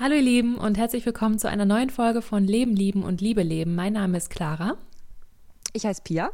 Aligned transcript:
Hallo 0.00 0.14
ihr 0.14 0.22
Lieben 0.22 0.54
und 0.58 0.78
herzlich 0.78 1.04
willkommen 1.06 1.40
zu 1.40 1.48
einer 1.48 1.64
neuen 1.64 1.90
Folge 1.90 2.22
von 2.22 2.44
Leben, 2.44 2.76
Lieben 2.76 3.02
und 3.02 3.20
Liebe 3.20 3.42
leben. 3.42 3.74
Mein 3.74 3.94
Name 3.94 4.16
ist 4.16 4.30
Clara. 4.30 4.76
Ich 5.72 5.84
heiße 5.84 6.02
Pia. 6.04 6.30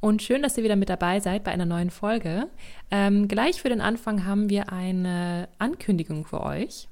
Und 0.00 0.22
schön, 0.22 0.42
dass 0.42 0.56
ihr 0.56 0.64
wieder 0.64 0.76
mit 0.76 0.88
dabei 0.88 1.20
seid 1.20 1.44
bei 1.44 1.50
einer 1.50 1.66
neuen 1.66 1.90
Folge. 1.90 2.48
Ähm, 2.90 3.28
gleich 3.28 3.60
für 3.60 3.68
den 3.68 3.82
Anfang 3.82 4.24
haben 4.24 4.48
wir 4.48 4.72
eine 4.72 5.50
Ankündigung 5.58 6.24
für 6.24 6.40
euch. 6.40 6.88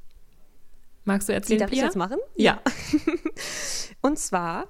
Magst 1.07 1.31
du 1.31 1.33
erzählen, 1.33 1.57
Die 1.57 1.63
darf 1.63 1.71
Pia? 1.71 1.79
ich 1.79 1.85
jetzt 1.85 1.97
machen? 1.97 2.19
Ja. 2.37 2.61
Und 4.03 4.19
zwar 4.19 4.67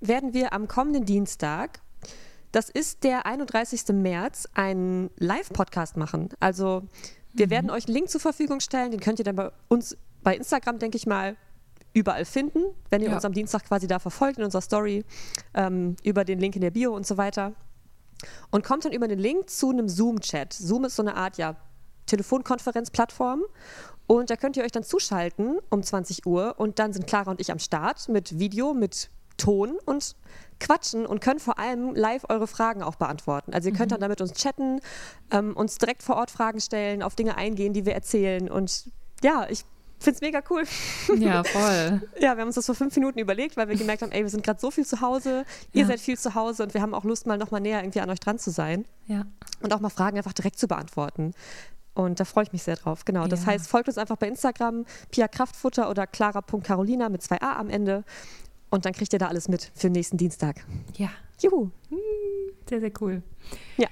werden 0.00 0.34
wir 0.34 0.52
am 0.52 0.68
kommenden 0.68 1.06
Dienstag, 1.06 1.80
das 2.52 2.68
ist 2.68 3.04
der 3.04 3.24
31. 3.24 3.88
März, 3.94 4.48
einen 4.52 5.08
Live-Podcast 5.16 5.96
machen. 5.96 6.28
Also 6.40 6.82
wir 7.32 7.48
werden 7.48 7.70
euch 7.70 7.86
einen 7.86 7.94
Link 7.94 8.10
zur 8.10 8.20
Verfügung 8.20 8.60
stellen, 8.60 8.90
den 8.90 9.00
könnt 9.00 9.18
ihr 9.18 9.24
dann 9.24 9.36
bei 9.36 9.50
uns 9.68 9.96
bei 10.22 10.36
Instagram, 10.36 10.78
denke 10.78 10.96
ich 10.96 11.06
mal, 11.06 11.36
überall 11.92 12.24
finden, 12.24 12.60
wenn 12.90 13.02
ihr 13.02 13.08
Ja. 13.08 13.14
uns 13.16 13.24
am 13.24 13.32
Dienstag 13.32 13.64
quasi 13.64 13.86
da 13.86 13.98
verfolgt 13.98 14.38
in 14.38 14.44
unserer 14.44 14.62
Story, 14.62 15.04
ähm, 15.54 15.96
über 16.04 16.24
den 16.24 16.38
Link 16.38 16.54
in 16.54 16.60
der 16.62 16.70
Bio 16.70 16.94
und 16.94 17.06
so 17.06 17.16
weiter. 17.16 17.52
Und 18.50 18.64
kommt 18.64 18.84
dann 18.84 18.92
über 18.92 19.08
den 19.08 19.18
Link 19.18 19.48
zu 19.50 19.70
einem 19.70 19.88
Zoom-Chat. 19.88 20.52
Zoom 20.52 20.84
ist 20.84 20.96
so 20.96 21.02
eine 21.02 21.16
Art, 21.16 21.38
ja, 21.38 21.56
Telefonkonferenzplattform. 22.06 23.42
Und 24.06 24.30
da 24.30 24.36
könnt 24.36 24.56
ihr 24.56 24.64
euch 24.64 24.72
dann 24.72 24.82
zuschalten 24.82 25.58
um 25.70 25.82
20 25.82 26.26
Uhr 26.26 26.54
und 26.58 26.78
dann 26.78 26.92
sind 26.92 27.06
Clara 27.06 27.30
und 27.30 27.40
ich 27.40 27.52
am 27.52 27.58
Start 27.60 28.08
mit 28.08 28.38
Video, 28.38 28.74
mit 28.74 29.08
Ton 29.36 29.78
und 29.86 30.16
quatschen 30.58 31.06
und 31.06 31.20
können 31.20 31.38
vor 31.40 31.58
allem 31.58 31.94
live 31.94 32.24
eure 32.28 32.46
Fragen 32.46 32.82
auch 32.82 32.96
beantworten. 32.96 33.54
Also 33.54 33.70
ihr 33.70 33.74
könnt 33.74 33.92
dann 33.92 34.00
damit 34.00 34.20
uns 34.20 34.32
chatten, 34.34 34.80
ähm, 35.30 35.56
uns 35.56 35.78
direkt 35.78 36.02
vor 36.02 36.16
Ort 36.16 36.30
Fragen 36.30 36.60
stellen, 36.60 37.02
auf 37.02 37.14
Dinge 37.14 37.36
eingehen, 37.36 37.72
die 37.72 37.86
wir 37.86 37.94
erzählen. 37.94 38.50
Und 38.50 38.90
ja, 39.22 39.46
ich 39.48 39.64
finde 40.04 40.16
es 40.16 40.20
mega 40.20 40.42
cool. 40.50 40.64
Ja, 41.18 41.44
voll. 41.44 42.02
Ja, 42.18 42.34
wir 42.34 42.40
haben 42.40 42.46
uns 42.48 42.54
das 42.56 42.66
vor 42.66 42.74
fünf 42.74 42.94
Minuten 42.96 43.18
überlegt, 43.18 43.56
weil 43.56 43.68
wir 43.68 43.76
gemerkt 43.76 44.02
haben, 44.02 44.12
ey, 44.12 44.22
wir 44.22 44.30
sind 44.30 44.42
gerade 44.44 44.60
so 44.60 44.70
viel 44.70 44.86
zu 44.86 45.00
Hause, 45.00 45.44
ihr 45.72 45.82
Ja. 45.82 45.86
seid 45.88 46.00
viel 46.00 46.18
zu 46.18 46.34
Hause 46.34 46.62
und 46.62 46.74
wir 46.74 46.82
haben 46.82 46.94
auch 46.94 47.04
Lust, 47.04 47.26
mal 47.26 47.38
noch 47.38 47.50
mal 47.50 47.60
näher 47.60 47.80
irgendwie 47.82 48.00
an 48.00 48.10
euch 48.10 48.20
dran 48.20 48.38
zu 48.38 48.50
sein 48.50 48.84
Ja. 49.06 49.24
und 49.62 49.72
auch 49.72 49.80
mal 49.80 49.90
Fragen 49.90 50.16
einfach 50.16 50.32
direkt 50.32 50.58
zu 50.58 50.66
beantworten. 50.68 51.32
Und 51.92 52.20
da 52.20 52.24
freue 52.24 52.44
ich 52.44 52.52
mich 52.52 52.62
sehr 52.62 52.76
drauf. 52.76 53.04
Genau. 53.04 53.26
Das 53.26 53.40
Ja. 53.40 53.46
heißt, 53.48 53.68
folgt 53.68 53.88
uns 53.88 53.98
einfach 53.98 54.16
bei 54.16 54.28
Instagram, 54.28 54.86
Pia 55.10 55.28
Kraftfutter 55.28 55.90
oder 55.90 56.06
clara.carolina 56.06 57.08
mit 57.08 57.22
zwei 57.22 57.40
A 57.42 57.58
am 57.58 57.68
Ende. 57.68 58.04
Und 58.70 58.84
dann 58.84 58.92
kriegt 58.92 59.12
ihr 59.12 59.18
da 59.18 59.26
alles 59.26 59.48
mit 59.48 59.70
für 59.74 59.90
nächsten 59.90 60.16
Dienstag. 60.16 60.64
Ja. 60.96 61.08
Juhu. 61.42 61.70
Sehr, 62.68 62.78
sehr 62.80 62.92
cool. 63.00 63.22
Ja. 63.76 63.88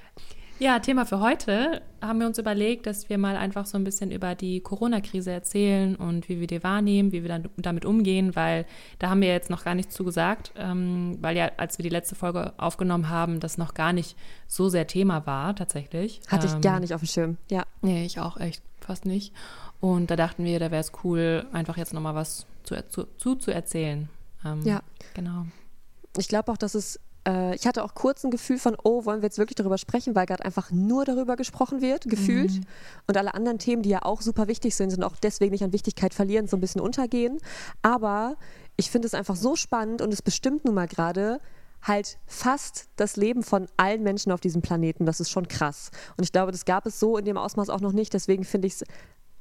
Ja, 0.61 0.81
Thema 0.81 1.07
für 1.07 1.21
heute 1.21 1.83
haben 2.01 2.19
wir 2.19 2.27
uns 2.27 2.37
überlegt, 2.39 2.87
dass 2.87 3.09
wir 3.09 3.17
mal 3.17 3.37
einfach 3.37 3.65
so 3.65 3.79
ein 3.79 3.85
bisschen 3.85 4.11
über 4.11 4.35
die 4.35 4.61
Corona-Krise 4.61 5.31
erzählen 5.31 5.95
und 5.95 6.29
wie 6.29 6.41
wir 6.41 6.49
die 6.49 6.65
wahrnehmen, 6.65 7.13
wie 7.13 7.23
wir 7.23 7.29
dann 7.29 7.49
damit 7.57 7.85
umgehen, 7.85 8.35
weil 8.35 8.67
da 8.99 9.11
haben 9.11 9.21
wir 9.21 9.29
jetzt 9.29 9.51
noch 9.51 9.65
gar 9.65 9.77
nichts 9.77 9.95
zu 9.95 10.03
gesagt, 10.05 10.53
ähm, 10.57 11.17
weil 11.21 11.37
ja, 11.37 11.53
als 11.59 11.79
wir 11.79 11.85
die 11.85 11.89
letzte 11.89 12.17
Folge 12.17 12.55
aufgenommen 12.57 13.09
haben, 13.09 13.39
das 13.39 13.57
noch 13.57 13.73
gar 13.75 13.93
nicht 13.93 14.17
so 14.49 14.69
sehr 14.69 14.89
Thema 14.89 15.27
war 15.27 15.55
tatsächlich. 15.55 16.21
Hatte 16.27 16.49
ich 16.49 16.55
Ähm, 16.55 16.61
gar 16.61 16.81
nicht 16.81 16.93
auf 16.93 17.03
dem 17.03 17.09
Schirm. 17.09 17.37
Ja. 17.51 17.65
Nee, 17.83 18.05
ich 18.05 18.19
auch 18.19 18.37
echt 18.39 18.63
fast 18.81 19.07
nicht. 19.07 19.33
Und 19.81 20.11
da 20.11 20.17
dachten 20.17 20.45
wir, 20.45 20.59
da 20.59 20.73
wäre 20.73 20.81
es 20.81 20.91
cool, 21.05 21.47
einfach 21.53 21.77
jetzt 21.77 21.95
nochmal 21.95 22.17
was 22.17 22.47
zu, 22.65 22.75
zu, 22.89 23.07
zu, 23.17 23.37
zu 23.37 23.53
erzählen. 23.53 24.09
Ähm, 24.45 24.63
Ja. 24.63 24.83
Genau. 25.15 25.47
Ich 26.17 26.27
glaube 26.27 26.51
auch, 26.51 26.57
dass 26.57 26.75
es. 26.75 26.99
Äh, 27.29 27.55
ich 27.55 27.67
hatte 27.67 27.85
auch 27.85 27.95
kurz 27.95 28.25
ein 28.25 28.31
Gefühl 28.31 28.59
von, 28.59 28.77
oh, 28.83 29.05
wollen 29.05 29.21
wir 29.21 29.27
jetzt 29.27 29.39
wirklich 29.39 29.57
darüber 29.57 29.79
sprechen, 29.79 30.15
weil 30.15 30.27
gerade 30.27 30.45
einfach 30.45 30.71
nur 30.71 31.05
darüber 31.05 31.37
gesprochen 31.37 31.81
wird, 31.81 32.05
gefühlt. 32.05 32.53
Mhm. 32.53 32.65
Und 33.07 33.17
alle 33.17 33.35
anderen 33.35 33.59
Themen, 33.59 33.83
die 33.83 33.91
ja 33.91 34.03
auch 34.03 34.23
super 34.23 34.49
wichtig 34.49 34.75
sind 34.75 34.97
und 34.97 35.05
auch 35.05 35.17
deswegen 35.17 35.53
nicht 35.53 35.65
an 35.65 35.73
Wichtigkeit 35.73 36.15
verlieren, 36.15 36.49
so 36.49 36.57
ein 36.57 36.61
bisschen 36.61 36.81
untergehen. 36.81 37.39
Aber 37.83 38.37
ich 38.77 38.91
finde 38.91 39.07
es 39.07 39.15
einfach 39.15 39.37
so 39.37 39.57
spannend 39.57 40.01
und 40.01 40.13
es 40.13 40.23
bestimmt 40.23 40.65
nun 40.65 40.75
mal 40.75 40.89
gerade 40.89 41.41
halt 41.83 42.19
fast 42.27 42.89
das 42.97 43.17
Leben 43.17 43.45
von 43.45 43.69
allen 43.77 44.03
Menschen 44.03 44.33
auf 44.33 44.41
diesem 44.41 44.63
Planeten. 44.63 45.07
Das 45.07 45.21
ist 45.21 45.31
schon 45.31 45.47
krass. 45.47 45.91
Und 46.17 46.25
ich 46.25 46.33
glaube, 46.33 46.51
das 46.51 46.65
gab 46.65 46.87
es 46.87 46.99
so 46.99 47.17
in 47.19 47.25
dem 47.25 47.37
Ausmaß 47.37 47.71
auch 47.71 47.81
noch 47.81 47.93
nicht. 47.93 48.13
Deswegen 48.15 48.45
finde 48.45 48.67
ich 48.67 48.75
es 48.75 48.85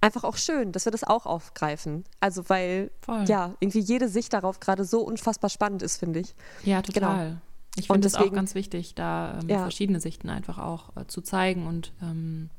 einfach 0.01 0.23
auch 0.23 0.37
schön, 0.37 0.71
dass 0.71 0.85
wir 0.85 0.91
das 0.91 1.03
auch 1.03 1.25
aufgreifen. 1.25 2.03
Also 2.19 2.47
weil 2.47 2.91
Voll. 3.01 3.25
ja 3.27 3.55
irgendwie 3.59 3.79
jede 3.79 4.07
Sicht 4.07 4.33
darauf 4.33 4.59
gerade 4.59 4.85
so 4.85 5.01
unfassbar 5.01 5.49
spannend 5.49 5.81
ist, 5.81 5.97
finde 5.97 6.19
ich. 6.19 6.35
Ja, 6.63 6.83
total. 6.83 7.41
Ich 7.79 7.87
finde 7.87 8.07
es 8.07 8.15
auch 8.15 8.31
ganz 8.31 8.55
wichtig, 8.55 8.95
da 8.95 9.39
ähm, 9.41 9.49
Ja. 9.49 9.59
verschiedene 9.61 9.99
Sichten 9.99 10.29
einfach 10.29 10.57
auch 10.57 10.95
äh, 10.95 11.05
zu 11.07 11.21
zeigen 11.21 11.67
und 11.67 11.93
ähm, 12.01 12.49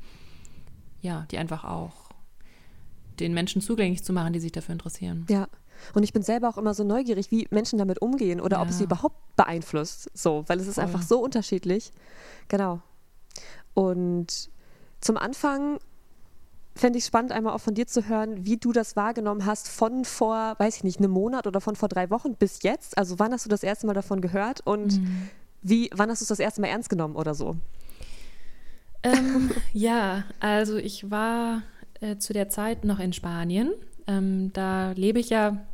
ja, 1.00 1.26
die 1.30 1.38
einfach 1.38 1.64
auch 1.64 1.92
den 3.20 3.34
Menschen 3.34 3.60
zugänglich 3.62 4.04
zu 4.04 4.12
machen, 4.12 4.32
die 4.32 4.40
sich 4.40 4.52
dafür 4.52 4.72
interessieren. 4.72 5.26
Ja. 5.28 5.48
Und 5.94 6.02
ich 6.02 6.12
bin 6.12 6.22
selber 6.22 6.48
auch 6.48 6.58
immer 6.58 6.74
so 6.74 6.82
neugierig, 6.84 7.30
wie 7.30 7.46
Menschen 7.50 7.78
damit 7.78 8.00
umgehen 8.02 8.40
oder 8.40 8.60
ob 8.60 8.68
es 8.68 8.74
Ja. 8.74 8.78
sie 8.78 8.84
überhaupt 8.84 9.16
beeinflusst. 9.36 10.10
So, 10.14 10.44
weil 10.48 10.58
es 10.60 10.66
ist 10.66 10.74
Voll. 10.76 10.84
einfach 10.84 11.02
so 11.02 11.20
unterschiedlich. 11.20 11.92
Genau. 12.48 12.80
Und 13.74 14.50
zum 15.00 15.16
Anfang 15.16 15.78
fände 16.78 16.98
ich 16.98 17.04
spannend, 17.04 17.32
einmal 17.32 17.52
auch 17.54 17.60
von 17.60 17.74
dir 17.74 17.86
zu 17.86 18.08
hören, 18.08 18.44
wie 18.44 18.56
du 18.56 18.72
das 18.72 18.96
wahrgenommen 18.96 19.44
hast 19.44 19.68
von 19.68 20.04
vor, 20.04 20.54
weiß 20.58 20.76
ich 20.76 20.84
nicht, 20.84 20.98
einem 20.98 21.10
Monat 21.10 21.46
oder 21.46 21.60
von 21.60 21.76
vor 21.76 21.88
drei 21.88 22.08
Wochen 22.10 22.34
bis 22.34 22.62
jetzt. 22.62 22.96
Also 22.96 23.18
wann 23.18 23.32
hast 23.32 23.44
du 23.44 23.48
das 23.50 23.62
erste 23.62 23.86
Mal 23.86 23.94
davon 23.94 24.20
gehört 24.20 24.60
und 24.64 25.00
Mhm. 25.00 25.28
wie, 25.62 25.90
wann 25.94 26.08
hast 26.10 26.20
du 26.20 26.24
es 26.24 26.28
das 26.28 26.38
erste 26.38 26.60
Mal 26.60 26.68
ernst 26.68 26.88
genommen 26.88 27.16
oder 27.16 27.34
so? 27.34 27.56
Ähm, 29.02 29.50
ja, 29.72 30.24
also 30.40 30.76
ich 30.76 31.10
war 31.10 31.62
äh, 32.00 32.16
zu 32.16 32.32
der 32.32 32.48
Zeit 32.48 32.84
noch 32.84 33.00
in 33.00 33.12
Spanien. 33.12 33.72
Ähm, 34.06 34.52
da 34.52 34.92
lebe 34.92 35.18
ich 35.18 35.30
ja 35.30 35.66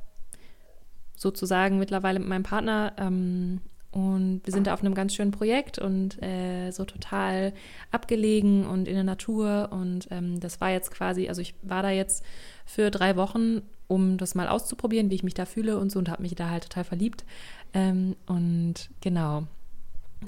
sozusagen 1.17 1.79
mittlerweile 1.79 2.19
mit 2.19 2.29
meinem 2.29 2.43
Partner 2.43 2.93
ähm, 2.99 3.61
und 3.95 4.41
wir 4.43 4.53
sind 4.53 4.67
da 4.67 4.75
auf 4.75 4.81
einem 4.81 4.95
ganz 4.95 5.15
schönen 5.15 5.31
Projekt 5.31 5.79
und 5.79 6.21
äh, 6.21 6.73
so 6.73 6.85
total 6.85 7.53
abgelegen 7.93 8.67
und 8.67 8.89
in 8.89 8.95
der 8.95 9.05
Natur. 9.05 9.69
Und 9.71 10.09
ähm, 10.11 10.41
das 10.41 10.61
war 10.61 10.71
jetzt 10.71 10.91
quasi, 10.91 11.29
also 11.29 11.41
ich 11.41 11.55
war 11.63 11.85
da 11.85 11.91
jetzt 11.91 12.25
für 12.67 12.91
drei 12.91 13.15
Wochen, 13.15 13.63
um 13.87 14.19
das 14.19 14.35
mal 14.35 14.49
auszuprobieren, 14.49 15.11
wie 15.11 15.15
ich 15.15 15.23
mich 15.23 15.35
da 15.35 15.45
fühle 15.47 15.79
und 15.79 15.93
so 15.93 16.01
und 16.01 16.09
habe 16.09 16.23
mich 16.23 16.35
da 16.35 16.51
halt 16.51 16.65
total 16.65 16.83
verliebt. 16.83 17.25
Ähm, 17.73 18.17
und 18.27 18.91
genau. 19.01 19.45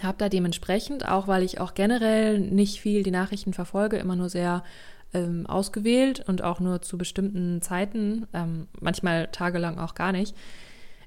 Habe 0.00 0.18
da 0.18 0.28
dementsprechend, 0.28 1.08
auch 1.08 1.26
weil 1.26 1.42
ich 1.42 1.58
auch 1.58 1.74
generell 1.74 2.38
nicht 2.38 2.80
viel 2.80 3.02
die 3.02 3.10
Nachrichten 3.10 3.52
verfolge, 3.52 3.96
immer 3.96 4.14
nur 4.14 4.28
sehr 4.28 4.62
ähm, 5.12 5.44
ausgewählt 5.48 6.22
und 6.28 6.40
auch 6.40 6.60
nur 6.60 6.82
zu 6.82 6.96
bestimmten 6.96 7.60
Zeiten, 7.62 8.28
ähm, 8.32 8.68
manchmal 8.80 9.26
tagelang 9.32 9.80
auch 9.80 9.96
gar 9.96 10.12
nicht, 10.12 10.36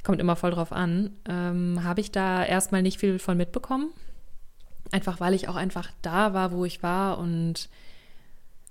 kommt 0.10 0.22
immer 0.22 0.36
voll 0.36 0.50
drauf 0.50 0.72
an, 0.72 1.12
ähm, 1.30 1.84
habe 1.84 2.02
ich 2.02 2.12
da 2.12 2.44
erstmal 2.44 2.82
nicht 2.82 3.00
viel 3.00 3.20
von 3.20 3.38
mitbekommen. 3.38 3.92
Einfach 4.92 5.20
weil 5.20 5.36
ich 5.36 5.48
auch 5.48 5.56
einfach 5.56 5.92
da 6.02 6.34
war, 6.34 6.52
wo 6.52 6.66
ich 6.66 6.82
war 6.82 7.20
und 7.20 7.70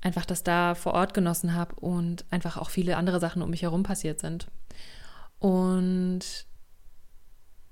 einfach 0.01 0.27
das 0.27 0.43
da 0.43 0.75
vor 0.75 0.95
Ort 0.95 1.15
genossen 1.15 1.55
habe 1.55 1.77
und 1.77 2.25
einfach 2.31 2.57
auch 2.57 2.71
viele 2.71 2.97
andere 2.97 3.21
Sachen 3.21 3.41
um 3.41 3.51
mich 3.51 3.63
herum 3.63 3.85
passiert 3.85 4.19
sind. 4.19 4.49
Und 5.39 6.25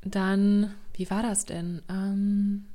dann, 0.02 0.72
wie 0.94 1.10
war 1.10 1.24
das 1.24 1.44
denn? 1.44 1.82
Ähm, 1.88 2.66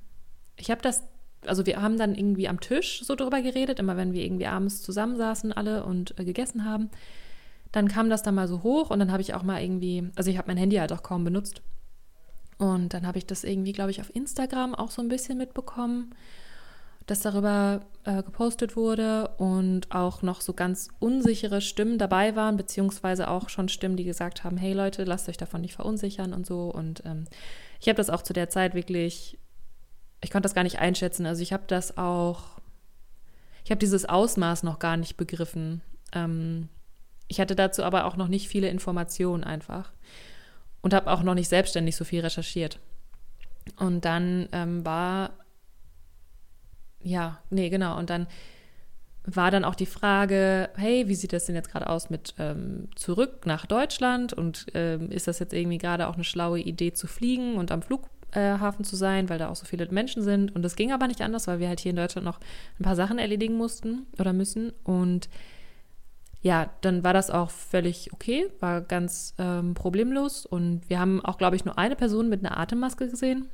ich 0.58 0.72
habe 0.72 0.82
das, 0.82 1.04
also 1.46 1.66
wir 1.66 1.82
haben 1.82 1.98
dann 1.98 2.16
irgendwie 2.16 2.50
am 2.50 2.60
Tisch 2.60 3.02
so 3.06 3.16
drüber 3.16 3.42
geredet, 3.42 3.80
immer 3.80 3.96
wenn 3.96 4.12
wir 4.12 4.26
irgendwie 4.26 4.48
abends 4.48 4.82
zusammensaßen 4.82 5.54
alle 5.54 5.86
und 5.86 6.20
äh, 6.20 6.26
gegessen 6.26 6.66
haben. 6.66 6.90
Dann 7.72 7.88
kam 7.88 8.10
das 8.10 8.24
dann 8.24 8.36
mal 8.36 8.48
so 8.48 8.64
hoch 8.64 8.90
und 8.90 9.00
dann 9.00 9.12
habe 9.12 9.22
ich 9.22 9.34
auch 9.34 9.44
mal 9.44 9.62
irgendwie, 9.62 10.10
also 10.16 10.30
ich 10.30 10.38
habe 10.38 10.48
mein 10.48 10.58
Handy 10.58 10.78
halt 10.78 10.92
auch 10.92 11.04
kaum 11.04 11.24
benutzt. 11.24 11.62
Und 12.58 12.94
dann 12.94 13.08
habe 13.08 13.18
ich 13.18 13.26
das 13.26 13.44
irgendwie, 13.44 13.72
glaube 13.72 13.92
ich, 13.92 14.02
auf 14.02 14.14
Instagram 14.16 14.76
auch 14.76 14.92
so 14.92 15.02
ein 15.02 15.08
bisschen 15.08 15.38
mitbekommen, 15.38 16.14
dass 17.08 17.22
darüber 17.22 17.82
äh, 18.04 18.22
gepostet 18.22 18.76
wurde 18.76 19.30
und 19.38 19.92
auch 19.92 20.22
noch 20.22 20.42
so 20.42 20.54
ganz 20.54 20.90
unsichere 21.00 21.62
Stimmen 21.62 21.98
dabei 21.98 22.36
waren, 22.36 22.58
beziehungsweise 22.58 23.30
auch 23.30 23.50
schon 23.50 23.70
Stimmen, 23.70 23.98
die 23.98 24.04
gesagt 24.04 24.44
haben, 24.44 24.58
hey 24.58 24.74
Leute, 24.74 25.04
lasst 25.06 25.28
euch 25.28 25.38
davon 25.38 25.62
nicht 25.62 25.74
verunsichern 25.74 26.34
und 26.34 26.46
so. 26.46 26.70
Und 26.70 27.04
ähm, 27.06 27.26
ich 27.80 27.88
habe 27.88 27.98
das 27.98 28.12
auch 28.12 28.22
zu 28.22 28.34
der 28.34 28.50
Zeit 28.50 28.76
wirklich, 28.76 29.40
ich 30.22 30.30
konnte 30.30 30.44
das 30.44 30.54
gar 30.54 30.64
nicht 30.64 30.80
einschätzen. 30.80 31.26
Also 31.26 31.42
ich 31.42 31.54
habe 31.54 31.64
das 31.66 31.98
auch, 31.98 32.60
ich 33.64 33.72
habe 33.72 33.80
dieses 33.80 34.06
Ausmaß 34.06 34.62
noch 34.64 34.78
gar 34.78 34.98
nicht 34.98 35.18
begriffen. 35.18 35.82
Ähm, 36.14 36.70
ich 37.32 37.40
hatte 37.40 37.56
dazu 37.56 37.86
aber 37.86 38.04
auch 38.04 38.18
noch 38.18 38.28
nicht 38.28 38.50
viele 38.50 38.68
Informationen 38.68 39.46
einfach 39.46 39.94
und 40.82 40.94
habe 40.94 41.10
auch 41.10 41.24
noch 41.24 41.34
nicht 41.34 41.48
selbstständig 41.48 41.96
so 41.96 42.04
viel 42.04 42.20
recherchiert. 42.20 42.78
Und 43.78 44.04
dann 44.04 44.50
ähm, 44.52 44.86
war, 44.86 45.32
ja, 47.02 47.40
nee, 47.50 47.70
genau, 47.70 47.98
und 47.98 48.10
dann 48.10 48.28
war 49.24 49.50
dann 49.50 49.64
auch 49.64 49.76
die 49.76 49.86
Frage, 49.86 50.72
hey, 50.76 51.08
wie 51.08 51.16
sieht 51.16 51.32
das 51.32 51.46
denn 51.46 51.56
jetzt 51.56 51.72
gerade 51.72 51.88
aus 51.88 52.10
mit 52.10 52.34
ähm, 52.38 52.90
zurück 52.96 53.46
nach 53.46 53.66
Deutschland? 53.66 54.34
Und 54.34 54.66
ähm, 54.74 55.10
ist 55.10 55.30
das 55.30 55.40
jetzt 55.40 55.54
irgendwie 55.54 55.78
gerade 55.78 56.10
auch 56.10 56.16
eine 56.16 56.26
schlaue 56.26 56.60
Idee 56.60 56.92
zu 56.92 57.08
fliegen 57.08 57.56
und 57.56 57.72
am 57.72 57.82
Flughafen 57.82 58.84
zu 58.84 58.98
sein, 58.98 59.30
weil 59.30 59.40
da 59.40 59.48
auch 59.48 59.56
so 59.56 59.66
viele 59.66 59.88
Menschen 59.90 60.22
sind? 60.22 60.54
Und 60.54 60.64
das 60.64 60.76
ging 60.76 60.92
aber 60.92 61.08
nicht 61.08 61.22
anders, 61.22 61.48
weil 61.48 61.60
wir 61.60 61.70
halt 61.70 61.80
hier 61.80 61.92
in 61.92 61.96
Deutschland 61.96 62.26
noch 62.26 62.42
ein 62.78 62.84
paar 62.84 62.98
Sachen 62.98 63.20
erledigen 63.20 63.56
mussten 63.56 64.08
oder 64.20 64.34
müssen. 64.34 64.74
Und 64.84 65.30
ja, 66.42 66.70
dann 66.82 67.04
war 67.04 67.14
das 67.14 67.30
auch 67.30 67.52
völlig 67.52 68.12
okay, 68.14 68.48
war 68.60 68.82
ganz 68.82 69.36
ähm, 69.38 69.76
problemlos. 69.76 70.46
Und 70.46 70.90
wir 70.90 71.00
haben 71.00 71.24
auch, 71.24 71.38
glaube 71.38 71.56
ich, 71.56 71.66
nur 71.66 71.78
eine 71.78 71.96
Person 71.96 72.30
mit 72.30 72.44
einer 72.44 72.58
Atemmaske 72.58 73.08
gesehen. 73.08 73.50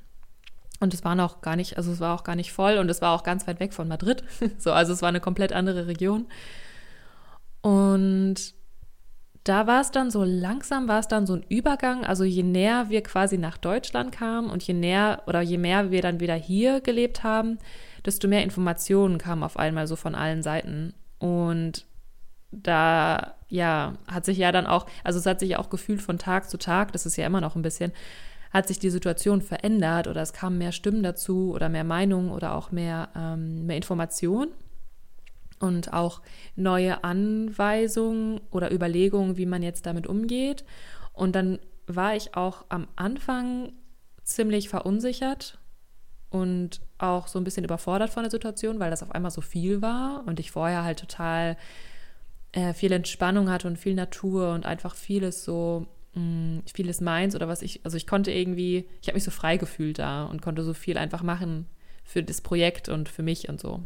Und 0.80 0.94
es 0.94 1.04
war 1.04 1.20
auch 1.24 1.42
gar 1.42 1.56
nicht, 1.56 1.78
also 1.78 1.92
es 1.92 2.00
war 2.00 2.16
auch 2.16 2.24
gar 2.24 2.36
nicht 2.36 2.54
voll 2.54 2.78
und 2.78 2.90
es 2.90 3.02
war 3.02 3.14
auch 3.14 3.24
ganz 3.24 3.48
weit 3.48 3.60
weg 3.60 3.74
von 3.74 3.88
Madrid. 3.88 4.24
so, 4.58 4.72
also 4.72 4.94
es 4.94 5.02
war 5.02 5.10
eine 5.10 5.20
komplett 5.20 5.52
andere 5.52 5.88
Region. 5.88 6.28
Und 7.62 8.54
da 9.44 9.66
war 9.66 9.82
es 9.82 9.92
dann 9.92 10.12
so 10.12 10.24
langsam, 10.24 10.88
war 10.88 11.00
es 11.00 11.08
dann 11.08 11.26
so 11.26 11.34
ein 11.34 11.46
Übergang. 11.50 12.06
Also 12.06 12.24
je 12.24 12.44
näher 12.44 12.90
wir 12.90 13.02
quasi 13.02 13.38
nach 13.38 13.58
Deutschland 13.58 14.14
kamen 14.14 14.50
und 14.50 14.64
je 14.64 14.74
näher 14.74 15.24
oder 15.26 15.42
je 15.42 15.58
mehr 15.58 15.90
wir 15.90 16.02
dann 16.02 16.20
wieder 16.20 16.36
hier 16.36 16.80
gelebt 16.80 17.24
haben, 17.24 17.58
desto 18.06 18.28
mehr 18.28 18.44
Informationen 18.44 19.18
kamen 19.18 19.44
auf 19.44 19.58
einmal 19.58 19.88
so 19.88 19.96
von 19.96 20.16
allen 20.16 20.44
Seiten. 20.44 20.94
Und 21.18 21.87
da, 22.52 23.36
ja, 23.50 23.94
hat 24.08 24.26
sich 24.26 24.38
ja 24.38 24.52
dann 24.52 24.68
auch, 24.68 24.86
also 25.04 25.20
es 25.20 25.26
hat 25.26 25.40
sich 25.40 25.58
auch 25.58 25.70
gefühlt 25.70 26.02
von 26.02 26.18
Tag 26.18 26.50
zu 26.50 26.58
Tag, 26.58 26.92
das 26.92 27.06
ist 27.06 27.18
ja 27.18 27.26
immer 27.26 27.42
noch 27.42 27.56
ein 27.56 27.62
bisschen, 27.62 27.92
hat 28.52 28.68
sich 28.68 28.80
die 28.80 28.90
Situation 28.90 29.42
verändert 29.42 30.08
oder 30.08 30.22
es 30.22 30.34
kamen 30.34 30.58
mehr 30.58 30.72
Stimmen 30.72 31.04
dazu 31.04 31.52
oder 31.54 31.70
mehr 31.70 31.84
Meinungen 31.84 32.32
oder 32.32 32.56
auch 32.56 32.72
mehr, 32.72 33.10
ähm, 33.16 33.66
mehr 33.66 33.76
Informationen 33.76 34.52
und 35.60 35.94
auch 35.94 36.22
neue 36.56 37.04
Anweisungen 37.04 38.40
oder 38.52 38.72
Überlegungen, 38.72 39.38
wie 39.38 39.46
man 39.46 39.64
jetzt 39.64 39.86
damit 39.86 40.08
umgeht. 40.08 40.64
Und 41.14 41.36
dann 41.36 41.60
war 41.88 42.16
ich 42.16 42.36
auch 42.36 42.66
am 42.70 42.88
Anfang 42.96 43.74
ziemlich 44.24 44.70
verunsichert 44.70 45.58
und 46.30 46.82
auch 46.98 47.28
so 47.28 47.40
ein 47.40 47.44
bisschen 47.44 47.64
überfordert 47.64 48.10
von 48.10 48.24
der 48.24 48.32
Situation, 48.32 48.80
weil 48.80 48.92
das 48.92 49.04
auf 49.04 49.12
einmal 49.12 49.32
so 49.32 49.42
viel 49.42 49.82
war 49.82 50.24
und 50.26 50.40
ich 50.40 50.52
vorher 50.52 50.84
halt 50.84 51.00
total 51.00 51.58
äh, 52.52 52.74
viel 52.74 52.92
Entspannung 52.92 53.50
hatte 53.50 53.68
und 53.68 53.78
viel 53.78 53.94
Natur 53.94 54.54
und 54.54 54.66
einfach 54.66 54.96
vieles 54.96 55.44
so 55.44 55.88
mh, 56.14 56.22
mm, 56.22 56.64
vieles 56.74 57.02
meins 57.02 57.36
oder 57.36 57.48
was 57.48 57.62
ich, 57.62 57.82
also 57.84 57.98
ich 57.98 58.08
konnte 58.08 58.32
irgendwie, 58.32 58.88
ich 59.02 59.08
habe 59.08 59.16
mich 59.16 59.24
so 59.24 59.32
frei 59.32 59.58
gefühlt 59.58 60.00
da 60.00 60.26
und 60.26 60.42
konnte 60.42 60.64
so 60.64 60.74
viel 60.74 60.98
einfach 60.98 61.24
machen 61.24 61.68
für 62.04 62.24
das 62.24 62.42
Projekt 62.42 62.90
und 62.90 63.10
für 63.10 63.24
mich 63.24 63.50
und 63.50 63.60
so. 63.60 63.84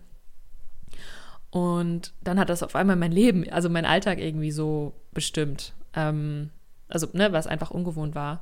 Und 1.49 2.13
dann 2.23 2.39
hat 2.39 2.49
das 2.49 2.63
auf 2.63 2.75
einmal 2.75 2.95
mein 2.95 3.11
Leben, 3.11 3.49
also 3.49 3.69
mein 3.69 3.85
Alltag 3.85 4.19
irgendwie 4.19 4.51
so 4.51 4.93
bestimmt. 5.11 5.73
Ähm, 5.93 6.49
also, 6.87 7.07
ne, 7.13 7.33
was 7.33 7.47
einfach 7.47 7.71
ungewohnt 7.71 8.15
war. 8.15 8.41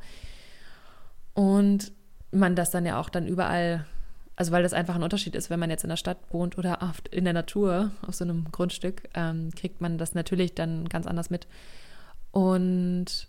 Und 1.33 1.91
man 2.31 2.55
das 2.55 2.69
dann 2.69 2.85
ja 2.85 2.99
auch 2.99 3.09
dann 3.09 3.25
überall, 3.25 3.85
also 4.39 4.53
weil 4.53 4.63
das 4.63 4.71
einfach 4.71 4.95
ein 4.95 5.03
Unterschied 5.03 5.35
ist, 5.35 5.49
wenn 5.49 5.59
man 5.59 5.69
jetzt 5.69 5.83
in 5.83 5.89
der 5.89 5.97
Stadt 5.97 6.17
wohnt 6.29 6.57
oder 6.57 6.79
in 7.11 7.25
der 7.25 7.33
Natur, 7.33 7.91
auf 8.07 8.15
so 8.15 8.23
einem 8.23 8.49
Grundstück, 8.53 9.09
ähm, 9.13 9.51
kriegt 9.53 9.81
man 9.81 9.97
das 9.97 10.15
natürlich 10.15 10.55
dann 10.55 10.87
ganz 10.87 11.07
anders 11.07 11.29
mit. 11.29 11.45
Und 12.31 13.27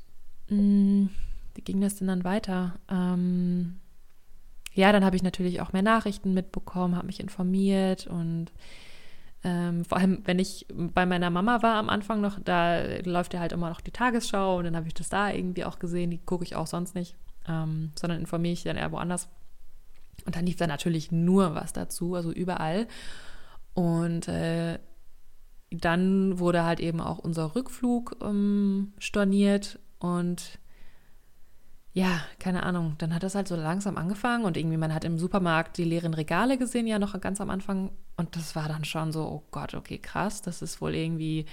mh, 0.49 0.57
hm, 0.57 1.11
wie 1.57 1.63
ging 1.63 1.81
das 1.81 1.97
denn 1.97 2.07
dann 2.07 2.23
weiter? 2.23 2.77
Ähm, 2.89 3.81
ja, 4.73 4.93
dann 4.93 5.05
habe 5.05 5.17
ich 5.17 5.25
natürlich 5.25 5.61
auch 5.61 5.73
mehr 5.73 5.83
Nachrichten 5.83 6.33
mitbekommen, 6.33 6.95
habe 6.95 7.09
mich 7.09 7.19
informiert 7.19 8.07
und 8.07 8.53
ähm, 9.43 9.85
vor 9.85 9.99
allem, 9.99 10.23
wenn 10.27 10.39
ich 10.39 10.67
bei 10.73 11.07
meiner 11.07 11.31
Mama 11.31 11.61
war 11.61 11.75
am 11.75 11.89
Anfang 11.89 12.21
noch, 12.21 12.39
da 12.39 12.85
läuft 13.05 13.35
ja 13.35 13.41
halt 13.41 13.51
immer 13.51 13.69
noch 13.69 13.81
die 13.81 13.91
Tagesschau 13.91 14.59
und 14.59 14.65
dann 14.65 14.77
habe 14.77 14.87
ich 14.87 14.95
das 14.95 15.09
da 15.09 15.33
irgendwie 15.33 15.65
auch 15.65 15.81
gesehen. 15.81 16.13
Die 16.13 16.19
gucke 16.19 16.45
ich 16.45 16.55
auch 16.55 16.69
sonst 16.69 16.95
nicht, 16.95 17.17
ähm, 17.49 17.91
sondern 17.99 18.21
informiere 18.21 18.53
ich 18.53 18.63
dann 18.63 18.77
eher 18.77 18.93
woanders. 18.93 19.29
Und 20.31 20.37
dann 20.37 20.47
lief 20.47 20.55
da 20.55 20.69
natürlich 20.69 21.11
nur 21.11 21.57
was 21.57 21.73
dazu, 21.73 22.15
also 22.15 22.31
überall. 22.31 22.87
Und 23.75 24.29
äh, 24.29 24.79
dann 25.73 26.39
wurde 26.39 26.65
halt 26.65 26.79
eben 26.79 27.01
auch 27.01 27.19
unser 27.19 27.57
Rückflug 27.57 28.17
ähm, 28.23 28.93
storniert 28.99 29.81
und 29.99 30.61
ja, 31.93 32.21
keine 32.39 32.63
Ahnung, 32.63 32.95
dann 32.99 33.13
hat 33.13 33.25
das 33.25 33.35
halt 33.35 33.49
so 33.49 33.57
langsam 33.57 33.97
angefangen 33.97 34.45
und 34.45 34.57
irgendwie 34.57 34.77
man 34.77 34.95
hat 34.95 35.05
im 35.05 35.19
Supermarkt 35.19 35.77
die 35.79 35.85
leeren 35.85 36.15
Regale 36.15 36.59
gesehen, 36.59 36.87
ja 36.87 37.01
noch 37.01 37.21
ganz 37.21 37.41
am 37.41 37.51
Anfang 37.51 37.91
und 38.17 38.37
das 38.37 38.55
war 38.55 38.69
dann 38.69 38.85
schon 38.85 39.11
so, 39.11 39.25
oh 39.25 39.43
Gott, 39.51 39.75
okay, 39.75 39.99
krass, 39.99 40.43
das 40.43 40.63
ist 40.63 40.81
wohl 40.81 40.95
irgendwie 40.95 41.47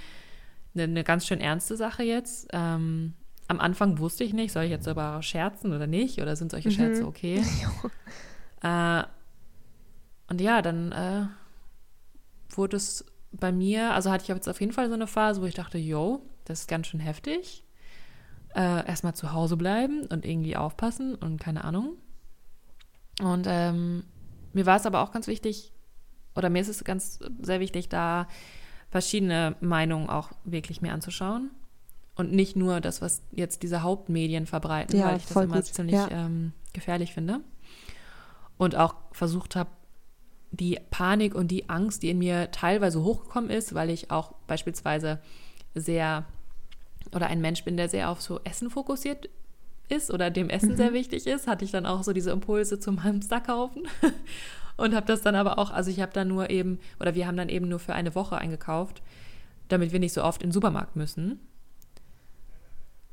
eine, 0.75 0.83
eine 0.83 1.03
ganz 1.03 1.25
schön 1.25 1.41
ernste 1.41 1.77
Sache 1.77 2.03
jetzt. 2.03 2.47
Ähm, 2.53 3.13
am 3.47 3.59
Anfang 3.59 3.97
wusste 3.97 4.23
ich 4.23 4.33
nicht, 4.33 4.51
soll 4.51 4.65
ich 4.65 4.69
jetzt 4.69 4.87
aber 4.87 5.23
scherzen 5.23 5.73
oder 5.73 5.87
nicht 5.87 6.21
oder 6.21 6.35
sind 6.35 6.51
solche 6.51 6.69
mhm. 6.69 6.73
Scherze 6.73 7.07
okay? 7.07 7.43
äh, 8.61 9.03
und 10.29 10.41
ja, 10.41 10.61
dann 10.61 10.91
äh, 10.91 11.27
wurde 12.49 12.77
es 12.77 13.05
bei 13.31 13.51
mir, 13.51 13.93
also 13.93 14.11
hatte 14.11 14.23
ich 14.23 14.27
jetzt 14.29 14.49
auf 14.49 14.59
jeden 14.59 14.73
Fall 14.73 14.87
so 14.87 14.93
eine 14.93 15.07
Phase, 15.07 15.41
wo 15.41 15.45
ich 15.45 15.53
dachte, 15.53 15.77
yo, 15.77 16.21
das 16.45 16.61
ist 16.61 16.67
ganz 16.67 16.87
schön 16.87 16.99
heftig 16.99 17.63
äh, 18.57 18.87
erstmal 18.87 19.13
zu 19.13 19.33
Hause 19.33 19.55
bleiben 19.55 20.05
und 20.07 20.25
irgendwie 20.25 20.57
aufpassen 20.57 21.15
und 21.15 21.39
keine 21.39 21.63
Ahnung. 21.63 21.97
Und 23.21 23.45
ähm, 23.47 24.03
mir 24.53 24.65
war 24.65 24.77
es 24.77 24.85
aber 24.85 25.01
auch 25.01 25.11
ganz 25.11 25.27
wichtig, 25.27 25.71
oder 26.35 26.49
mir 26.49 26.61
ist 26.61 26.67
es 26.67 26.83
ganz 26.83 27.19
sehr 27.41 27.59
wichtig, 27.59 27.89
da 27.89 28.27
verschiedene 28.89 29.55
Meinungen 29.59 30.09
auch 30.09 30.31
wirklich 30.43 30.81
mir 30.81 30.93
anzuschauen. 30.93 31.51
Und 32.15 32.31
nicht 32.31 32.55
nur 32.55 32.81
das, 32.81 32.99
was 33.01 33.21
jetzt 33.31 33.61
diese 33.61 33.83
Hauptmedien 33.83 34.47
verbreiten, 34.47 34.99
ja, 34.99 35.07
weil 35.07 35.17
ich 35.17 35.25
das 35.25 35.35
immer 35.35 35.55
gut. 35.57 35.65
ziemlich 35.65 35.95
ja. 35.95 36.09
ähm, 36.09 36.53
gefährlich 36.73 37.13
finde. 37.13 37.41
Und 38.57 38.75
auch 38.75 38.95
versucht 39.11 39.55
habe, 39.55 39.69
die 40.51 40.79
Panik 40.89 41.35
und 41.35 41.49
die 41.49 41.69
Angst, 41.69 42.03
die 42.03 42.09
in 42.09 42.19
mir 42.19 42.51
teilweise 42.51 43.03
hochgekommen 43.03 43.49
ist, 43.49 43.73
weil 43.73 43.89
ich 43.89 44.11
auch 44.11 44.33
beispielsweise 44.47 45.19
sehr 45.75 46.25
oder 47.13 47.27
ein 47.27 47.41
Mensch 47.41 47.63
bin, 47.63 47.77
der 47.77 47.89
sehr 47.89 48.09
auf 48.09 48.21
so 48.21 48.39
Essen 48.43 48.69
fokussiert 48.69 49.29
ist 49.89 50.11
oder 50.11 50.29
dem 50.29 50.49
Essen 50.49 50.71
mhm. 50.71 50.77
sehr 50.77 50.93
wichtig 50.93 51.27
ist, 51.27 51.47
hatte 51.47 51.63
ich 51.63 51.71
dann 51.71 51.85
auch 51.85 52.03
so 52.03 52.13
diese 52.13 52.31
Impulse 52.31 52.79
zum 52.79 53.03
Hamster 53.03 53.39
kaufen 53.39 53.83
und 54.77 54.95
habe 54.95 55.05
das 55.05 55.21
dann 55.21 55.35
aber 55.35 55.57
auch, 55.59 55.71
also 55.71 55.89
ich 55.89 56.01
habe 56.01 56.13
dann 56.13 56.27
nur 56.27 56.49
eben, 56.49 56.79
oder 56.99 57.15
wir 57.15 57.27
haben 57.27 57.37
dann 57.37 57.49
eben 57.49 57.67
nur 57.67 57.79
für 57.79 57.93
eine 57.93 58.15
Woche 58.15 58.37
eingekauft, 58.37 59.01
damit 59.67 59.91
wir 59.91 59.99
nicht 59.99 60.13
so 60.13 60.23
oft 60.23 60.41
in 60.41 60.49
den 60.49 60.53
Supermarkt 60.53 60.95
müssen. 60.95 61.39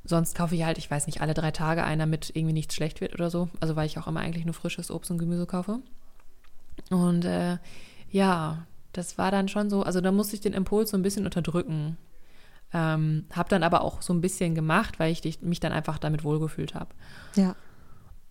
Sonst 0.05 0.37
kaufe 0.37 0.55
ich 0.55 0.65
halt, 0.65 0.77
ich 0.79 0.91
weiß 0.91 1.07
nicht, 1.07 1.23
alle 1.23 1.35
drei 1.35 1.51
Tage 1.51 1.83
ein, 1.83 1.99
damit 1.99 2.31
irgendwie 2.35 2.53
nichts 2.53 2.75
schlecht 2.75 3.01
wird 3.01 3.15
oder 3.15 3.31
so. 3.31 3.49
Also 3.61 3.75
weil 3.75 3.87
ich 3.87 3.99
auch 3.99 4.07
immer 4.07 4.21
eigentlich 4.21 4.45
nur 4.45 4.55
frisches 4.55 4.91
Obst 4.91 5.11
und 5.11 5.19
Gemüse 5.19 5.47
kaufe. 5.47 5.81
Und 6.91 7.25
äh, 7.25 7.59
ja, 8.11 8.67
das 8.93 9.17
war 9.19 9.31
dann 9.31 9.49
schon 9.49 9.71
so, 9.71 9.83
also 9.83 10.01
da 10.01 10.13
musste 10.13 10.35
ich 10.35 10.41
den 10.41 10.53
Impuls 10.53 10.91
so 10.91 10.97
ein 10.97 11.03
bisschen 11.03 11.25
unterdrücken. 11.25 11.97
Ähm, 12.73 13.27
habe 13.33 13.49
dann 13.49 13.63
aber 13.63 13.83
auch 13.83 14.03
so 14.03 14.13
ein 14.13 14.21
bisschen 14.21 14.55
gemacht, 14.55 14.99
weil 14.99 15.13
ich 15.13 15.43
mich 15.43 15.61
dann 15.61 15.73
einfach 15.73 15.99
damit 15.99 16.25
wohlgefühlt 16.25 16.75
habe. 16.75 16.91
Ja. 17.37 17.57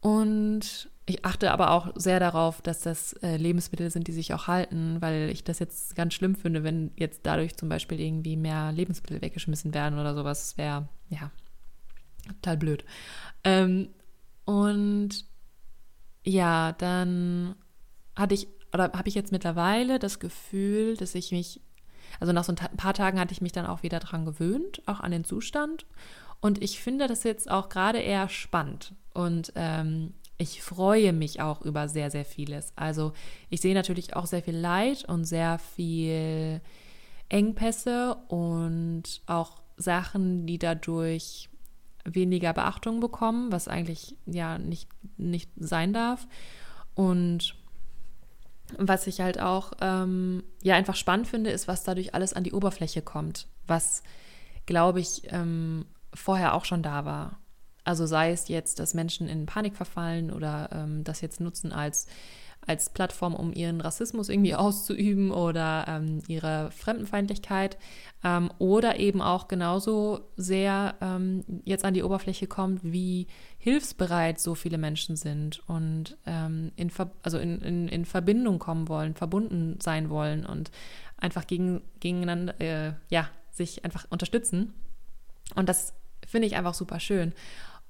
Und 0.01 0.89
ich 1.05 1.25
achte 1.25 1.51
aber 1.51 1.71
auch 1.71 1.91
sehr 1.95 2.19
darauf, 2.19 2.61
dass 2.61 2.81
das 2.81 3.13
äh, 3.23 3.37
Lebensmittel 3.37 3.89
sind, 3.89 4.07
die 4.07 4.11
sich 4.11 4.33
auch 4.33 4.47
halten, 4.47 4.97
weil 5.01 5.29
ich 5.29 5.43
das 5.43 5.59
jetzt 5.59 5.95
ganz 5.95 6.13
schlimm 6.13 6.35
finde, 6.35 6.63
wenn 6.63 6.91
jetzt 6.95 7.21
dadurch 7.23 7.55
zum 7.57 7.67
Beispiel 7.67 7.99
irgendwie 7.99 8.37
mehr 8.37 8.71
Lebensmittel 8.71 9.21
weggeschmissen 9.21 9.73
werden 9.73 9.99
oder 9.99 10.13
sowas. 10.13 10.39
Das 10.41 10.57
wäre, 10.57 10.87
ja, 11.09 11.31
total 12.27 12.57
blöd. 12.57 12.85
Ähm, 13.43 13.89
und 14.45 15.25
ja, 16.23 16.73
dann 16.73 17.55
hatte 18.15 18.35
ich, 18.35 18.47
oder 18.73 18.91
habe 18.93 19.09
ich 19.09 19.15
jetzt 19.15 19.31
mittlerweile 19.31 19.99
das 19.99 20.19
Gefühl, 20.19 20.97
dass 20.97 21.15
ich 21.15 21.31
mich 21.31 21.61
also 22.19 22.33
nach 22.33 22.43
so 22.43 22.53
ein 22.53 22.77
paar 22.77 22.93
Tagen 22.93 23.19
hatte 23.19 23.33
ich 23.33 23.41
mich 23.41 23.51
dann 23.51 23.65
auch 23.65 23.83
wieder 23.83 23.99
dran 23.99 24.25
gewöhnt, 24.25 24.81
auch 24.85 24.99
an 24.99 25.11
den 25.11 25.23
Zustand. 25.23 25.85
Und 26.41 26.61
ich 26.61 26.81
finde 26.81 27.07
das 27.07 27.23
jetzt 27.23 27.49
auch 27.49 27.69
gerade 27.69 27.99
eher 27.99 28.29
spannend. 28.29 28.93
Und 29.13 29.53
ähm, 29.55 30.13
ich 30.37 30.61
freue 30.61 31.13
mich 31.13 31.41
auch 31.41 31.61
über 31.61 31.87
sehr, 31.87 32.11
sehr 32.11 32.25
vieles. 32.25 32.73
Also 32.75 33.13
ich 33.49 33.61
sehe 33.61 33.73
natürlich 33.73 34.15
auch 34.15 34.25
sehr 34.25 34.43
viel 34.43 34.55
Leid 34.57 35.05
und 35.05 35.25
sehr 35.25 35.59
viel 35.59 36.61
Engpässe 37.29 38.15
und 38.27 39.21
auch 39.25 39.61
Sachen, 39.77 40.45
die 40.45 40.59
dadurch 40.59 41.49
weniger 42.05 42.53
Beachtung 42.53 42.99
bekommen, 42.99 43.51
was 43.51 43.67
eigentlich 43.67 44.15
ja 44.25 44.57
nicht, 44.57 44.89
nicht 45.17 45.49
sein 45.55 45.93
darf. 45.93 46.27
Und 46.95 47.55
was 48.77 49.07
ich 49.07 49.21
halt 49.21 49.39
auch 49.39 49.71
ähm, 49.81 50.43
ja 50.61 50.75
einfach 50.75 50.95
spannend 50.95 51.27
finde, 51.27 51.51
ist, 51.51 51.67
was 51.67 51.83
dadurch 51.83 52.13
alles 52.13 52.33
an 52.33 52.43
die 52.43 52.53
Oberfläche 52.53 53.01
kommt, 53.01 53.47
was, 53.67 54.03
glaube 54.65 54.99
ich, 54.99 55.23
ähm, 55.31 55.85
vorher 56.13 56.53
auch 56.53 56.65
schon 56.65 56.83
da 56.83 57.05
war. 57.05 57.39
Also 57.83 58.05
sei 58.05 58.31
es 58.31 58.47
jetzt, 58.47 58.79
dass 58.79 58.93
Menschen 58.93 59.27
in 59.27 59.45
Panik 59.45 59.75
verfallen 59.75 60.31
oder 60.31 60.69
ähm, 60.71 61.03
das 61.03 61.21
jetzt 61.21 61.41
nutzen 61.41 61.71
als 61.71 62.07
als 62.65 62.89
Plattform, 62.89 63.33
um 63.35 63.53
ihren 63.53 63.81
Rassismus 63.81 64.29
irgendwie 64.29 64.55
auszuüben 64.55 65.31
oder 65.31 65.85
ähm, 65.87 66.21
ihre 66.27 66.71
Fremdenfeindlichkeit 66.71 67.77
ähm, 68.23 68.51
oder 68.57 68.99
eben 68.99 69.21
auch 69.21 69.47
genauso 69.47 70.21
sehr 70.37 70.95
ähm, 71.01 71.43
jetzt 71.65 71.85
an 71.85 71.93
die 71.93 72.03
Oberfläche 72.03 72.47
kommt, 72.47 72.81
wie 72.83 73.27
hilfsbereit 73.57 74.39
so 74.39 74.55
viele 74.55 74.77
Menschen 74.77 75.15
sind 75.15 75.61
und 75.67 76.17
ähm, 76.25 76.71
in, 76.75 76.91
also 77.21 77.37
in, 77.37 77.61
in, 77.61 77.87
in, 77.87 78.05
Verbindung 78.05 78.59
kommen 78.59 78.87
wollen, 78.87 79.15
verbunden 79.15 79.79
sein 79.81 80.09
wollen 80.09 80.45
und 80.45 80.71
einfach 81.17 81.47
gegen, 81.47 81.81
gegeneinander, 81.99 82.59
äh, 82.59 82.93
ja, 83.09 83.29
sich 83.51 83.85
einfach 83.85 84.05
unterstützen. 84.09 84.73
Und 85.55 85.69
das 85.69 85.93
finde 86.25 86.47
ich 86.47 86.55
einfach 86.55 86.73
super 86.73 86.99
schön. 86.99 87.33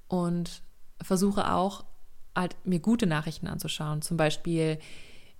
Und 0.08 0.62
versuche 1.00 1.52
auch, 1.52 1.84
halt 2.36 2.56
mir 2.64 2.80
gute 2.80 3.06
Nachrichten 3.06 3.46
anzuschauen. 3.46 4.02
Zum 4.02 4.16
Beispiel, 4.16 4.78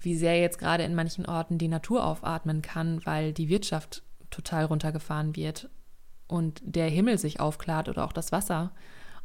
wie 0.01 0.17
sehr 0.17 0.41
jetzt 0.41 0.59
gerade 0.59 0.85
in 0.85 0.95
manchen 0.95 1.27
Orten 1.27 1.59
die 1.59 1.69
Natur 1.69 2.05
aufatmen 2.05 2.63
kann, 2.63 3.05
weil 3.05 3.33
die 3.33 3.49
Wirtschaft 3.49 4.03
total 4.31 4.65
runtergefahren 4.65 5.37
wird 5.37 5.69
und 6.27 6.61
der 6.65 6.89
Himmel 6.89 7.19
sich 7.19 7.41
aufklart 7.41 7.89
oder 7.89 8.05
auch 8.05 8.13
das 8.13 8.33
Wasser 8.33 8.73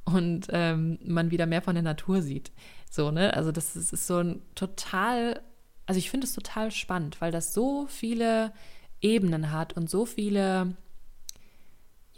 und 0.06 0.48
ähm, 0.52 1.00
man 1.04 1.32
wieder 1.32 1.46
mehr 1.46 1.62
von 1.62 1.76
der 1.76 1.84
Natur 1.84 2.22
sieht. 2.22 2.52
So, 2.90 3.12
ne? 3.12 3.34
Also 3.34 3.52
das 3.52 3.76
ist, 3.76 3.94
ist 3.94 4.08
so 4.08 4.18
ein 4.18 4.42
total, 4.56 5.42
also 5.86 5.98
ich 5.98 6.10
finde 6.10 6.26
es 6.26 6.34
total 6.34 6.72
spannend, 6.72 7.22
weil 7.22 7.32
das 7.32 7.54
so 7.54 7.88
viele 7.88 8.52
Ebenen 9.02 9.52
hat 9.52 9.74
und 9.74 9.90
so 9.90 10.06
viele, 10.06 10.76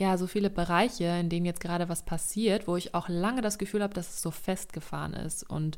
ja, 0.02 0.18
so 0.18 0.26
viele 0.26 0.50
Bereiche, 0.50 1.04
in 1.04 1.30
denen 1.30 1.46
jetzt 1.46 1.60
gerade 1.60 1.88
was 1.88 2.02
passiert, 2.02 2.68
wo 2.68 2.76
ich 2.76 2.96
auch 2.96 3.08
lange 3.08 3.44
das 3.44 3.60
Gefühl 3.60 3.84
habe, 3.84 3.94
dass 3.94 4.10
es 4.10 4.22
so 4.24 4.32
festgefahren 4.32 5.14
ist. 5.14 5.48
Und 5.48 5.78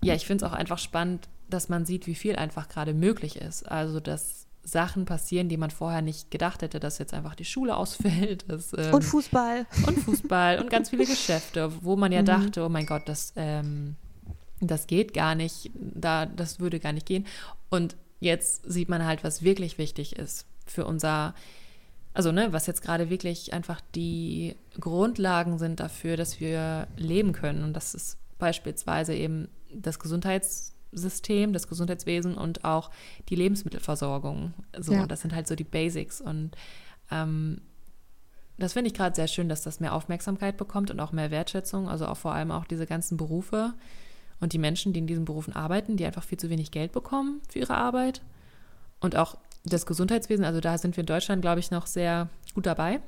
ja, 0.00 0.14
ich 0.14 0.24
finde 0.24 0.44
es 0.44 0.50
auch 0.52 0.54
einfach 0.54 0.78
spannend, 0.78 1.28
dass 1.50 1.68
man 1.68 1.86
sieht, 1.86 2.06
wie 2.06 2.14
viel 2.14 2.36
einfach 2.36 2.68
gerade 2.68 2.94
möglich 2.94 3.34
ist. 3.34 3.64
Also, 3.64 3.98
dass 3.98 4.46
Sachen 4.62 5.06
passieren, 5.06 5.48
die 5.48 5.56
man 5.56 5.70
vorher 5.70 6.02
nicht 6.02 6.30
gedacht 6.30 6.62
hätte, 6.62 6.78
dass 6.78 6.98
jetzt 6.98 7.12
einfach 7.14 7.34
die 7.34 7.44
Schule 7.44 7.76
ausfällt. 7.76 8.44
Dass, 8.48 8.72
ähm, 8.78 8.94
und 8.94 9.02
Fußball. 9.02 9.66
Und 9.88 9.98
Fußball 9.98 10.60
und 10.60 10.70
ganz 10.70 10.90
viele 10.90 11.04
Geschäfte, 11.06 11.72
wo 11.82 11.96
man 11.96 12.12
ja 12.12 12.20
mhm. 12.20 12.26
dachte, 12.26 12.64
oh 12.64 12.68
mein 12.68 12.86
Gott, 12.86 13.08
das, 13.08 13.32
ähm, 13.34 13.96
das 14.60 14.86
geht 14.86 15.14
gar 15.14 15.34
nicht, 15.34 15.72
da, 15.74 16.26
das 16.26 16.60
würde 16.60 16.78
gar 16.78 16.92
nicht 16.92 17.06
gehen. 17.06 17.26
Und 17.70 17.96
jetzt 18.20 18.70
sieht 18.70 18.88
man 18.88 19.04
halt, 19.04 19.24
was 19.24 19.42
wirklich 19.42 19.78
wichtig 19.78 20.14
ist 20.14 20.46
für 20.64 20.86
unser, 20.86 21.34
also 22.14 22.30
ne, 22.30 22.52
was 22.52 22.66
jetzt 22.68 22.80
gerade 22.80 23.10
wirklich 23.10 23.52
einfach 23.52 23.80
die 23.94 24.54
Grundlagen 24.78 25.58
sind 25.58 25.80
dafür, 25.80 26.16
dass 26.16 26.38
wir 26.38 26.86
leben 26.96 27.32
können. 27.32 27.64
Und 27.64 27.74
das 27.74 27.92
ist 27.94 28.18
beispielsweise 28.38 29.14
eben 29.14 29.48
das 29.74 29.98
Gesundheitssystem, 29.98 31.52
das 31.52 31.66
Gesundheitswesen 31.66 32.36
und 32.36 32.64
auch 32.64 32.92
die 33.28 33.34
Lebensmittelversorgung. 33.34 34.54
So, 34.78 34.92
ja. 34.92 35.06
das 35.06 35.22
sind 35.22 35.34
halt 35.34 35.48
so 35.48 35.56
die 35.56 35.64
Basics. 35.64 36.20
Und 36.20 36.52
ähm, 37.10 37.60
das 38.58 38.74
finde 38.74 38.88
ich 38.88 38.94
gerade 38.94 39.16
sehr 39.16 39.26
schön, 39.26 39.48
dass 39.48 39.62
das 39.62 39.80
mehr 39.80 39.92
Aufmerksamkeit 39.92 40.56
bekommt 40.56 40.92
und 40.92 41.00
auch 41.00 41.10
mehr 41.10 41.32
Wertschätzung. 41.32 41.88
Also 41.88 42.06
auch 42.06 42.16
vor 42.16 42.32
allem 42.32 42.52
auch 42.52 42.64
diese 42.64 42.86
ganzen 42.86 43.16
Berufe 43.16 43.74
und 44.38 44.52
die 44.52 44.58
Menschen, 44.58 44.92
die 44.92 45.00
in 45.00 45.08
diesen 45.08 45.24
Berufen 45.24 45.52
arbeiten, 45.52 45.96
die 45.96 46.06
einfach 46.06 46.22
viel 46.22 46.38
zu 46.38 46.48
wenig 46.48 46.70
Geld 46.70 46.92
bekommen 46.92 47.40
für 47.48 47.58
ihre 47.58 47.76
Arbeit. 47.76 48.22
Und 49.00 49.16
auch 49.16 49.36
das 49.64 49.86
Gesundheitswesen, 49.86 50.44
also 50.44 50.60
da 50.60 50.76
sind 50.78 50.96
wir 50.96 51.02
in 51.02 51.06
Deutschland, 51.06 51.42
glaube 51.42 51.60
ich, 51.60 51.70
noch 51.70 51.86
sehr 51.86 52.28
gut 52.54 52.66
dabei 52.66 53.00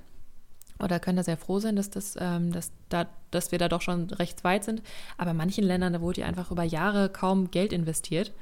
oder 0.78 1.00
können 1.00 1.16
da 1.16 1.22
sehr 1.22 1.36
froh 1.36 1.58
sein, 1.58 1.76
dass, 1.76 1.90
das, 1.90 2.16
ähm, 2.18 2.52
dass, 2.52 2.70
da, 2.88 3.06
dass 3.30 3.52
wir 3.52 3.58
da 3.58 3.68
doch 3.68 3.82
schon 3.82 4.10
recht 4.10 4.44
weit 4.44 4.64
sind. 4.64 4.82
Aber 5.16 5.30
in 5.30 5.36
manchen 5.36 5.64
Ländern, 5.64 5.92
da 5.92 6.00
wurde 6.00 6.22
ja 6.22 6.26
einfach 6.26 6.50
über 6.50 6.64
Jahre 6.64 7.08
kaum 7.08 7.50
Geld 7.50 7.72
investiert. 7.72 8.32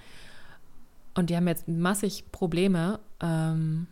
Und 1.15 1.31
die 1.31 1.37
haben 1.37 1.47
jetzt 1.47 1.69
massig 1.69 2.25
Probleme. 2.33 2.99
Ähm, 3.21 3.87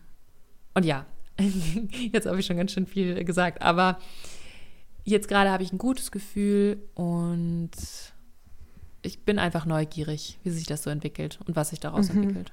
und 0.75 0.85
ja, 0.85 1.07
jetzt 2.13 2.27
habe 2.27 2.41
ich 2.41 2.47
schon 2.47 2.57
ganz 2.57 2.73
schön 2.73 2.87
viel 2.87 3.25
gesagt. 3.25 3.63
Aber 3.63 3.99
jetzt 5.05 5.29
gerade 5.29 5.51
habe 5.51 5.63
ich 5.63 5.73
ein 5.73 5.79
gutes 5.79 6.11
Gefühl 6.11 6.83
und 6.95 7.71
ich 9.03 9.25
bin 9.25 9.39
einfach 9.39 9.67
neugierig, 9.67 10.39
wie 10.43 10.51
sich 10.51 10.67
das 10.67 10.83
so 10.83 10.91
entwickelt 10.91 11.39
und 11.47 11.55
was 11.55 11.71
sich 11.71 11.79
daraus 11.81 12.09
mhm. 12.09 12.23
entwickelt. 12.23 12.53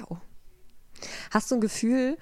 Jo. 0.00 0.18
Hast 1.30 1.50
du 1.50 1.56
ein 1.56 1.60
Gefühl, 1.60 2.16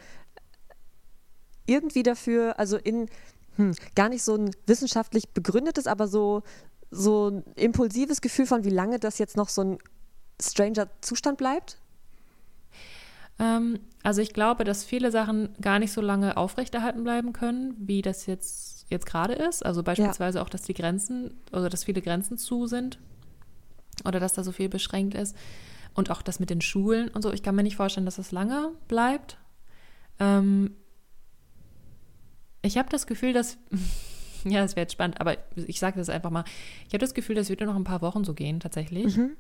irgendwie 1.66 2.02
dafür, 2.02 2.58
also 2.58 2.76
in 2.76 3.08
hm, 3.56 3.75
gar 3.94 4.08
nicht 4.08 4.23
so 4.23 4.37
ein 4.37 4.50
wissenschaftlich 4.66 5.30
begründetes, 5.30 5.87
aber 5.87 6.06
so, 6.06 6.42
so 6.90 7.28
ein 7.28 7.44
impulsives 7.56 8.20
Gefühl 8.20 8.47
von, 8.47 8.64
wie 8.64 8.70
lange 8.70 8.99
das 8.99 9.18
jetzt 9.18 9.37
noch 9.37 9.49
so 9.49 9.62
ein 9.62 9.78
stranger 10.40 10.88
Zustand 11.00 11.38
bleibt? 11.38 11.78
Ähm, 13.38 13.80
also 14.02 14.20
ich 14.23 14.32
glaube, 14.32 14.64
dass 14.64 14.85
viele 14.85 15.11
Sachen 15.11 15.50
gar 15.61 15.78
nicht 15.78 15.92
so 15.92 16.00
lange 16.00 16.37
aufrechterhalten 16.37 17.02
bleiben 17.04 17.32
können, 17.32 17.75
wie 17.78 18.00
das 18.00 18.26
jetzt, 18.26 18.87
jetzt 18.90 19.06
gerade 19.06 19.35
ist. 19.35 19.66
Also 19.66 19.82
beispielsweise 19.82 20.38
ja. 20.38 20.44
auch, 20.44 20.49
dass 20.49 20.62
die 20.62 20.75
Grenzen, 20.75 21.35
also 21.52 21.68
dass 21.68 21.85
viele 21.85 22.00
Grenzen 22.00 22.38
zu 22.38 22.66
sind 22.66 22.99
oder 24.04 24.20
dass 24.20 24.32
da 24.32 24.44
so 24.44 24.52
viel 24.52 24.68
beschränkt 24.68 25.14
ist. 25.14 25.37
Und 25.99 26.12
auch 26.12 26.23
das 26.23 26.38
mit 26.38 26.49
den 26.49 26.61
Schulen 26.61 27.09
und 27.09 27.23
so. 27.23 27.33
Ich 27.33 27.43
kann 27.43 27.57
mir 27.57 27.64
nicht 27.64 27.75
vorstellen, 27.75 28.05
dass 28.05 28.14
das 28.14 28.31
lange 28.31 28.71
bleibt. 28.87 29.37
Ähm, 30.21 30.76
ich 32.62 32.78
habe 32.78 32.88
das 32.88 33.09
Gefühl, 33.09 33.33
dass. 33.33 33.59
ja, 34.45 34.62
das 34.62 34.76
wäre 34.76 34.85
jetzt 34.85 34.93
spannend, 34.93 35.21
aber 35.21 35.38
ich 35.57 35.81
sage 35.81 35.99
das 35.99 36.09
einfach 36.09 36.31
mal. 36.31 36.45
Ich 36.87 36.95
habe 36.95 36.99
das 36.99 37.14
Gefühl, 37.14 37.35
das 37.35 37.49
wird 37.49 37.59
nur 37.59 37.71
noch 37.71 37.75
ein 37.75 37.83
paar 37.83 38.00
Wochen 38.00 38.23
so 38.23 38.33
gehen, 38.33 38.61
tatsächlich. 38.61 39.17
Mhm. 39.17 39.37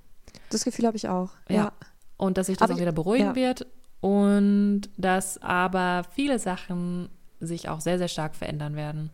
Das 0.50 0.64
Gefühl 0.64 0.84
habe 0.88 0.96
ich 0.96 1.08
auch. 1.08 1.30
Ja. 1.48 1.54
ja. 1.54 1.72
Und 2.16 2.38
dass 2.38 2.48
sich 2.48 2.56
das 2.56 2.64
aber 2.64 2.74
auch 2.74 2.80
wieder 2.80 2.90
beruhigen 2.90 3.26
ja. 3.26 3.36
wird. 3.36 3.68
Und 4.00 4.90
dass 4.96 5.40
aber 5.40 6.06
viele 6.10 6.40
Sachen 6.40 7.08
sich 7.38 7.68
auch 7.68 7.80
sehr, 7.80 7.98
sehr 7.98 8.08
stark 8.08 8.34
verändern 8.34 8.74
werden. 8.74 9.10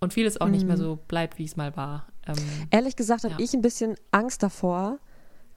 Und 0.00 0.14
vieles 0.14 0.40
auch 0.40 0.46
mhm. 0.46 0.52
nicht 0.52 0.66
mehr 0.66 0.76
mhm. 0.76 0.80
so 0.80 0.96
bleibt, 0.96 1.36
wie 1.36 1.44
es 1.44 1.54
mal 1.54 1.76
war. 1.76 2.06
Ähm, 2.26 2.36
Ehrlich 2.70 2.96
gesagt 2.96 3.24
habe 3.24 3.34
ja. 3.34 3.40
ich 3.40 3.52
ein 3.52 3.60
bisschen 3.60 3.96
Angst 4.10 4.42
davor, 4.42 4.98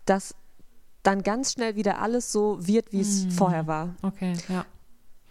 dass 0.03 0.36
dann 1.05 1.24
ganz 1.24 1.53
schnell 1.53 1.75
wieder 1.75 2.01
alles 2.01 2.31
so 2.31 2.57
wird, 2.65 2.91
wie 2.91 3.01
es 3.01 3.25
mhm. 3.25 3.31
vorher 3.31 3.67
war. 3.67 3.95
Okay, 4.01 4.33
ja. 4.50 4.65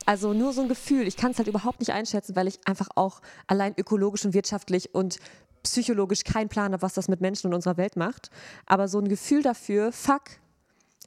Also 0.07 0.33
nur 0.33 0.52
so 0.52 0.62
ein 0.62 0.69
Gefühl. 0.69 1.07
Ich 1.07 1.16
kann 1.16 1.33
es 1.33 1.38
halt 1.38 1.49
überhaupt 1.49 1.81
nicht 1.81 1.93
einschätzen, 1.93 2.37
weil 2.37 2.47
ich 2.47 2.61
einfach 2.66 2.88
auch 2.95 3.21
allein 3.47 3.75
ökologisch 3.76 4.25
und 4.25 4.35
wirtschaftlich 4.35 4.95
und 4.95 5.19
psychologisch 5.62 6.25
keinen 6.25 6.49
Plan 6.49 6.73
habe, 6.73 6.83
was 6.83 6.93
das 6.93 7.09
mit 7.09 7.21
Menschen 7.21 7.49
und 7.49 7.54
unserer 7.54 7.76
Welt 7.76 7.97
macht. 7.97 8.31
Aber 8.66 8.87
so 8.87 8.99
ein 8.99 9.09
Gefühl 9.09 9.43
dafür, 9.43 9.93
fuck, 9.93 10.23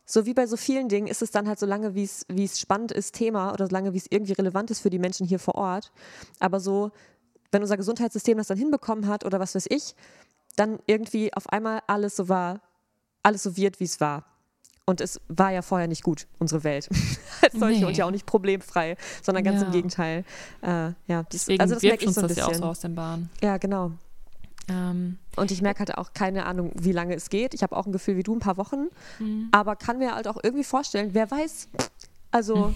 so 0.06 0.26
wie 0.26 0.34
bei 0.34 0.48
so 0.48 0.58
vielen 0.58 0.90
Dingen 0.90 1.08
ist 1.08 1.22
es 1.22 1.32
dann 1.32 1.48
halt 1.48 1.60
so 1.60 1.66
lange, 1.66 1.94
wie 1.94 2.04
es 2.04 2.60
spannend 2.60 2.92
ist, 2.92 3.14
Thema 3.14 3.54
oder 3.54 3.68
so 3.68 3.72
lange, 3.72 3.94
wie 3.94 3.98
es 3.98 4.08
irgendwie 4.10 4.34
relevant 4.34 4.72
ist 4.72 4.80
für 4.80 4.90
die 4.90 5.00
Menschen 5.00 5.28
hier 5.28 5.40
vor 5.40 5.56
Ort. 5.56 5.92
Aber 6.40 6.60
so, 6.60 6.92
wenn 7.52 7.62
unser 7.62 7.78
Gesundheitssystem 7.78 8.38
das 8.38 8.48
dann 8.48 8.58
hinbekommen 8.58 9.08
hat 9.08 9.26
oder 9.26 9.40
was 9.40 9.54
weiß 9.54 9.68
ich, 9.70 9.96
dann 10.56 10.80
irgendwie 10.88 11.34
auf 11.34 11.50
einmal 11.50 11.82
alles 11.88 12.16
so 12.16 12.30
war, 12.30 12.62
alles 13.22 13.44
so 13.44 13.56
wird, 13.58 13.80
wie 13.80 13.86
es 13.86 14.02
war. 14.02 14.26
Und 14.90 15.02
es 15.02 15.20
war 15.28 15.52
ja 15.52 15.62
vorher 15.62 15.90
nicht 15.90 16.02
gut, 16.02 16.28
unsere 16.40 16.64
Welt. 16.64 16.88
Als 17.42 17.54
solche 17.60 17.82
nee. 17.82 17.86
und 17.86 17.98
ja 17.98 18.06
auch 18.06 18.12
nicht 18.12 18.26
problemfrei, 18.26 18.96
sondern 19.22 19.44
ganz 19.44 19.60
ja. 19.60 19.68
im 19.68 19.74
Gegenteil. 19.74 20.24
Äh, 20.62 20.68
ja, 20.68 20.94
das, 21.08 21.28
Deswegen 21.32 21.62
also 21.62 21.74
das 21.74 21.84
merke 21.84 22.06
ich 22.06 22.14
so 22.14 22.22
ein 22.22 22.28
bisschen. 22.28 22.42
ja 22.42 22.48
auch 22.48 22.54
so 22.56 22.64
aus 22.64 22.80
den 22.80 22.96
Bahnen. 22.96 23.30
Ja, 23.42 23.58
genau. 23.58 23.92
Ähm, 24.70 25.18
und 25.36 25.52
ich 25.52 25.62
merke 25.62 25.80
halt 25.80 25.98
auch 25.98 26.14
keine 26.14 26.46
Ahnung, 26.46 26.72
wie 26.76 26.94
lange 26.94 27.16
es 27.16 27.30
geht. 27.30 27.54
Ich 27.54 27.64
habe 27.64 27.76
auch 27.76 27.86
ein 27.86 27.92
Gefühl 27.92 28.16
wie 28.16 28.24
du, 28.24 28.34
ein 28.34 28.40
paar 28.40 28.56
Wochen. 28.56 28.88
Mhm. 29.20 29.50
Aber 29.52 29.76
kann 29.76 29.98
mir 29.98 30.16
halt 30.16 30.26
auch 30.26 30.38
irgendwie 30.42 30.64
vorstellen, 30.64 31.10
wer 31.12 31.30
weiß. 31.30 31.68
Also, 32.32 32.74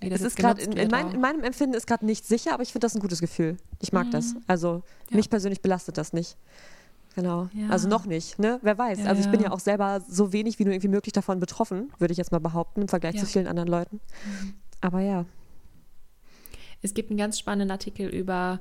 mhm. 0.00 0.12
es 0.12 0.20
ist 0.20 0.36
gerade 0.36 0.60
in, 0.60 0.72
in, 0.72 0.90
mein, 0.90 1.10
in, 1.10 1.20
meinem 1.22 1.42
Empfinden 1.42 1.74
ist 1.74 1.86
gerade 1.86 2.04
nicht 2.04 2.26
sicher, 2.26 2.52
aber 2.52 2.62
ich 2.62 2.72
finde 2.72 2.84
das 2.84 2.94
ein 2.94 3.00
gutes 3.00 3.20
Gefühl. 3.20 3.56
Ich 3.80 3.94
mag 3.94 4.08
mhm. 4.08 4.10
das. 4.10 4.34
Also, 4.46 4.82
ja. 5.08 5.16
mich 5.16 5.30
persönlich 5.30 5.62
belastet 5.62 5.96
das 5.96 6.12
nicht. 6.12 6.36
Genau. 7.14 7.48
Ja. 7.54 7.68
Also 7.68 7.88
noch 7.88 8.06
nicht, 8.06 8.38
ne? 8.38 8.58
Wer 8.62 8.76
weiß. 8.76 9.00
Ja, 9.00 9.06
also 9.06 9.20
ich 9.20 9.30
bin 9.30 9.40
ja 9.40 9.52
auch 9.52 9.60
selber 9.60 10.02
so 10.08 10.32
wenig 10.32 10.58
wie 10.58 10.64
nur 10.64 10.72
irgendwie 10.72 10.88
möglich 10.88 11.12
davon 11.12 11.38
betroffen, 11.38 11.92
würde 11.98 12.12
ich 12.12 12.18
jetzt 12.18 12.32
mal 12.32 12.40
behaupten, 12.40 12.82
im 12.82 12.88
Vergleich 12.88 13.18
zu 13.18 13.26
vielen 13.26 13.46
anderen 13.46 13.68
Leuten. 13.68 14.00
Mhm. 14.24 14.54
Aber 14.80 15.00
ja. 15.00 15.24
Es 16.82 16.92
gibt 16.92 17.10
einen 17.10 17.18
ganz 17.18 17.38
spannenden 17.38 17.70
Artikel 17.70 18.08
über 18.08 18.60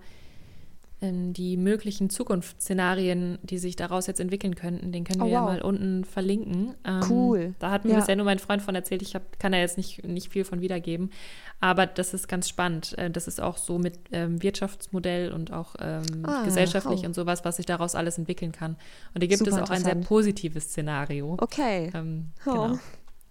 die 1.11 1.57
möglichen 1.57 2.09
Zukunftsszenarien, 2.09 3.37
die 3.43 3.57
sich 3.57 3.75
daraus 3.75 4.07
jetzt 4.07 4.19
entwickeln 4.19 4.55
könnten. 4.55 4.91
Den 4.91 5.03
können 5.03 5.21
oh, 5.21 5.25
wir 5.25 5.31
wow. 5.31 5.33
ja 5.33 5.41
mal 5.41 5.61
unten 5.61 6.05
verlinken. 6.05 6.75
Ähm, 6.85 7.01
cool. 7.09 7.55
Da 7.59 7.71
hat 7.71 7.85
mir 7.85 7.91
ja. 7.91 7.99
bisher 7.99 8.15
nur 8.15 8.25
mein 8.25 8.39
Freund 8.39 8.61
von 8.61 8.75
erzählt. 8.75 9.01
Ich 9.01 9.15
hab, 9.15 9.39
kann 9.39 9.51
da 9.51 9.57
jetzt 9.57 9.77
nicht, 9.77 10.03
nicht 10.05 10.29
viel 10.29 10.45
von 10.45 10.61
wiedergeben. 10.61 11.11
Aber 11.59 11.85
das 11.85 12.13
ist 12.13 12.27
ganz 12.27 12.47
spannend. 12.47 12.97
Äh, 12.97 13.09
das 13.09 13.27
ist 13.27 13.41
auch 13.41 13.57
so 13.57 13.79
mit 13.79 13.99
ähm, 14.11 14.41
Wirtschaftsmodell 14.41 15.31
und 15.31 15.51
auch 15.51 15.75
ähm, 15.79 16.03
ah, 16.23 16.43
gesellschaftlich 16.43 17.01
oh. 17.03 17.07
und 17.07 17.15
sowas, 17.15 17.43
was 17.43 17.57
sich 17.57 17.65
daraus 17.65 17.95
alles 17.95 18.17
entwickeln 18.17 18.51
kann. 18.51 18.77
Und 19.13 19.23
da 19.23 19.27
gibt 19.27 19.39
Super 19.39 19.51
es 19.51 19.57
auch 19.61 19.69
ein 19.69 19.83
sehr 19.83 19.95
positives 19.95 20.65
Szenario. 20.65 21.37
Okay. 21.39 21.91
Ähm, 21.93 22.31
oh. 22.45 22.51
Genau. 22.51 22.79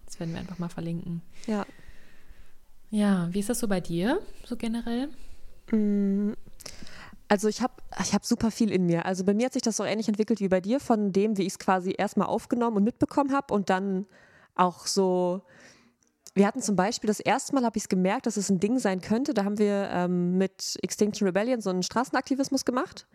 Das 0.05 0.19
werden 0.19 0.33
wir 0.33 0.41
einfach 0.41 0.59
mal 0.59 0.69
verlinken. 0.69 1.21
Ja. 1.47 1.65
Ja, 2.91 3.27
wie 3.31 3.39
ist 3.39 3.49
das 3.49 3.57
so 3.59 3.67
bei 3.67 3.81
dir, 3.81 4.19
so 4.45 4.55
generell? 4.55 5.09
Also 7.33 7.47
ich 7.47 7.63
habe 7.63 7.73
ich 7.99 8.13
hab 8.13 8.23
super 8.23 8.51
viel 8.51 8.71
in 8.71 8.85
mir. 8.85 9.07
Also 9.07 9.23
bei 9.23 9.33
mir 9.33 9.47
hat 9.47 9.53
sich 9.53 9.63
das 9.63 9.77
so 9.77 9.83
ähnlich 9.83 10.07
entwickelt 10.07 10.39
wie 10.39 10.49
bei 10.49 10.61
dir, 10.61 10.79
von 10.79 11.11
dem, 11.11 11.35
wie 11.35 11.41
ich 11.41 11.53
es 11.53 11.57
quasi 11.57 11.95
erstmal 11.97 12.27
aufgenommen 12.27 12.77
und 12.77 12.83
mitbekommen 12.83 13.33
habe 13.33 13.51
und 13.55 13.71
dann 13.71 14.05
auch 14.53 14.85
so. 14.85 15.41
Wir 16.35 16.45
hatten 16.45 16.61
zum 16.61 16.75
Beispiel 16.75 17.07
das 17.07 17.19
erste 17.19 17.55
Mal, 17.55 17.65
habe 17.65 17.75
ich 17.75 17.85
es 17.85 17.89
gemerkt, 17.89 18.27
dass 18.27 18.37
es 18.37 18.51
ein 18.51 18.59
Ding 18.59 18.77
sein 18.77 19.01
könnte. 19.01 19.33
Da 19.33 19.45
haben 19.45 19.57
wir 19.57 19.89
ähm, 19.91 20.37
mit 20.37 20.77
Extinction 20.83 21.25
Rebellion 21.25 21.59
so 21.59 21.71
einen 21.71 21.81
Straßenaktivismus 21.81 22.65
gemacht. 22.65 23.07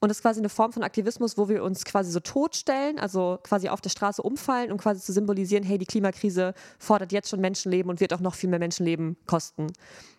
Und 0.00 0.10
das 0.10 0.18
ist 0.18 0.22
quasi 0.22 0.40
eine 0.40 0.50
Form 0.50 0.74
von 0.74 0.82
Aktivismus, 0.82 1.38
wo 1.38 1.48
wir 1.48 1.64
uns 1.64 1.86
quasi 1.86 2.10
so 2.10 2.20
totstellen, 2.20 2.98
also 2.98 3.38
quasi 3.42 3.70
auf 3.70 3.80
der 3.80 3.88
Straße 3.88 4.20
umfallen, 4.20 4.72
um 4.72 4.76
quasi 4.76 5.00
zu 5.00 5.14
symbolisieren, 5.14 5.64
hey, 5.64 5.78
die 5.78 5.86
Klimakrise 5.86 6.52
fordert 6.78 7.12
jetzt 7.12 7.30
schon 7.30 7.40
Menschenleben 7.40 7.88
und 7.88 8.00
wird 8.00 8.12
auch 8.12 8.20
noch 8.20 8.34
viel 8.34 8.50
mehr 8.50 8.58
Menschenleben 8.58 9.16
kosten. 9.26 9.68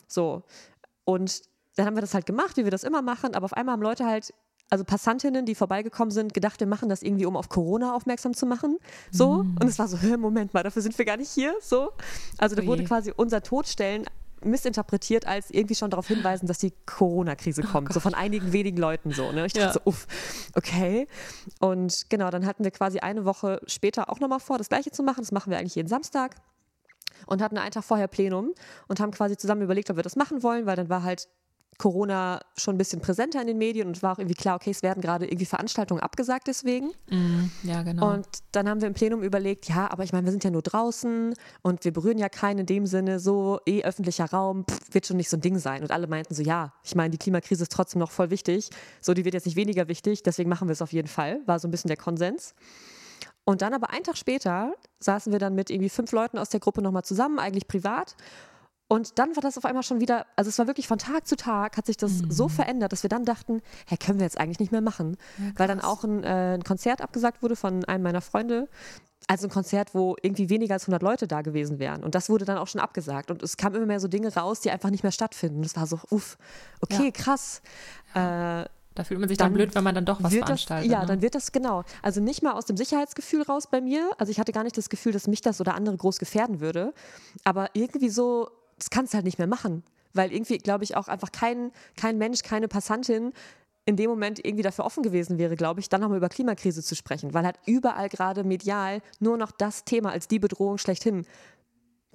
So. 0.07 0.41
Und 1.03 1.43
dann 1.79 1.87
haben 1.87 1.95
wir 1.95 2.01
das 2.01 2.13
halt 2.13 2.25
gemacht, 2.25 2.57
wie 2.57 2.65
wir 2.65 2.71
das 2.71 2.83
immer 2.83 3.01
machen, 3.01 3.35
aber 3.35 3.45
auf 3.45 3.53
einmal 3.53 3.73
haben 3.73 3.81
Leute 3.81 4.05
halt 4.05 4.33
also 4.69 4.83
Passantinnen, 4.83 5.45
die 5.45 5.55
vorbeigekommen 5.55 6.11
sind, 6.11 6.33
gedacht, 6.33 6.59
wir 6.59 6.67
machen 6.67 6.89
das 6.89 7.01
irgendwie, 7.01 7.25
um 7.25 7.35
auf 7.35 7.49
Corona 7.49 7.95
aufmerksam 7.95 8.35
zu 8.35 8.45
machen. 8.45 8.77
So. 9.11 9.43
Mm. 9.43 9.57
Und 9.59 9.67
es 9.67 9.79
war 9.79 9.87
so, 9.87 9.97
Moment 10.17 10.53
mal, 10.53 10.61
dafür 10.61 10.83
sind 10.83 10.95
wir 10.95 11.05
gar 11.05 11.17
nicht 11.17 11.31
hier. 11.31 11.55
So. 11.59 11.91
Also 12.37 12.55
da 12.55 12.63
wurde 12.67 12.83
quasi 12.83 13.11
unser 13.15 13.41
Todstellen 13.41 14.05
missinterpretiert 14.43 15.25
als 15.25 15.49
irgendwie 15.49 15.73
schon 15.73 15.89
darauf 15.89 16.07
hinweisen, 16.07 16.45
dass 16.45 16.59
die 16.59 16.71
Corona-Krise 16.85 17.63
oh 17.65 17.71
kommt. 17.71 17.89
Oh 17.89 17.93
so 17.93 17.99
von 17.99 18.13
einigen 18.13 18.53
wenigen 18.53 18.77
Leuten 18.77 19.11
so. 19.11 19.31
Ne? 19.31 19.47
Ich 19.47 19.53
dachte 19.53 19.67
ja. 19.67 19.73
so, 19.73 19.81
uff, 19.85 20.05
okay. 20.55 21.07
Und 21.59 22.05
genau, 22.09 22.29
dann 22.29 22.45
hatten 22.45 22.63
wir 22.63 22.71
quasi 22.71 22.99
eine 22.99 23.25
Woche 23.25 23.59
später 23.65 24.09
auch 24.09 24.19
nochmal 24.19 24.39
vor, 24.39 24.59
das 24.59 24.69
gleiche 24.69 24.91
zu 24.91 25.01
machen. 25.01 25.21
Das 25.21 25.31
machen 25.31 25.49
wir 25.49 25.57
eigentlich 25.57 25.75
jeden 25.75 25.89
Samstag 25.89 26.35
und 27.25 27.41
hatten 27.41 27.57
einen 27.57 27.71
Tag 27.71 27.83
vorher 27.83 28.07
Plenum 28.07 28.53
und 28.87 28.99
haben 28.99 29.11
quasi 29.11 29.35
zusammen 29.35 29.61
überlegt, 29.61 29.89
ob 29.89 29.95
wir 29.95 30.03
das 30.03 30.15
machen 30.15 30.43
wollen, 30.43 30.65
weil 30.65 30.75
dann 30.75 30.89
war 30.89 31.03
halt 31.03 31.27
Corona 31.79 32.41
schon 32.57 32.75
ein 32.75 32.77
bisschen 32.77 32.99
präsenter 32.99 33.39
in 33.41 33.47
den 33.47 33.57
Medien 33.57 33.87
und 33.87 34.03
war 34.03 34.13
auch 34.13 34.19
irgendwie 34.19 34.35
klar, 34.35 34.57
okay, 34.57 34.69
es 34.69 34.83
werden 34.83 35.01
gerade 35.01 35.25
irgendwie 35.25 35.45
Veranstaltungen 35.45 36.01
abgesagt 36.01 36.47
deswegen. 36.47 36.91
Mm, 37.09 37.45
ja, 37.63 37.81
genau. 37.83 38.11
Und 38.11 38.27
dann 38.51 38.67
haben 38.67 38.81
wir 38.81 38.87
im 38.89 38.93
Plenum 38.93 39.23
überlegt, 39.23 39.69
ja, 39.69 39.89
aber 39.89 40.03
ich 40.03 40.11
meine, 40.11 40.25
wir 40.25 40.31
sind 40.31 40.43
ja 40.43 40.51
nur 40.51 40.61
draußen 40.61 41.33
und 41.61 41.85
wir 41.85 41.93
berühren 41.93 42.17
ja 42.17 42.27
keinen 42.27 42.59
in 42.59 42.65
dem 42.65 42.85
Sinne, 42.85 43.19
so 43.19 43.59
eh 43.65 43.81
öffentlicher 43.83 44.25
Raum, 44.25 44.65
pff, 44.69 44.93
wird 44.93 45.07
schon 45.07 45.15
nicht 45.15 45.29
so 45.29 45.37
ein 45.37 45.41
Ding 45.41 45.57
sein. 45.57 45.81
Und 45.81 45.91
alle 45.91 46.07
meinten 46.07 46.35
so, 46.35 46.43
ja, 46.43 46.73
ich 46.83 46.95
meine, 46.95 47.11
die 47.11 47.17
Klimakrise 47.17 47.63
ist 47.63 47.71
trotzdem 47.71 47.99
noch 47.99 48.11
voll 48.11 48.29
wichtig, 48.29 48.69
so 48.99 49.13
die 49.13 49.23
wird 49.23 49.33
jetzt 49.33 49.45
nicht 49.45 49.55
weniger 49.55 49.87
wichtig, 49.87 50.21
deswegen 50.21 50.49
machen 50.49 50.67
wir 50.67 50.73
es 50.73 50.81
auf 50.81 50.91
jeden 50.91 51.07
Fall, 51.07 51.39
war 51.45 51.59
so 51.59 51.67
ein 51.69 51.71
bisschen 51.71 51.87
der 51.87 51.97
Konsens. 51.97 52.53
Und 53.45 53.63
dann 53.63 53.73
aber 53.73 53.89
einen 53.89 54.03
Tag 54.03 54.15
später 54.15 54.75
saßen 54.99 55.31
wir 55.31 55.39
dann 55.39 55.55
mit 55.55 55.71
irgendwie 55.71 55.89
fünf 55.89 56.11
Leuten 56.11 56.37
aus 56.37 56.49
der 56.49 56.59
Gruppe 56.59 56.83
nochmal 56.83 57.03
zusammen, 57.03 57.39
eigentlich 57.39 57.67
privat, 57.67 58.15
und 58.91 59.19
dann 59.19 59.35
war 59.35 59.41
das 59.41 59.55
auf 59.55 59.65
einmal 59.65 59.83
schon 59.83 60.01
wieder, 60.01 60.25
also 60.35 60.49
es 60.49 60.57
war 60.57 60.65
wirklich 60.65 60.87
von 60.87 60.97
Tag 60.97 61.27
zu 61.27 61.35
Tag 61.35 61.77
hat 61.77 61.85
sich 61.85 61.95
das 61.95 62.23
mhm. 62.23 62.31
so 62.31 62.49
verändert, 62.49 62.91
dass 62.91 63.03
wir 63.03 63.09
dann 63.09 63.23
dachten, 63.23 63.61
hä, 63.87 63.97
können 63.97 64.17
wir 64.17 64.25
jetzt 64.25 64.39
eigentlich 64.39 64.59
nicht 64.59 64.71
mehr 64.71 64.81
machen. 64.81 65.15
Ja, 65.37 65.51
Weil 65.57 65.67
dann 65.67 65.79
auch 65.79 66.03
ein, 66.03 66.23
äh, 66.23 66.55
ein, 66.55 66.63
Konzert 66.63 67.01
abgesagt 67.01 67.43
wurde 67.43 67.55
von 67.55 67.85
einem 67.85 68.03
meiner 68.03 68.21
Freunde. 68.21 68.67
Also 69.27 69.45
ein 69.45 69.51
Konzert, 69.51 69.93
wo 69.93 70.15
irgendwie 70.23 70.49
weniger 70.49 70.73
als 70.73 70.85
100 70.85 71.03
Leute 71.03 71.27
da 71.27 71.43
gewesen 71.43 71.77
wären. 71.77 72.03
Und 72.03 72.15
das 72.15 72.31
wurde 72.31 72.45
dann 72.45 72.57
auch 72.57 72.65
schon 72.65 72.81
abgesagt. 72.81 73.29
Und 73.29 73.43
es 73.43 73.57
kamen 73.57 73.75
immer 73.75 73.85
mehr 73.85 73.99
so 73.99 74.07
Dinge 74.07 74.33
raus, 74.33 74.59
die 74.61 74.71
einfach 74.71 74.89
nicht 74.89 75.03
mehr 75.03 75.11
stattfinden. 75.11 75.61
Das 75.61 75.75
war 75.75 75.85
so, 75.85 75.99
uff, 76.09 76.39
okay, 76.81 77.05
ja. 77.05 77.11
krass. 77.11 77.61
Äh, 78.15 78.65
da 78.95 79.03
fühlt 79.03 79.19
man 79.19 79.29
sich 79.29 79.37
dann, 79.37 79.49
dann, 79.49 79.53
blöd, 79.53 79.75
wenn 79.75 79.83
man 79.83 79.93
dann 79.93 80.05
doch 80.05 80.23
was 80.23 80.33
veranstaltet. 80.33 80.89
Das, 80.89 80.91
ja, 80.91 81.01
ne? 81.01 81.05
dann 81.05 81.21
wird 81.21 81.35
das 81.35 81.51
genau. 81.51 81.83
Also 82.01 82.21
nicht 82.21 82.41
mal 82.41 82.53
aus 82.53 82.65
dem 82.65 82.75
Sicherheitsgefühl 82.75 83.43
raus 83.43 83.67
bei 83.67 83.81
mir. 83.81 84.09
Also 84.17 84.31
ich 84.31 84.39
hatte 84.39 84.51
gar 84.51 84.63
nicht 84.63 84.77
das 84.77 84.89
Gefühl, 84.89 85.11
dass 85.11 85.27
mich 85.27 85.41
das 85.41 85.61
oder 85.61 85.75
andere 85.75 85.95
groß 85.95 86.17
gefährden 86.17 86.59
würde. 86.59 86.93
Aber 87.43 87.69
irgendwie 87.73 88.09
so 88.09 88.49
das 88.79 88.89
kannst 88.89 89.13
du 89.13 89.15
halt 89.15 89.25
nicht 89.25 89.37
mehr 89.37 89.47
machen. 89.47 89.83
Weil 90.13 90.31
irgendwie, 90.31 90.57
glaube 90.57 90.83
ich, 90.83 90.95
auch 90.95 91.07
einfach 91.07 91.31
kein, 91.31 91.71
kein 91.95 92.17
Mensch, 92.17 92.41
keine 92.41 92.67
Passantin 92.67 93.33
in 93.85 93.95
dem 93.95 94.09
Moment 94.09 94.43
irgendwie 94.45 94.63
dafür 94.63 94.85
offen 94.85 95.01
gewesen 95.01 95.39
wäre, 95.39 95.55
glaube 95.55 95.79
ich, 95.79 95.89
dann 95.89 96.01
nochmal 96.01 96.17
über 96.17 96.29
Klimakrise 96.29 96.83
zu 96.83 96.95
sprechen, 96.95 97.33
weil 97.33 97.43
halt 97.43 97.57
überall 97.65 98.07
gerade 98.07 98.43
medial 98.43 99.01
nur 99.19 99.35
noch 99.37 99.51
das 99.51 99.83
Thema 99.83 100.11
als 100.11 100.27
die 100.27 100.37
Bedrohung 100.37 100.77
schlechthin 100.77 101.25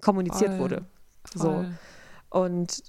kommuniziert 0.00 0.52
voll, 0.52 0.60
wurde. 0.60 0.84
Voll. 1.36 1.74
So. 2.30 2.38
Und 2.38 2.82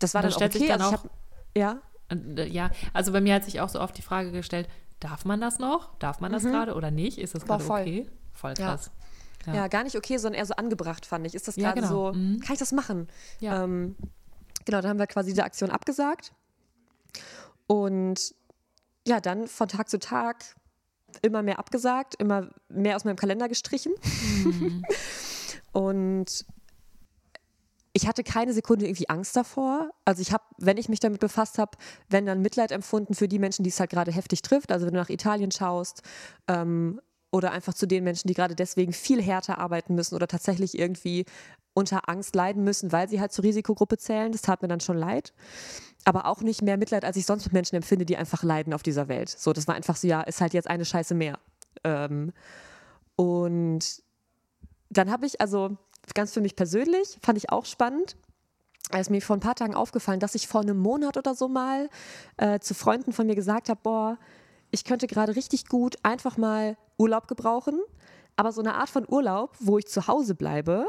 das 0.00 0.12
war 0.12 0.22
dann, 0.22 0.32
dann 0.32 0.42
auch 0.42 0.54
okay. 0.54 0.68
Dann 0.68 0.80
also 0.82 0.96
auch, 0.96 1.04
hab, 1.04 1.10
ja? 1.56 1.80
Äh, 2.10 2.48
ja, 2.48 2.70
also 2.92 3.12
bei 3.12 3.22
mir 3.22 3.34
hat 3.34 3.44
sich 3.44 3.60
auch 3.60 3.70
so 3.70 3.80
oft 3.80 3.96
die 3.96 4.02
Frage 4.02 4.32
gestellt, 4.32 4.68
darf 5.00 5.24
man 5.24 5.40
das 5.40 5.58
noch? 5.58 5.94
Darf 5.98 6.20
man 6.20 6.32
das 6.32 6.42
mhm. 6.42 6.50
gerade 6.50 6.74
oder 6.74 6.90
nicht? 6.90 7.18
Ist 7.18 7.34
das 7.34 7.46
gerade 7.46 7.64
okay? 7.64 8.06
Voll 8.32 8.54
krass. 8.54 8.86
Ja. 8.86 9.03
Ja. 9.46 9.54
ja. 9.54 9.68
gar 9.68 9.84
nicht 9.84 9.96
okay, 9.96 10.16
sondern 10.18 10.38
eher 10.38 10.46
so 10.46 10.54
angebracht, 10.54 11.06
fand 11.06 11.26
ich. 11.26 11.34
Ist 11.34 11.48
das 11.48 11.56
gerade 11.56 11.80
ja, 11.80 11.86
genau. 11.86 12.12
so, 12.12 12.18
mhm. 12.18 12.40
kann 12.40 12.54
ich 12.54 12.58
das 12.58 12.72
machen? 12.72 13.08
Ja. 13.40 13.64
Ähm, 13.64 13.96
genau, 14.64 14.80
dann 14.80 14.90
haben 14.90 14.98
wir 14.98 15.06
quasi 15.06 15.30
diese 15.30 15.44
Aktion 15.44 15.70
abgesagt. 15.70 16.32
Und 17.66 18.34
ja, 19.06 19.20
dann 19.20 19.48
von 19.48 19.68
Tag 19.68 19.88
zu 19.88 19.98
Tag 19.98 20.44
immer 21.22 21.42
mehr 21.42 21.58
abgesagt, 21.58 22.14
immer 22.16 22.50
mehr 22.68 22.96
aus 22.96 23.04
meinem 23.04 23.16
Kalender 23.16 23.48
gestrichen. 23.48 23.92
Mhm. 24.44 24.84
und 25.72 26.44
ich 27.96 28.08
hatte 28.08 28.24
keine 28.24 28.52
Sekunde 28.52 28.86
irgendwie 28.86 29.08
Angst 29.08 29.36
davor. 29.36 29.90
Also 30.04 30.20
ich 30.20 30.32
habe, 30.32 30.42
wenn 30.58 30.78
ich 30.78 30.88
mich 30.88 30.98
damit 30.98 31.20
befasst 31.20 31.58
habe, 31.58 31.78
wenn 32.08 32.26
dann 32.26 32.42
Mitleid 32.42 32.72
empfunden 32.72 33.14
für 33.14 33.28
die 33.28 33.38
Menschen, 33.38 33.62
die 33.62 33.70
es 33.70 33.78
halt 33.78 33.90
gerade 33.90 34.10
heftig 34.10 34.42
trifft. 34.42 34.72
Also 34.72 34.84
wenn 34.84 34.94
du 34.94 35.00
nach 35.00 35.10
Italien 35.10 35.52
schaust, 35.52 36.02
ähm, 36.48 37.00
oder 37.34 37.50
einfach 37.50 37.74
zu 37.74 37.88
den 37.88 38.04
Menschen, 38.04 38.28
die 38.28 38.34
gerade 38.34 38.54
deswegen 38.54 38.92
viel 38.92 39.20
härter 39.20 39.58
arbeiten 39.58 39.96
müssen 39.96 40.14
oder 40.14 40.28
tatsächlich 40.28 40.78
irgendwie 40.78 41.24
unter 41.74 42.08
Angst 42.08 42.36
leiden 42.36 42.62
müssen, 42.62 42.92
weil 42.92 43.08
sie 43.08 43.20
halt 43.20 43.32
zur 43.32 43.42
Risikogruppe 43.42 43.98
zählen. 43.98 44.30
Das 44.30 44.42
tat 44.42 44.62
mir 44.62 44.68
dann 44.68 44.78
schon 44.78 44.96
leid. 44.96 45.32
Aber 46.04 46.26
auch 46.26 46.42
nicht 46.42 46.62
mehr 46.62 46.76
Mitleid, 46.76 47.04
als 47.04 47.16
ich 47.16 47.26
sonst 47.26 47.46
mit 47.46 47.52
Menschen 47.52 47.74
empfinde, 47.74 48.06
die 48.06 48.16
einfach 48.16 48.44
leiden 48.44 48.72
auf 48.72 48.84
dieser 48.84 49.08
Welt. 49.08 49.30
So, 49.30 49.52
das 49.52 49.66
war 49.66 49.74
einfach 49.74 49.96
so, 49.96 50.06
ja, 50.06 50.20
ist 50.20 50.40
halt 50.40 50.54
jetzt 50.54 50.68
eine 50.68 50.84
Scheiße 50.84 51.16
mehr. 51.16 51.40
Ähm, 51.82 52.32
und 53.16 54.04
dann 54.90 55.10
habe 55.10 55.26
ich, 55.26 55.40
also 55.40 55.76
ganz 56.14 56.32
für 56.32 56.40
mich 56.40 56.54
persönlich, 56.54 57.18
fand 57.20 57.36
ich 57.36 57.50
auch 57.50 57.64
spannend, 57.64 58.16
ist 58.96 59.10
mir 59.10 59.20
vor 59.20 59.34
ein 59.34 59.40
paar 59.40 59.56
Tagen 59.56 59.74
aufgefallen, 59.74 60.20
dass 60.20 60.36
ich 60.36 60.46
vor 60.46 60.60
einem 60.60 60.78
Monat 60.78 61.16
oder 61.16 61.34
so 61.34 61.48
mal 61.48 61.88
äh, 62.36 62.60
zu 62.60 62.74
Freunden 62.74 63.12
von 63.12 63.26
mir 63.26 63.34
gesagt 63.34 63.70
habe, 63.70 63.80
boah, 63.82 64.18
ich 64.74 64.84
könnte 64.84 65.06
gerade 65.06 65.36
richtig 65.36 65.68
gut 65.68 65.96
einfach 66.02 66.36
mal 66.36 66.76
Urlaub 66.98 67.28
gebrauchen, 67.28 67.80
aber 68.36 68.52
so 68.52 68.60
eine 68.60 68.74
Art 68.74 68.90
von 68.90 69.06
Urlaub, 69.08 69.56
wo 69.60 69.78
ich 69.78 69.86
zu 69.86 70.08
Hause 70.08 70.34
bleibe, 70.34 70.86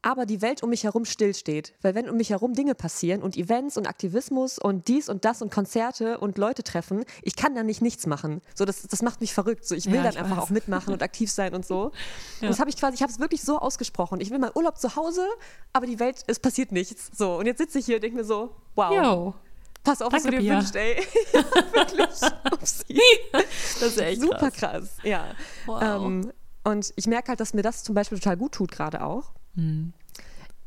aber 0.00 0.26
die 0.26 0.40
Welt 0.40 0.62
um 0.62 0.70
mich 0.70 0.84
herum 0.84 1.04
stillsteht. 1.04 1.74
Weil 1.82 1.96
wenn 1.96 2.08
um 2.08 2.16
mich 2.16 2.30
herum 2.30 2.52
Dinge 2.54 2.76
passieren 2.76 3.22
und 3.22 3.36
Events 3.36 3.76
und 3.76 3.88
Aktivismus 3.88 4.60
und 4.60 4.86
dies 4.86 5.08
und 5.08 5.24
das 5.24 5.42
und 5.42 5.52
Konzerte 5.52 6.18
und 6.18 6.38
Leute 6.38 6.62
treffen, 6.62 7.04
ich 7.22 7.34
kann 7.34 7.56
dann 7.56 7.66
nicht 7.66 7.82
nichts 7.82 8.06
machen. 8.06 8.42
So, 8.54 8.64
das, 8.64 8.82
das 8.82 9.02
macht 9.02 9.20
mich 9.20 9.34
verrückt. 9.34 9.66
So, 9.66 9.74
ich 9.74 9.86
will 9.86 9.96
ja, 9.96 10.02
dann 10.04 10.12
ich 10.12 10.18
einfach 10.20 10.36
weiß. 10.36 10.44
auch 10.44 10.50
mitmachen 10.50 10.92
und 10.92 11.02
aktiv 11.02 11.30
sein 11.30 11.54
und 11.54 11.66
so. 11.66 11.90
Ja. 12.40 12.48
Und 12.48 12.50
das 12.50 12.60
habe 12.60 12.68
ich 12.68 12.76
quasi, 12.76 12.94
ich 12.94 13.02
habe 13.02 13.10
es 13.10 13.18
wirklich 13.18 13.42
so 13.42 13.58
ausgesprochen. 13.58 14.20
Ich 14.20 14.30
will 14.30 14.38
mal 14.38 14.52
Urlaub 14.54 14.78
zu 14.78 14.94
Hause, 14.94 15.26
aber 15.72 15.86
die 15.86 15.98
Welt, 15.98 16.22
es 16.26 16.38
passiert 16.38 16.70
nichts. 16.70 17.10
So, 17.16 17.38
und 17.38 17.46
jetzt 17.46 17.58
sitze 17.58 17.78
ich 17.78 17.86
hier 17.86 17.96
und 17.96 18.02
denke 18.02 18.18
mir 18.18 18.24
so, 18.24 18.54
wow. 18.74 18.94
Yo. 18.94 19.34
Pass 19.86 20.02
auf, 20.02 20.10
Danke, 20.10 20.16
was 20.16 20.22
du 20.24 20.30
dir 20.32 20.38
Pia. 20.40 20.56
wünschst, 20.56 20.76
ey. 20.76 20.96
ja, 21.32 21.44
wirklich. 21.72 22.08
das 22.60 22.84
ist 23.82 23.98
echt 23.98 24.20
Super 24.20 24.50
krass. 24.50 24.54
krass. 24.56 24.96
Ja. 25.04 25.26
Wow. 25.64 25.82
Ähm, 25.82 26.32
und 26.64 26.92
ich 26.96 27.06
merke 27.06 27.28
halt, 27.28 27.40
dass 27.40 27.54
mir 27.54 27.62
das 27.62 27.84
zum 27.84 27.94
Beispiel 27.94 28.18
total 28.18 28.36
gut 28.36 28.52
tut, 28.52 28.72
gerade 28.72 29.02
auch. 29.04 29.32
Mhm 29.54 29.92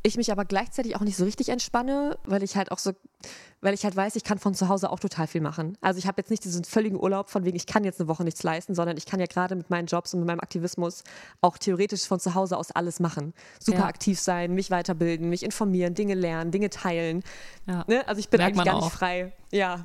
ich 0.02 0.16
mich 0.16 0.32
aber 0.32 0.44
gleichzeitig 0.44 0.96
auch 0.96 1.00
nicht 1.00 1.16
so 1.16 1.24
richtig 1.24 1.50
entspanne, 1.50 2.16
weil 2.24 2.42
ich 2.42 2.56
halt 2.56 2.72
auch 2.72 2.78
so, 2.78 2.92
weil 3.60 3.74
ich 3.74 3.84
halt 3.84 3.94
weiß, 3.94 4.16
ich 4.16 4.24
kann 4.24 4.38
von 4.38 4.54
zu 4.54 4.68
Hause 4.68 4.90
auch 4.90 4.98
total 4.98 5.26
viel 5.26 5.42
machen. 5.42 5.76
Also 5.82 5.98
ich 5.98 6.06
habe 6.06 6.20
jetzt 6.20 6.30
nicht 6.30 6.42
diesen 6.44 6.64
völligen 6.64 6.98
Urlaub 6.98 7.28
von 7.28 7.44
wegen, 7.44 7.56
ich 7.56 7.66
kann 7.66 7.84
jetzt 7.84 8.00
eine 8.00 8.08
Woche 8.08 8.24
nichts 8.24 8.42
leisten, 8.42 8.74
sondern 8.74 8.96
ich 8.96 9.04
kann 9.04 9.20
ja 9.20 9.26
gerade 9.26 9.54
mit 9.54 9.68
meinen 9.68 9.86
Jobs 9.86 10.14
und 10.14 10.20
mit 10.20 10.26
meinem 10.26 10.40
Aktivismus 10.40 11.04
auch 11.42 11.58
theoretisch 11.58 12.06
von 12.06 12.18
zu 12.18 12.34
Hause 12.34 12.56
aus 12.56 12.70
alles 12.70 12.98
machen. 12.98 13.34
Super 13.58 13.80
ja. 13.80 13.86
aktiv 13.86 14.18
sein, 14.18 14.54
mich 14.54 14.70
weiterbilden, 14.70 15.28
mich 15.28 15.42
informieren, 15.42 15.94
Dinge 15.94 16.14
lernen, 16.14 16.50
Dinge 16.50 16.70
teilen. 16.70 17.22
Ja. 17.66 17.84
Ne? 17.86 18.06
Also 18.08 18.20
ich 18.20 18.30
bin 18.30 18.38
Merkt 18.38 18.56
eigentlich 18.56 18.66
gar 18.66 18.76
auch. 18.76 18.84
nicht 18.84 18.94
frei. 18.94 19.32
Ja. 19.52 19.84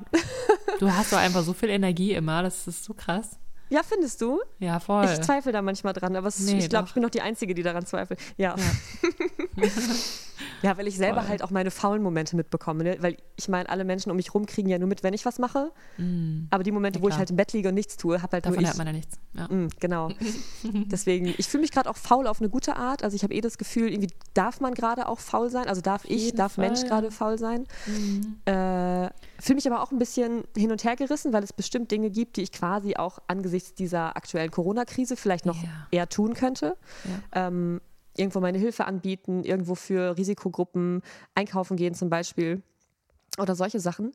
Du 0.78 0.90
hast 0.90 1.12
doch 1.12 1.18
einfach 1.18 1.42
so 1.42 1.52
viel 1.52 1.68
Energie 1.68 2.12
immer, 2.12 2.42
das 2.42 2.66
ist 2.66 2.84
so 2.84 2.94
krass. 2.94 3.38
Ja, 3.68 3.82
findest 3.82 4.20
du? 4.20 4.40
Ja, 4.60 4.78
voll. 4.78 5.04
Ich 5.06 5.20
zweifle 5.22 5.50
da 5.50 5.60
manchmal 5.60 5.92
dran, 5.92 6.14
aber 6.14 6.28
ist, 6.28 6.40
nee, 6.40 6.58
ich 6.58 6.68
glaube, 6.68 6.86
ich 6.86 6.94
bin 6.94 7.02
noch 7.02 7.10
die 7.10 7.20
Einzige, 7.20 7.52
die 7.52 7.62
daran 7.62 7.84
zweifelt. 7.84 8.20
Ja. 8.36 8.54
Ja, 8.56 8.64
ja 10.62 10.76
weil 10.76 10.86
ich 10.86 10.96
selber 10.96 11.22
voll. 11.22 11.30
halt 11.30 11.42
auch 11.42 11.50
meine 11.50 11.70
faulen 11.70 12.02
Momente 12.02 12.36
mitbekomme. 12.36 12.84
Ne? 12.84 12.96
Weil 13.00 13.16
ich 13.36 13.48
meine, 13.48 13.68
alle 13.68 13.84
Menschen 13.84 14.10
um 14.10 14.16
mich 14.16 14.34
rum 14.34 14.46
kriegen 14.46 14.68
ja 14.68 14.78
nur 14.78 14.88
mit, 14.88 15.02
wenn 15.02 15.14
ich 15.14 15.24
was 15.24 15.38
mache. 15.38 15.72
Mm. 15.98 16.46
Aber 16.50 16.62
die 16.62 16.72
Momente, 16.72 16.98
ja, 16.98 17.02
wo 17.02 17.08
ich 17.08 17.16
halt 17.16 17.30
im 17.30 17.36
Bett 17.36 17.52
liege 17.52 17.68
und 17.68 17.74
nichts 17.74 17.96
tue, 17.96 18.22
habe 18.22 18.32
halt 18.32 18.46
Davon 18.46 18.60
nur 18.60 18.70
ich. 18.70 18.76
man 18.76 18.86
ja 18.86 18.92
nichts. 18.92 19.18
Ja. 19.34 19.48
Mm, 19.48 19.68
genau. 19.80 20.10
Deswegen, 20.62 21.34
ich 21.38 21.48
fühle 21.48 21.62
mich 21.62 21.72
gerade 21.72 21.88
auch 21.90 21.96
faul 21.96 22.26
auf 22.26 22.40
eine 22.40 22.48
gute 22.48 22.76
Art. 22.76 23.02
Also 23.02 23.14
ich 23.14 23.22
habe 23.22 23.34
eh 23.34 23.40
das 23.40 23.58
Gefühl, 23.58 23.90
irgendwie 23.90 24.12
darf 24.34 24.60
man 24.60 24.74
gerade 24.74 25.08
auch 25.08 25.20
faul 25.20 25.50
sein. 25.50 25.68
Also 25.68 25.80
darf 25.80 26.04
ich, 26.04 26.34
darf 26.34 26.54
Fall. 26.54 26.66
Mensch 26.66 26.84
gerade 26.84 27.10
faul 27.10 27.38
sein. 27.38 27.66
Mm. 27.86 28.48
Äh, 28.50 29.10
fühle 29.38 29.56
mich 29.56 29.66
aber 29.70 29.82
auch 29.82 29.92
ein 29.92 29.98
bisschen 29.98 30.44
hin 30.56 30.70
und 30.70 30.84
her 30.84 30.96
gerissen, 30.96 31.32
weil 31.32 31.42
es 31.42 31.52
bestimmt 31.52 31.90
Dinge 31.90 32.10
gibt, 32.10 32.36
die 32.36 32.42
ich 32.42 32.52
quasi 32.52 32.96
auch 32.96 33.18
angesichts 33.26 33.74
dieser 33.74 34.16
aktuellen 34.16 34.50
Corona-Krise 34.50 35.16
vielleicht 35.16 35.46
noch 35.46 35.62
ja. 35.62 35.86
eher 35.90 36.08
tun 36.08 36.34
könnte. 36.34 36.76
Ähm, 37.32 37.80
irgendwo 38.16 38.40
meine 38.40 38.58
Hilfe 38.58 38.86
anbieten, 38.86 39.44
irgendwo 39.44 39.74
für 39.74 40.16
Risikogruppen 40.16 41.02
einkaufen 41.34 41.76
gehen 41.76 41.94
zum 41.94 42.10
Beispiel 42.10 42.62
oder 43.38 43.54
solche 43.54 43.80
Sachen. 43.80 44.12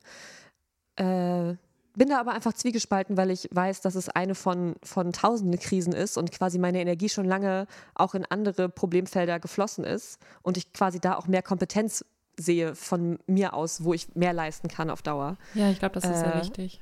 Äh, 0.95 1.55
bin 1.93 2.07
da 2.07 2.19
aber 2.19 2.31
einfach 2.31 2.53
zwiegespalten, 2.53 3.17
weil 3.17 3.31
ich 3.31 3.49
weiß, 3.51 3.81
dass 3.81 3.95
es 3.95 4.07
eine 4.07 4.33
von, 4.33 4.75
von 4.81 5.11
tausenden 5.11 5.59
Krisen 5.59 5.93
ist 5.93 6.17
und 6.17 6.31
quasi 6.31 6.57
meine 6.57 6.79
Energie 6.79 7.09
schon 7.09 7.25
lange 7.25 7.67
auch 7.95 8.15
in 8.15 8.25
andere 8.25 8.69
Problemfelder 8.69 9.39
geflossen 9.39 9.83
ist 9.83 10.19
und 10.41 10.57
ich 10.57 10.71
quasi 10.71 10.99
da 10.99 11.15
auch 11.15 11.27
mehr 11.27 11.41
Kompetenz 11.41 12.05
sehe 12.37 12.75
von 12.75 13.19
mir 13.27 13.53
aus, 13.53 13.83
wo 13.83 13.93
ich 13.93 14.15
mehr 14.15 14.31
leisten 14.31 14.69
kann 14.69 14.89
auf 14.89 15.01
Dauer. 15.01 15.37
Ja, 15.53 15.69
ich 15.69 15.79
glaube, 15.79 15.95
das 15.95 16.05
ist 16.05 16.11
äh, 16.11 16.19
sehr 16.19 16.41
wichtig 16.41 16.81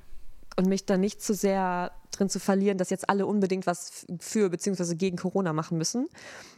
und 0.59 0.67
mich 0.67 0.85
da 0.85 0.97
nicht 0.97 1.21
zu 1.21 1.33
sehr 1.33 1.93
drin 2.11 2.29
zu 2.29 2.37
verlieren, 2.37 2.77
dass 2.77 2.89
jetzt 2.89 3.09
alle 3.09 3.25
unbedingt 3.25 3.65
was 3.65 4.05
für 4.19 4.49
bzw. 4.49 4.95
gegen 4.95 5.15
Corona 5.15 5.53
machen 5.53 5.77
müssen. 5.77 6.09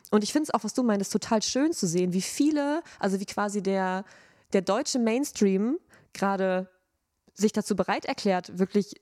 Und 0.10 0.24
ich 0.24 0.34
finde 0.34 0.46
es 0.50 0.54
auch, 0.56 0.64
was 0.64 0.74
du 0.74 0.82
meinst, 0.82 1.14
total 1.14 1.44
schön 1.44 1.72
zu 1.72 1.86
sehen, 1.86 2.12
wie 2.12 2.24
viele, 2.24 2.82
also 2.98 3.20
wie 3.20 3.28
quasi 3.28 3.62
der, 3.62 4.04
der 4.54 4.64
deutsche 4.64 4.98
Mainstream 4.98 5.78
gerade 6.14 6.68
sich 7.36 7.54
dazu 7.54 7.76
bereit 7.76 8.06
erklärt, 8.06 8.58
wirklich 8.58 8.96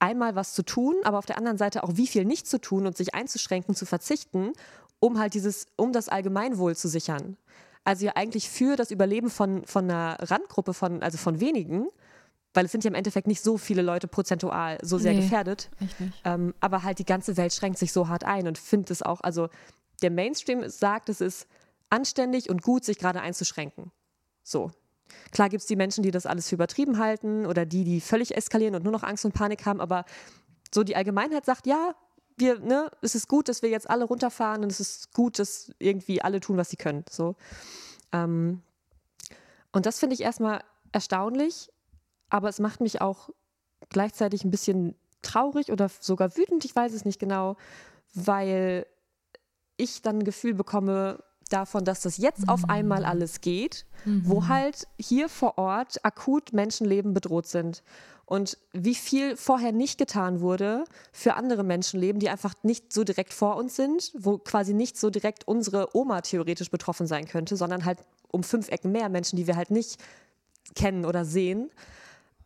einmal 0.00 0.34
was 0.34 0.52
zu 0.52 0.62
tun, 0.62 0.96
aber 1.04 1.16
auf 1.16 1.24
der 1.24 1.38
anderen 1.38 1.56
Seite 1.56 1.82
auch 1.82 1.92
wie 1.94 2.06
viel 2.06 2.26
nicht 2.26 2.46
zu 2.46 2.60
tun 2.60 2.86
und 2.86 2.94
sich 2.94 3.14
einzuschränken, 3.14 3.74
zu 3.74 3.86
verzichten, 3.86 4.52
um 5.00 5.18
halt 5.18 5.32
dieses, 5.32 5.66
um 5.76 5.94
das 5.94 6.10
Allgemeinwohl 6.10 6.76
zu 6.76 6.88
sichern. 6.88 7.38
Also 7.84 8.04
ja 8.04 8.12
eigentlich 8.16 8.50
für 8.50 8.76
das 8.76 8.90
Überleben 8.90 9.30
von, 9.30 9.64
von 9.64 9.84
einer 9.84 10.18
Randgruppe 10.20 10.74
von, 10.74 11.02
also 11.02 11.16
von 11.16 11.40
wenigen, 11.40 11.88
weil 12.56 12.64
es 12.64 12.72
sind 12.72 12.84
ja 12.84 12.88
im 12.88 12.94
Endeffekt 12.94 13.26
nicht 13.26 13.42
so 13.42 13.58
viele 13.58 13.82
Leute 13.82 14.08
prozentual 14.08 14.78
so 14.82 14.96
sehr 14.98 15.12
nee, 15.12 15.20
gefährdet. 15.20 15.68
Ähm, 16.24 16.54
aber 16.60 16.82
halt 16.82 16.98
die 16.98 17.04
ganze 17.04 17.36
Welt 17.36 17.52
schränkt 17.52 17.78
sich 17.78 17.92
so 17.92 18.08
hart 18.08 18.24
ein 18.24 18.48
und 18.48 18.58
findet 18.58 18.90
es 18.90 19.02
auch, 19.02 19.20
also 19.20 19.48
der 20.02 20.10
Mainstream 20.10 20.68
sagt, 20.68 21.08
es 21.08 21.20
ist 21.20 21.46
anständig 21.90 22.50
und 22.50 22.62
gut, 22.62 22.84
sich 22.84 22.98
gerade 22.98 23.20
einzuschränken. 23.20 23.92
So. 24.42 24.70
Klar 25.30 25.50
gibt 25.50 25.60
es 25.60 25.66
die 25.66 25.76
Menschen, 25.76 26.02
die 26.02 26.10
das 26.10 26.26
alles 26.26 26.48
für 26.48 26.56
übertrieben 26.56 26.98
halten 26.98 27.46
oder 27.46 27.66
die, 27.66 27.84
die 27.84 28.00
völlig 28.00 28.36
eskalieren 28.36 28.74
und 28.74 28.82
nur 28.82 28.92
noch 28.92 29.02
Angst 29.02 29.24
und 29.24 29.34
Panik 29.34 29.66
haben, 29.66 29.80
aber 29.80 30.04
so 30.74 30.82
die 30.82 30.96
Allgemeinheit 30.96 31.44
sagt, 31.44 31.66
ja, 31.66 31.94
wir, 32.36 32.58
ne, 32.58 32.90
es 33.02 33.14
ist 33.14 33.28
gut, 33.28 33.48
dass 33.48 33.62
wir 33.62 33.70
jetzt 33.70 33.88
alle 33.88 34.04
runterfahren 34.04 34.62
und 34.62 34.72
es 34.72 34.80
ist 34.80 35.14
gut, 35.14 35.38
dass 35.38 35.72
irgendwie 35.78 36.22
alle 36.22 36.40
tun, 36.40 36.56
was 36.56 36.70
sie 36.70 36.76
können. 36.76 37.04
So. 37.08 37.36
Ähm, 38.12 38.62
und 39.72 39.86
das 39.86 39.98
finde 39.98 40.14
ich 40.14 40.22
erstmal 40.22 40.62
erstaunlich, 40.92 41.70
aber 42.30 42.48
es 42.48 42.58
macht 42.58 42.80
mich 42.80 43.00
auch 43.00 43.30
gleichzeitig 43.88 44.44
ein 44.44 44.50
bisschen 44.50 44.94
traurig 45.22 45.72
oder 45.72 45.88
sogar 46.00 46.36
wütend, 46.36 46.64
ich 46.64 46.74
weiß 46.74 46.92
es 46.92 47.04
nicht 47.04 47.18
genau, 47.18 47.56
weil 48.14 48.86
ich 49.76 50.02
dann 50.02 50.18
ein 50.18 50.24
Gefühl 50.24 50.54
bekomme 50.54 51.22
davon, 51.50 51.84
dass 51.84 52.00
das 52.00 52.16
jetzt 52.16 52.42
mhm. 52.42 52.48
auf 52.48 52.68
einmal 52.68 53.04
alles 53.04 53.40
geht, 53.40 53.86
mhm. 54.04 54.22
wo 54.24 54.48
halt 54.48 54.86
hier 54.98 55.28
vor 55.28 55.58
Ort 55.58 56.04
akut 56.04 56.52
Menschenleben 56.52 57.14
bedroht 57.14 57.46
sind. 57.46 57.82
Und 58.24 58.58
wie 58.72 58.96
viel 58.96 59.36
vorher 59.36 59.70
nicht 59.70 59.98
getan 59.98 60.40
wurde 60.40 60.84
für 61.12 61.34
andere 61.34 61.62
Menschenleben, 61.62 62.18
die 62.18 62.28
einfach 62.28 62.54
nicht 62.64 62.92
so 62.92 63.04
direkt 63.04 63.32
vor 63.32 63.56
uns 63.56 63.76
sind, 63.76 64.10
wo 64.18 64.38
quasi 64.38 64.74
nicht 64.74 64.98
so 64.98 65.10
direkt 65.10 65.46
unsere 65.46 65.96
Oma 65.96 66.22
theoretisch 66.22 66.72
betroffen 66.72 67.06
sein 67.06 67.28
könnte, 67.28 67.56
sondern 67.56 67.84
halt 67.84 68.00
um 68.32 68.42
fünf 68.42 68.68
Ecken 68.68 68.90
mehr 68.90 69.08
Menschen, 69.08 69.36
die 69.36 69.46
wir 69.46 69.54
halt 69.54 69.70
nicht 69.70 70.02
kennen 70.74 71.04
oder 71.04 71.24
sehen. 71.24 71.70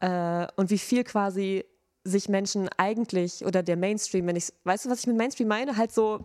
Äh, 0.00 0.46
und 0.56 0.70
wie 0.70 0.78
viel 0.78 1.04
quasi 1.04 1.64
sich 2.04 2.28
Menschen 2.28 2.68
eigentlich 2.78 3.44
oder 3.44 3.62
der 3.62 3.76
Mainstream, 3.76 4.26
wenn 4.26 4.36
ich, 4.36 4.52
weißt 4.64 4.86
du, 4.86 4.90
was 4.90 5.00
ich 5.00 5.06
mit 5.06 5.16
Mainstream 5.16 5.48
meine? 5.48 5.76
Halt 5.76 5.92
so, 5.92 6.24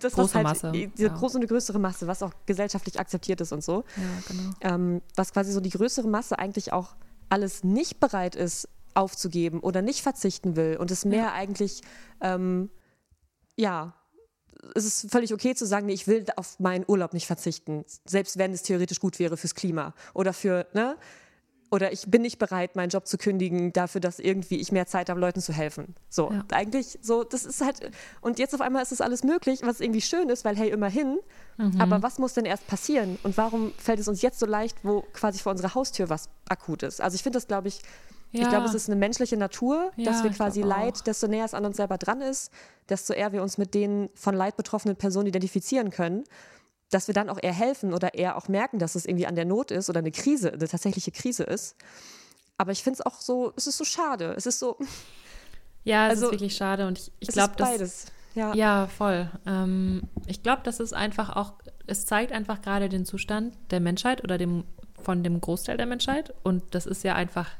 das 0.00 0.14
große 0.14 0.34
halt, 0.34 0.44
Masse. 0.44 0.72
Diese 0.72 1.06
ja. 1.06 1.14
große 1.14 1.38
und 1.38 1.46
größere 1.46 1.78
Masse, 1.78 2.06
was 2.06 2.22
auch 2.22 2.32
gesellschaftlich 2.46 2.98
akzeptiert 2.98 3.40
ist 3.40 3.52
und 3.52 3.62
so. 3.62 3.84
Ja, 3.96 4.02
genau. 4.28 4.50
Ähm, 4.60 5.02
was 5.14 5.32
quasi 5.32 5.52
so 5.52 5.60
die 5.60 5.70
größere 5.70 6.08
Masse 6.08 6.38
eigentlich 6.38 6.72
auch 6.72 6.96
alles 7.28 7.62
nicht 7.62 8.00
bereit 8.00 8.34
ist 8.34 8.68
aufzugeben 8.94 9.60
oder 9.60 9.80
nicht 9.80 10.02
verzichten 10.02 10.56
will 10.56 10.76
und 10.76 10.90
es 10.90 11.04
mehr 11.04 11.24
ja. 11.24 11.32
eigentlich, 11.32 11.82
ähm, 12.20 12.68
ja, 13.56 13.94
es 14.74 14.84
ist 14.84 15.10
völlig 15.10 15.32
okay 15.32 15.54
zu 15.54 15.66
sagen, 15.66 15.86
nee, 15.86 15.94
ich 15.94 16.06
will 16.06 16.26
auf 16.36 16.60
meinen 16.60 16.84
Urlaub 16.86 17.14
nicht 17.14 17.26
verzichten, 17.26 17.84
selbst 18.04 18.38
wenn 18.38 18.52
es 18.52 18.62
theoretisch 18.62 19.00
gut 19.00 19.18
wäre 19.18 19.36
fürs 19.36 19.54
Klima 19.54 19.94
oder 20.14 20.32
für, 20.32 20.66
ne? 20.74 20.96
Oder 21.72 21.90
ich 21.90 22.04
bin 22.06 22.20
nicht 22.20 22.38
bereit, 22.38 22.76
meinen 22.76 22.90
Job 22.90 23.06
zu 23.06 23.16
kündigen, 23.16 23.72
dafür, 23.72 24.02
dass 24.02 24.18
irgendwie 24.18 24.60
ich 24.60 24.72
mehr 24.72 24.86
Zeit 24.86 25.08
habe, 25.08 25.18
Leuten 25.18 25.40
zu 25.40 25.54
helfen. 25.54 25.94
So, 26.10 26.30
ja. 26.30 26.44
eigentlich 26.52 26.98
so, 27.00 27.24
das 27.24 27.46
ist 27.46 27.64
halt, 27.64 27.90
und 28.20 28.38
jetzt 28.38 28.54
auf 28.54 28.60
einmal 28.60 28.82
ist 28.82 28.92
das 28.92 29.00
alles 29.00 29.24
möglich, 29.24 29.60
was 29.62 29.80
irgendwie 29.80 30.02
schön 30.02 30.28
ist, 30.28 30.44
weil 30.44 30.54
hey, 30.54 30.68
immerhin, 30.68 31.18
mhm. 31.56 31.80
aber 31.80 32.02
was 32.02 32.18
muss 32.18 32.34
denn 32.34 32.44
erst 32.44 32.66
passieren? 32.66 33.18
Und 33.22 33.38
warum 33.38 33.72
fällt 33.78 33.98
es 34.00 34.06
uns 34.06 34.20
jetzt 34.20 34.38
so 34.38 34.44
leicht, 34.44 34.76
wo 34.82 35.00
quasi 35.14 35.38
vor 35.38 35.52
unserer 35.52 35.74
Haustür 35.74 36.10
was 36.10 36.28
akut 36.46 36.82
ist? 36.82 37.00
Also 37.00 37.14
ich 37.14 37.22
finde 37.22 37.38
das, 37.38 37.46
glaube 37.46 37.68
ich, 37.68 37.80
ja. 38.32 38.42
ich 38.42 38.48
glaube, 38.50 38.66
es 38.66 38.74
ist 38.74 38.90
eine 38.90 38.96
menschliche 38.96 39.38
Natur, 39.38 39.92
ja, 39.96 40.04
dass 40.04 40.22
wir 40.22 40.30
quasi 40.30 40.60
Leid, 40.60 41.06
desto 41.06 41.26
näher 41.26 41.46
es 41.46 41.54
an 41.54 41.64
uns 41.64 41.78
selber 41.78 41.96
dran 41.96 42.20
ist, 42.20 42.52
desto 42.90 43.14
eher 43.14 43.32
wir 43.32 43.42
uns 43.42 43.56
mit 43.56 43.72
den 43.72 44.10
von 44.14 44.34
Leid 44.34 44.58
betroffenen 44.58 44.96
Personen 44.96 45.28
identifizieren 45.28 45.90
können 45.90 46.24
dass 46.92 47.06
wir 47.06 47.14
dann 47.14 47.28
auch 47.28 47.38
eher 47.42 47.52
helfen 47.52 47.94
oder 47.94 48.14
eher 48.14 48.36
auch 48.36 48.48
merken, 48.48 48.78
dass 48.78 48.94
es 48.94 49.06
irgendwie 49.06 49.26
an 49.26 49.34
der 49.34 49.44
Not 49.44 49.70
ist 49.70 49.88
oder 49.88 50.00
eine 50.00 50.12
Krise, 50.12 50.52
eine 50.52 50.68
tatsächliche 50.68 51.10
Krise 51.10 51.42
ist. 51.42 51.76
Aber 52.58 52.70
ich 52.72 52.82
finde 52.82 53.00
es 53.00 53.06
auch 53.06 53.20
so, 53.20 53.52
es 53.56 53.66
ist 53.66 53.78
so 53.78 53.84
schade. 53.84 54.34
Es 54.36 54.46
ist 54.46 54.58
so. 54.58 54.76
Ja, 55.84 56.06
es 56.06 56.10
also, 56.12 56.26
ist 56.26 56.32
wirklich 56.32 56.54
schade 56.54 56.86
und 56.86 56.98
ich, 56.98 57.12
ich 57.20 57.28
glaube, 57.28 57.54
dass. 57.56 57.70
Beides. 57.70 58.06
Ja, 58.34 58.54
ja 58.54 58.86
voll. 58.86 59.30
Ähm, 59.46 60.02
ich 60.26 60.42
glaube, 60.42 60.62
dass 60.62 60.80
es 60.80 60.92
einfach 60.92 61.34
auch, 61.34 61.54
es 61.86 62.06
zeigt 62.06 62.32
einfach 62.32 62.62
gerade 62.62 62.88
den 62.88 63.04
Zustand 63.04 63.56
der 63.70 63.80
Menschheit 63.80 64.22
oder 64.24 64.38
dem, 64.38 64.64
von 65.02 65.22
dem 65.22 65.40
Großteil 65.40 65.76
der 65.76 65.86
Menschheit. 65.86 66.32
Und 66.42 66.74
das 66.74 66.86
ist 66.86 67.04
ja 67.04 67.14
einfach 67.14 67.50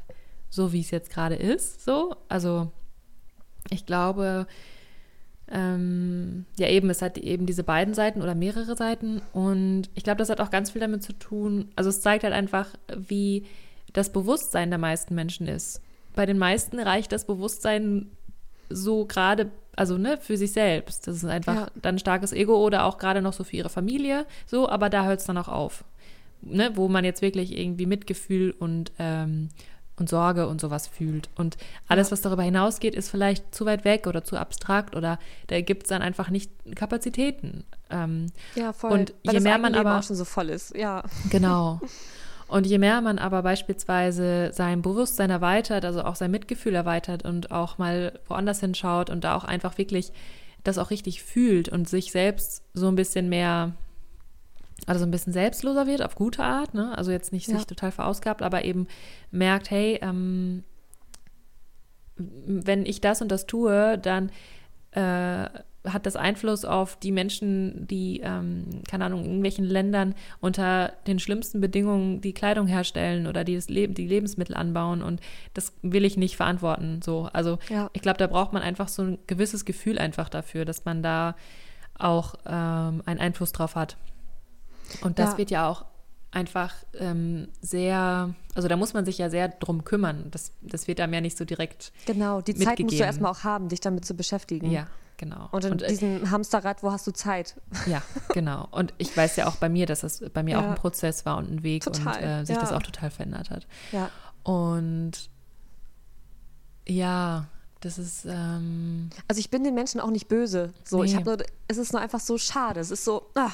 so, 0.49 0.71
wie 0.71 0.81
es 0.81 0.91
jetzt 0.91 1.09
gerade 1.09 1.35
ist. 1.35 1.83
So. 1.83 2.15
Also 2.29 2.71
ich 3.69 3.85
glaube, 3.85 4.47
ähm, 5.47 6.02
ja, 6.57 6.67
eben, 6.67 6.89
es 6.89 7.01
hat 7.01 7.17
eben 7.17 7.45
diese 7.45 7.63
beiden 7.63 7.93
Seiten 7.93 8.21
oder 8.21 8.35
mehrere 8.35 8.75
Seiten. 8.75 9.21
Und 9.33 9.89
ich 9.95 10.03
glaube, 10.03 10.19
das 10.19 10.29
hat 10.29 10.39
auch 10.39 10.51
ganz 10.51 10.71
viel 10.71 10.81
damit 10.81 11.03
zu 11.03 11.13
tun. 11.13 11.69
Also 11.75 11.89
es 11.89 12.01
zeigt 12.01 12.23
halt 12.23 12.33
einfach, 12.33 12.67
wie 12.95 13.45
das 13.93 14.11
Bewusstsein 14.11 14.69
der 14.69 14.79
meisten 14.79 15.15
Menschen 15.15 15.47
ist. 15.47 15.81
Bei 16.15 16.25
den 16.25 16.37
meisten 16.37 16.79
reicht 16.79 17.11
das 17.11 17.25
Bewusstsein 17.25 18.11
so 18.69 19.05
gerade, 19.05 19.51
also 19.75 19.97
ne, 19.97 20.17
für 20.17 20.37
sich 20.37 20.51
selbst. 20.51 21.07
Das 21.07 21.17
ist 21.17 21.25
einfach 21.25 21.55
ja. 21.55 21.67
dann 21.81 21.97
starkes 21.97 22.33
Ego 22.33 22.55
oder 22.63 22.85
auch 22.85 22.99
gerade 22.99 23.21
noch 23.21 23.33
so 23.33 23.43
für 23.43 23.55
ihre 23.55 23.69
Familie. 23.69 24.25
So, 24.45 24.69
aber 24.69 24.89
da 24.89 25.05
hört 25.05 25.21
es 25.21 25.25
dann 25.25 25.37
auch 25.37 25.47
auf. 25.47 25.83
Ne, 26.41 26.71
wo 26.75 26.89
man 26.89 27.05
jetzt 27.05 27.21
wirklich 27.21 27.57
irgendwie 27.57 27.85
Mitgefühl 27.85 28.51
und 28.51 28.91
ähm, 28.99 29.49
und 30.03 30.09
Sorge 30.09 30.47
und 30.47 30.59
sowas 30.59 30.87
fühlt. 30.87 31.29
Und 31.35 31.55
alles, 31.87 32.11
was 32.11 32.21
darüber 32.21 32.43
hinausgeht, 32.43 32.93
ist 32.93 33.09
vielleicht 33.09 33.55
zu 33.55 33.65
weit 33.65 33.85
weg 33.85 34.05
oder 34.05 34.23
zu 34.23 34.37
abstrakt 34.37 34.97
oder 34.97 35.17
da 35.47 35.61
gibt 35.61 35.83
es 35.83 35.89
dann 35.89 36.01
einfach 36.01 36.29
nicht 36.29 36.51
Kapazitäten. 36.75 37.63
Ähm, 37.89 38.27
ja, 38.55 38.73
voll. 38.73 38.91
Und 38.91 39.13
Weil 39.23 39.35
je 39.35 39.39
mehr 39.39 39.57
man 39.57 39.75
aber 39.75 39.97
auch 39.97 40.03
schon 40.03 40.17
so 40.17 40.25
voll 40.25 40.49
ist, 40.49 40.75
ja. 40.75 41.03
Genau. 41.29 41.79
Und 42.49 42.67
je 42.67 42.77
mehr 42.77 43.01
man 43.01 43.17
aber 43.17 43.41
beispielsweise 43.41 44.51
sein 44.53 44.83
Bewusstsein 44.83 45.31
erweitert, 45.31 45.85
also 45.85 46.03
auch 46.03 46.15
sein 46.15 46.29
Mitgefühl 46.29 46.75
erweitert 46.75 47.25
und 47.25 47.51
auch 47.51 47.79
mal 47.79 48.19
woanders 48.27 48.59
hinschaut 48.59 49.09
und 49.09 49.23
da 49.23 49.35
auch 49.35 49.43
einfach 49.43 49.79
wirklich 49.79 50.11
das 50.63 50.77
auch 50.77 50.91
richtig 50.91 51.23
fühlt 51.23 51.67
und 51.69 51.89
sich 51.89 52.11
selbst 52.11 52.61
so 52.73 52.89
ein 52.89 52.95
bisschen 52.95 53.27
mehr 53.27 53.73
also 54.85 54.99
so 54.99 55.05
ein 55.05 55.11
bisschen 55.11 55.33
selbstloser 55.33 55.87
wird 55.87 56.01
auf 56.01 56.15
gute 56.15 56.43
Art, 56.43 56.73
ne? 56.73 56.97
Also 56.97 57.11
jetzt 57.11 57.31
nicht 57.31 57.47
ja. 57.47 57.55
sich 57.55 57.65
total 57.65 57.91
verausgabt, 57.91 58.41
aber 58.41 58.65
eben 58.65 58.87
merkt, 59.31 59.71
hey, 59.71 59.99
ähm, 60.01 60.63
wenn 62.15 62.85
ich 62.85 63.01
das 63.01 63.21
und 63.21 63.29
das 63.29 63.45
tue, 63.45 63.97
dann 63.97 64.31
äh, 64.91 65.47
hat 65.85 66.05
das 66.05 66.15
Einfluss 66.15 66.63
auf 66.63 66.97
die 66.97 67.11
Menschen, 67.11 67.87
die, 67.87 68.21
ähm, 68.23 68.81
keine 68.87 69.05
Ahnung, 69.05 69.19
in 69.21 69.25
irgendwelchen 69.25 69.65
Ländern 69.65 70.15
unter 70.39 70.93
den 71.07 71.19
schlimmsten 71.19 71.59
Bedingungen 71.59 72.21
die 72.21 72.33
Kleidung 72.33 72.67
herstellen 72.67 73.27
oder 73.27 73.43
die, 73.43 73.55
das 73.55 73.69
Leben, 73.69 73.93
die 73.93 74.07
Lebensmittel 74.07 74.55
anbauen. 74.55 75.01
Und 75.01 75.19
das 75.53 75.73
will 75.81 76.05
ich 76.05 76.15
nicht 76.15 76.37
verantworten. 76.37 77.01
So. 77.03 77.29
Also 77.33 77.59
ja. 77.69 77.89
ich 77.93 78.01
glaube, 78.01 78.17
da 78.17 78.27
braucht 78.27 78.53
man 78.53 78.61
einfach 78.61 78.87
so 78.87 79.03
ein 79.03 79.17
gewisses 79.27 79.65
Gefühl 79.65 79.99
einfach 79.99 80.29
dafür, 80.29 80.63
dass 80.63 80.85
man 80.85 81.03
da 81.03 81.35
auch 81.97 82.35
ähm, 82.45 83.03
einen 83.05 83.19
Einfluss 83.19 83.51
drauf 83.51 83.75
hat. 83.75 83.97
Und 85.01 85.19
das 85.19 85.31
ja. 85.31 85.37
wird 85.37 85.51
ja 85.51 85.69
auch 85.69 85.85
einfach 86.31 86.73
ähm, 86.99 87.49
sehr, 87.61 88.33
also 88.55 88.67
da 88.67 88.75
muss 88.75 88.93
man 88.93 89.05
sich 89.05 89.17
ja 89.17 89.29
sehr 89.29 89.49
drum 89.49 89.83
kümmern. 89.83 90.29
Das, 90.31 90.51
das 90.61 90.87
wird 90.87 90.99
einem 90.99 91.13
ja 91.13 91.21
nicht 91.21 91.37
so 91.37 91.45
direkt. 91.45 91.91
Genau, 92.05 92.41
die 92.41 92.55
Zeit 92.55 92.79
musst 92.79 92.99
du 92.99 93.03
erstmal 93.03 93.31
auch 93.31 93.43
haben, 93.43 93.69
dich 93.69 93.81
damit 93.81 94.05
zu 94.05 94.15
beschäftigen. 94.15 94.71
Ja, 94.71 94.87
genau. 95.17 95.47
Und 95.51 95.65
in 95.65 95.73
und, 95.73 95.81
äh, 95.83 95.87
diesem 95.89 96.31
Hamsterrad, 96.31 96.81
wo 96.81 96.91
hast 96.91 97.05
du 97.05 97.11
Zeit? 97.11 97.55
Ja, 97.85 98.01
genau. 98.33 98.67
Und 98.71 98.93
ich 98.97 99.15
weiß 99.15 99.35
ja 99.35 99.47
auch 99.47 99.57
bei 99.57 99.69
mir, 99.69 99.85
dass 99.85 100.01
das 100.01 100.23
bei 100.33 100.43
mir 100.43 100.51
ja. 100.51 100.59
auch 100.59 100.69
ein 100.69 100.75
Prozess 100.75 101.25
war 101.25 101.37
und 101.37 101.51
ein 101.51 101.63
Weg 101.63 101.83
total. 101.83 102.17
und 102.17 102.23
äh, 102.23 102.45
sich 102.45 102.55
ja. 102.55 102.61
das 102.61 102.71
auch 102.71 102.83
total 102.83 103.11
verändert 103.11 103.49
hat. 103.49 103.67
Ja. 103.91 104.09
Und 104.43 105.29
ja, 106.87 107.47
das 107.79 107.97
ist. 107.97 108.25
Ähm, 108.25 109.09
also 109.27 109.39
ich 109.39 109.49
bin 109.49 109.63
den 109.63 109.75
Menschen 109.75 109.99
auch 109.99 110.09
nicht 110.09 110.27
böse. 110.27 110.73
So, 110.83 110.99
nee. 110.99 111.05
ich 111.05 111.15
habe 111.15 111.25
nur, 111.25 111.37
es 111.67 111.77
ist 111.77 111.93
nur 111.93 112.01
einfach 112.01 112.19
so 112.19 112.37
schade. 112.37 112.79
Es 112.79 112.91
ist 112.91 113.05
so, 113.05 113.29
ah, 113.35 113.51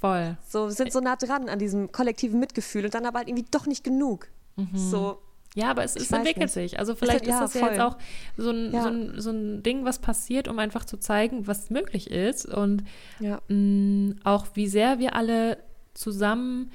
Voll. 0.00 0.36
So, 0.46 0.68
sind 0.70 0.92
so 0.92 1.00
nah 1.00 1.16
dran 1.16 1.48
an 1.48 1.58
diesem 1.58 1.90
kollektiven 1.92 2.38
Mitgefühl 2.38 2.84
und 2.84 2.94
dann 2.94 3.06
aber 3.06 3.18
halt 3.18 3.28
irgendwie 3.28 3.46
doch 3.50 3.66
nicht 3.66 3.84
genug. 3.84 4.28
Mhm. 4.56 4.68
So. 4.74 5.18
Ja, 5.54 5.70
aber 5.70 5.84
es, 5.84 5.96
es 5.96 6.10
entwickelt 6.12 6.38
nicht. 6.38 6.52
sich. 6.52 6.78
Also 6.78 6.94
vielleicht 6.94 7.22
ist, 7.22 7.30
ja, 7.30 7.40
das 7.40 7.54
ja 7.54 7.60
voll. 7.60 7.70
jetzt 7.70 7.80
auch 7.80 7.96
so 8.36 8.50
ein, 8.50 8.72
ja. 8.72 8.82
so, 8.82 8.88
ein, 8.88 9.20
so 9.20 9.30
ein 9.30 9.62
Ding, 9.62 9.86
was 9.86 10.00
passiert, 10.00 10.48
um 10.48 10.58
einfach 10.58 10.84
zu 10.84 10.98
zeigen, 10.98 11.46
was 11.46 11.70
möglich 11.70 12.10
ist 12.10 12.46
und 12.46 12.84
ja. 13.20 13.40
mh, 13.48 14.16
auch 14.24 14.48
wie 14.52 14.68
sehr 14.68 14.98
wir 14.98 15.14
alle 15.14 15.56
zusammen 15.94 16.70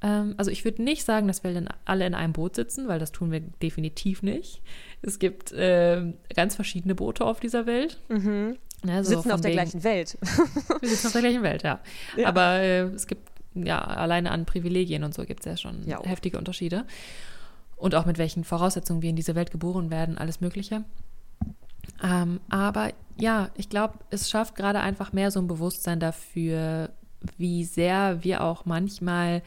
Ähm, 0.00 0.34
also 0.36 0.50
ich 0.50 0.64
würde 0.64 0.82
nicht 0.82 1.04
sagen, 1.04 1.26
dass 1.26 1.42
wir 1.42 1.50
in, 1.50 1.68
alle 1.84 2.06
in 2.06 2.14
einem 2.14 2.32
Boot 2.32 2.54
sitzen, 2.54 2.88
weil 2.88 2.98
das 2.98 3.12
tun 3.12 3.32
wir 3.32 3.40
definitiv 3.40 4.22
nicht. 4.22 4.62
Es 5.02 5.18
gibt 5.18 5.52
äh, 5.52 6.12
ganz 6.34 6.54
verschiedene 6.54 6.94
Boote 6.94 7.24
auf 7.24 7.40
dieser 7.40 7.66
Welt. 7.66 8.00
Mhm. 8.08 8.58
Ne, 8.84 9.02
so 9.02 9.16
sitzen 9.16 9.32
auf 9.32 9.40
der 9.40 9.50
wegen, 9.50 9.60
gleichen 9.60 9.84
Welt. 9.84 10.16
wir 10.80 10.88
sitzen 10.88 11.08
auf 11.08 11.12
der 11.12 11.22
gleichen 11.22 11.42
Welt, 11.42 11.62
ja. 11.62 11.80
ja. 12.16 12.28
Aber 12.28 12.60
äh, 12.60 12.82
es 12.82 13.06
gibt 13.06 13.28
ja 13.54 13.80
alleine 13.80 14.30
an 14.30 14.44
Privilegien 14.44 15.02
und 15.02 15.14
so 15.14 15.24
gibt 15.24 15.40
es 15.40 15.46
ja 15.46 15.56
schon 15.56 15.86
ja, 15.86 16.00
heftige 16.04 16.38
Unterschiede. 16.38 16.84
Und 17.76 17.94
auch 17.94 18.06
mit 18.06 18.18
welchen 18.18 18.44
Voraussetzungen 18.44 19.02
wir 19.02 19.10
in 19.10 19.16
diese 19.16 19.34
Welt 19.34 19.50
geboren 19.50 19.90
werden, 19.90 20.18
alles 20.18 20.40
Mögliche. 20.40 20.84
Ähm, 22.02 22.40
aber 22.48 22.92
ja, 23.16 23.50
ich 23.56 23.68
glaube, 23.68 23.94
es 24.10 24.30
schafft 24.30 24.54
gerade 24.54 24.80
einfach 24.80 25.12
mehr 25.12 25.30
so 25.30 25.40
ein 25.40 25.48
Bewusstsein 25.48 25.98
dafür, 25.98 26.90
wie 27.36 27.64
sehr 27.64 28.22
wir 28.22 28.42
auch 28.44 28.64
manchmal 28.64 29.42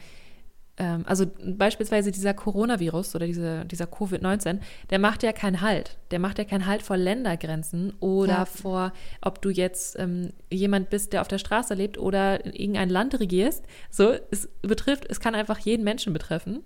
ähm, 0.78 1.04
also 1.06 1.26
beispielsweise 1.44 2.10
dieser 2.12 2.34
Coronavirus 2.34 3.14
oder 3.14 3.26
diese, 3.26 3.64
dieser 3.66 3.84
Covid-19, 3.84 4.60
der 4.90 4.98
macht 4.98 5.22
ja 5.22 5.32
keinen 5.32 5.60
Halt. 5.60 5.98
Der 6.10 6.18
macht 6.18 6.38
ja 6.38 6.44
keinen 6.44 6.66
Halt 6.66 6.82
vor 6.82 6.96
Ländergrenzen 6.96 7.92
oder 8.00 8.32
ja. 8.32 8.44
vor, 8.46 8.92
ob 9.20 9.42
du 9.42 9.50
jetzt 9.50 9.98
ähm, 9.98 10.32
jemand 10.50 10.90
bist, 10.90 11.12
der 11.12 11.20
auf 11.20 11.28
der 11.28 11.38
Straße 11.38 11.74
lebt 11.74 11.98
oder 11.98 12.44
irgendein 12.46 12.88
Land 12.88 13.18
regierst. 13.20 13.64
So, 13.90 14.14
es 14.30 14.48
betrifft, 14.62 15.04
es 15.08 15.20
kann 15.20 15.34
einfach 15.34 15.58
jeden 15.58 15.84
Menschen 15.84 16.12
betreffen. 16.12 16.64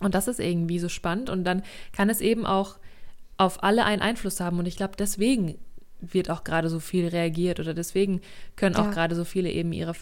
Und 0.00 0.14
das 0.14 0.28
ist 0.28 0.40
irgendwie 0.40 0.78
so 0.78 0.88
spannend. 0.88 1.30
Und 1.30 1.44
dann 1.44 1.62
kann 1.92 2.10
es 2.10 2.20
eben 2.20 2.46
auch 2.46 2.78
auf 3.36 3.62
alle 3.62 3.84
einen 3.84 4.02
Einfluss 4.02 4.38
haben. 4.40 4.58
Und 4.58 4.66
ich 4.66 4.76
glaube, 4.76 4.94
deswegen 4.98 5.58
wird 6.00 6.30
auch 6.30 6.44
gerade 6.44 6.68
so 6.68 6.80
viel 6.80 7.08
reagiert 7.08 7.60
oder 7.60 7.74
deswegen 7.74 8.20
können 8.56 8.76
auch 8.76 8.86
ja. 8.86 8.90
gerade 8.90 9.14
so 9.14 9.24
viele 9.24 9.50
eben 9.50 9.72
ihre, 9.72 9.94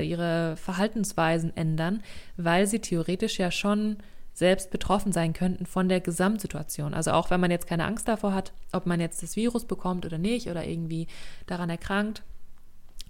ihre 0.00 0.56
Verhaltensweisen 0.56 1.56
ändern, 1.56 2.02
weil 2.36 2.66
sie 2.66 2.80
theoretisch 2.80 3.38
ja 3.38 3.50
schon 3.50 3.96
selbst 4.32 4.70
betroffen 4.70 5.12
sein 5.12 5.32
könnten 5.32 5.64
von 5.64 5.88
der 5.88 6.00
Gesamtsituation. 6.00 6.92
Also 6.92 7.12
auch 7.12 7.30
wenn 7.30 7.40
man 7.40 7.52
jetzt 7.52 7.68
keine 7.68 7.84
Angst 7.84 8.08
davor 8.08 8.34
hat, 8.34 8.52
ob 8.72 8.84
man 8.84 9.00
jetzt 9.00 9.22
das 9.22 9.36
Virus 9.36 9.64
bekommt 9.64 10.04
oder 10.04 10.18
nicht 10.18 10.50
oder 10.50 10.66
irgendwie 10.66 11.06
daran 11.46 11.70
erkrankt, 11.70 12.22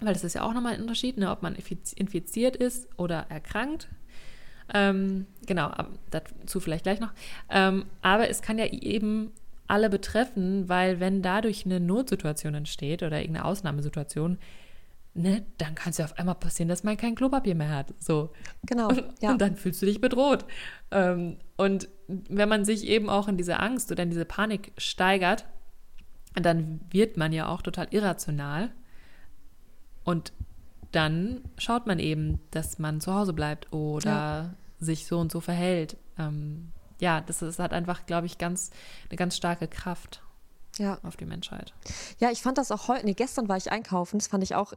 weil 0.01 0.13
das 0.13 0.25
ist 0.25 0.35
ja 0.35 0.43
auch 0.43 0.53
nochmal 0.53 0.75
ein 0.75 0.83
Unterschied, 0.83 1.17
ne, 1.17 1.31
ob 1.31 1.43
man 1.43 1.55
infiziert 1.55 2.57
ist 2.57 2.89
oder 2.99 3.27
erkrankt. 3.31 3.89
Ähm, 4.73 5.27
genau, 5.47 5.73
dazu 6.11 6.61
vielleicht 6.61 6.85
gleich 6.85 7.01
noch. 7.01 7.13
Ähm, 7.51 7.87
aber 8.03 8.29
es 8.29 8.43
kann 8.43 8.59
ja 8.59 8.67
eben 8.67 9.33
alle 9.67 9.89
betreffen, 9.89 10.69
weil 10.69 11.01
wenn 11.01 11.23
dadurch 11.23 11.65
eine 11.65 11.81
Notsituation 11.81 12.55
entsteht 12.55 13.03
oder 13.03 13.21
irgendeine 13.21 13.47
Ausnahmesituation, 13.47 14.39
ne, 15.15 15.47
dann 15.59 15.75
kann 15.75 15.91
es 15.91 15.99
ja 15.99 16.05
auf 16.05 16.19
einmal 16.19 16.35
passieren, 16.35 16.69
dass 16.69 16.85
man 16.85 16.97
kein 16.97 17.15
Klopapier 17.15 17.55
mehr 17.55 17.71
hat. 17.71 17.95
So. 17.99 18.31
Genau. 18.67 18.91
Ja. 19.21 19.33
Und 19.33 19.41
dann 19.41 19.57
fühlst 19.57 19.81
du 19.81 19.87
dich 19.87 20.01
bedroht. 20.01 20.45
Ähm, 20.91 21.39
und 21.57 21.89
wenn 22.09 22.49
man 22.49 22.65
sich 22.65 22.87
eben 22.87 23.09
auch 23.09 23.29
in 23.29 23.37
diese 23.37 23.61
Angst 23.61 23.91
oder 23.91 24.03
in 24.03 24.11
diese 24.11 24.25
Panik 24.25 24.73
steigert, 24.77 25.47
dann 26.35 26.81
wird 26.91 27.17
man 27.17 27.33
ja 27.33 27.49
auch 27.49 27.63
total 27.63 27.87
irrational. 27.91 28.71
Und 30.03 30.33
dann 30.93 31.41
schaut 31.59 31.87
man 31.87 31.99
eben, 31.99 32.41
dass 32.51 32.79
man 32.79 33.01
zu 33.01 33.15
Hause 33.15 33.33
bleibt 33.33 33.73
oder 33.73 34.11
ja. 34.11 34.55
sich 34.79 35.07
so 35.07 35.19
und 35.19 35.33
so 35.33 35.41
verhält. 35.41 35.97
Ähm, 36.19 36.73
ja, 37.01 37.21
das, 37.21 37.39
das 37.39 37.59
hat 37.59 37.73
einfach, 37.73 38.07
glaube 38.07 38.27
ich, 38.27 38.39
ganz, 38.39 38.71
eine 39.09 39.17
ganz 39.17 39.37
starke 39.37 39.69
Kraft 39.69 40.23
ja. 40.79 40.99
auf 41.03 41.17
die 41.17 41.27
Menschheit. 41.27 41.73
Ja, 42.19 42.31
ich 42.31 42.43
fand 42.43 42.59
das 42.59 42.71
auch 42.71 42.89
heute, 42.89 43.07
nee, 43.07 43.15
gestern 43.15 43.49
war 43.49 43.57
ich 43.57 43.71
einkaufen, 43.71 44.19
das 44.19 44.29
fand 44.29 44.43
ich 44.43 44.55
auch 44.55 44.73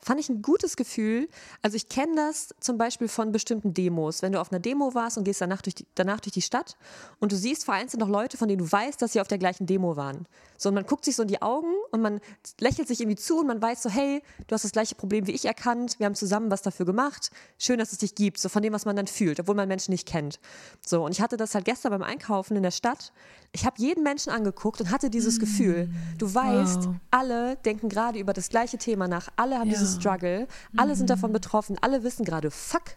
fand 0.00 0.20
ich 0.20 0.28
ein 0.28 0.42
gutes 0.42 0.76
Gefühl. 0.76 1.28
Also 1.62 1.76
ich 1.76 1.88
kenne 1.88 2.14
das 2.16 2.54
zum 2.60 2.78
Beispiel 2.78 3.08
von 3.08 3.32
bestimmten 3.32 3.74
Demos. 3.74 4.22
Wenn 4.22 4.32
du 4.32 4.40
auf 4.40 4.52
einer 4.52 4.60
Demo 4.60 4.94
warst 4.94 5.18
und 5.18 5.24
gehst 5.24 5.40
danach 5.40 5.62
durch, 5.62 5.74
die, 5.74 5.86
danach 5.94 6.20
durch 6.20 6.32
die 6.32 6.42
Stadt 6.42 6.76
und 7.18 7.32
du 7.32 7.36
siehst 7.36 7.64
vereinzelt 7.64 8.00
noch 8.00 8.08
Leute, 8.08 8.36
von 8.36 8.48
denen 8.48 8.60
du 8.60 8.70
weißt, 8.70 9.02
dass 9.02 9.12
sie 9.12 9.20
auf 9.20 9.28
der 9.28 9.38
gleichen 9.38 9.66
Demo 9.66 9.96
waren. 9.96 10.26
So, 10.56 10.68
und 10.68 10.74
man 10.74 10.84
guckt 10.84 11.04
sich 11.04 11.16
so 11.16 11.22
in 11.22 11.28
die 11.28 11.42
Augen 11.42 11.72
und 11.90 12.02
man 12.02 12.20
lächelt 12.60 12.86
sich 12.86 13.00
irgendwie 13.00 13.16
zu 13.16 13.40
und 13.40 13.46
man 13.46 13.60
weiß 13.60 13.82
so, 13.82 13.90
hey, 13.90 14.22
du 14.46 14.54
hast 14.54 14.64
das 14.64 14.72
gleiche 14.72 14.94
Problem 14.94 15.26
wie 15.26 15.32
ich 15.32 15.46
erkannt, 15.46 15.98
wir 15.98 16.06
haben 16.06 16.14
zusammen 16.14 16.50
was 16.50 16.62
dafür 16.62 16.84
gemacht, 16.86 17.30
schön, 17.58 17.78
dass 17.78 17.92
es 17.92 17.98
dich 17.98 18.14
gibt, 18.14 18.38
so 18.38 18.48
von 18.48 18.62
dem, 18.62 18.72
was 18.72 18.84
man 18.84 18.94
dann 18.94 19.06
fühlt, 19.06 19.40
obwohl 19.40 19.54
man 19.54 19.68
Menschen 19.68 19.92
nicht 19.92 20.06
kennt. 20.06 20.38
So, 20.86 21.04
und 21.04 21.12
ich 21.12 21.20
hatte 21.20 21.36
das 21.36 21.54
halt 21.54 21.64
gestern 21.64 21.90
beim 21.90 22.02
Einkaufen 22.02 22.56
in 22.56 22.62
der 22.62 22.70
Stadt. 22.70 23.12
Ich 23.52 23.64
habe 23.64 23.76
jeden 23.78 24.02
Menschen 24.04 24.30
angeguckt 24.30 24.80
und 24.80 24.90
hatte 24.90 25.10
dieses. 25.10 25.40
Gefühl, 25.40 25.88
du 26.18 26.32
weißt, 26.32 26.86
wow. 26.86 26.94
alle 27.10 27.56
denken 27.56 27.88
gerade 27.88 28.18
über 28.18 28.32
das 28.32 28.48
gleiche 28.48 28.78
Thema 28.78 29.08
nach, 29.08 29.28
alle 29.36 29.58
haben 29.58 29.70
ja. 29.70 29.78
dieses 29.78 29.89
Struggle, 29.96 30.46
alle 30.76 30.92
mhm. 30.92 30.96
sind 30.96 31.10
davon 31.10 31.32
betroffen, 31.32 31.76
alle 31.80 32.02
wissen 32.02 32.24
gerade, 32.24 32.50
fuck, 32.50 32.96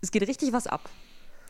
es 0.00 0.10
geht 0.10 0.26
richtig 0.26 0.52
was 0.52 0.66
ab. 0.66 0.88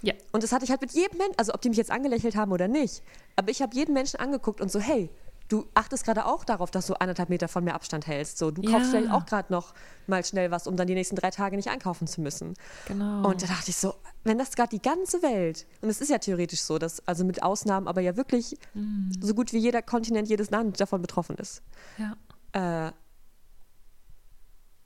Ja. 0.02 0.14
Und 0.32 0.42
das 0.42 0.52
hatte 0.52 0.64
ich 0.64 0.70
halt 0.70 0.82
mit 0.82 0.92
jedem 0.92 1.18
Menschen, 1.18 1.38
also 1.38 1.54
ob 1.54 1.62
die 1.62 1.68
mich 1.68 1.78
jetzt 1.78 1.90
angelächelt 1.90 2.37
haben 2.37 2.52
oder 2.52 2.68
nicht, 2.68 3.02
aber 3.35 3.50
ich 3.50 3.62
habe 3.62 3.74
jeden 3.74 3.94
Menschen 3.94 4.20
angeguckt 4.20 4.61
und 4.61 4.70
so, 4.70 4.78
hey, 4.78 5.11
du 5.48 5.66
achtest 5.74 6.04
gerade 6.04 6.26
auch 6.26 6.44
darauf, 6.44 6.70
dass 6.70 6.87
du 6.87 6.94
anderthalb 6.94 7.28
Meter 7.28 7.48
von 7.48 7.64
mir 7.64 7.74
Abstand 7.74 8.06
hältst. 8.06 8.38
So, 8.38 8.50
du 8.50 8.62
ja. 8.62 8.72
kaufst 8.72 8.90
vielleicht 8.90 9.11
auch 9.11 9.26
gerade 9.26 9.52
noch 9.52 9.74
mal 10.06 10.24
schnell 10.24 10.50
was, 10.50 10.66
um 10.66 10.76
dann 10.76 10.87
die 10.87 10.94
nächsten 10.94 11.16
drei 11.16 11.30
Tage 11.30 11.56
nicht 11.56 11.68
einkaufen 11.68 12.06
zu 12.06 12.20
müssen. 12.20 12.54
Genau. 12.88 13.28
Und 13.28 13.42
da 13.42 13.46
dachte 13.46 13.70
ich 13.70 13.76
so, 13.76 13.94
wenn 14.24 14.38
das 14.38 14.52
gerade 14.56 14.70
die 14.70 14.82
ganze 14.82 15.22
Welt, 15.22 15.66
und 15.82 15.88
es 15.88 16.00
ist 16.00 16.11
ja 16.11 16.18
theoretisch 16.18 16.61
so, 16.61 16.78
dass, 16.78 17.06
also 17.06 17.24
mit 17.24 17.42
Ausnahmen, 17.42 17.88
aber 17.88 18.00
ja 18.00 18.16
wirklich 18.16 18.56
mm. 18.74 19.12
so 19.20 19.35
gut 19.35 19.52
wie 19.52 19.59
jeder 19.59 19.82
Kontinent, 19.82 20.28
jedes 20.28 20.50
Land 20.50 20.80
davon 20.80 21.00
betroffen 21.02 21.37
ist. 21.37 21.62
Ja. 21.98 22.88
Äh, 22.88 22.92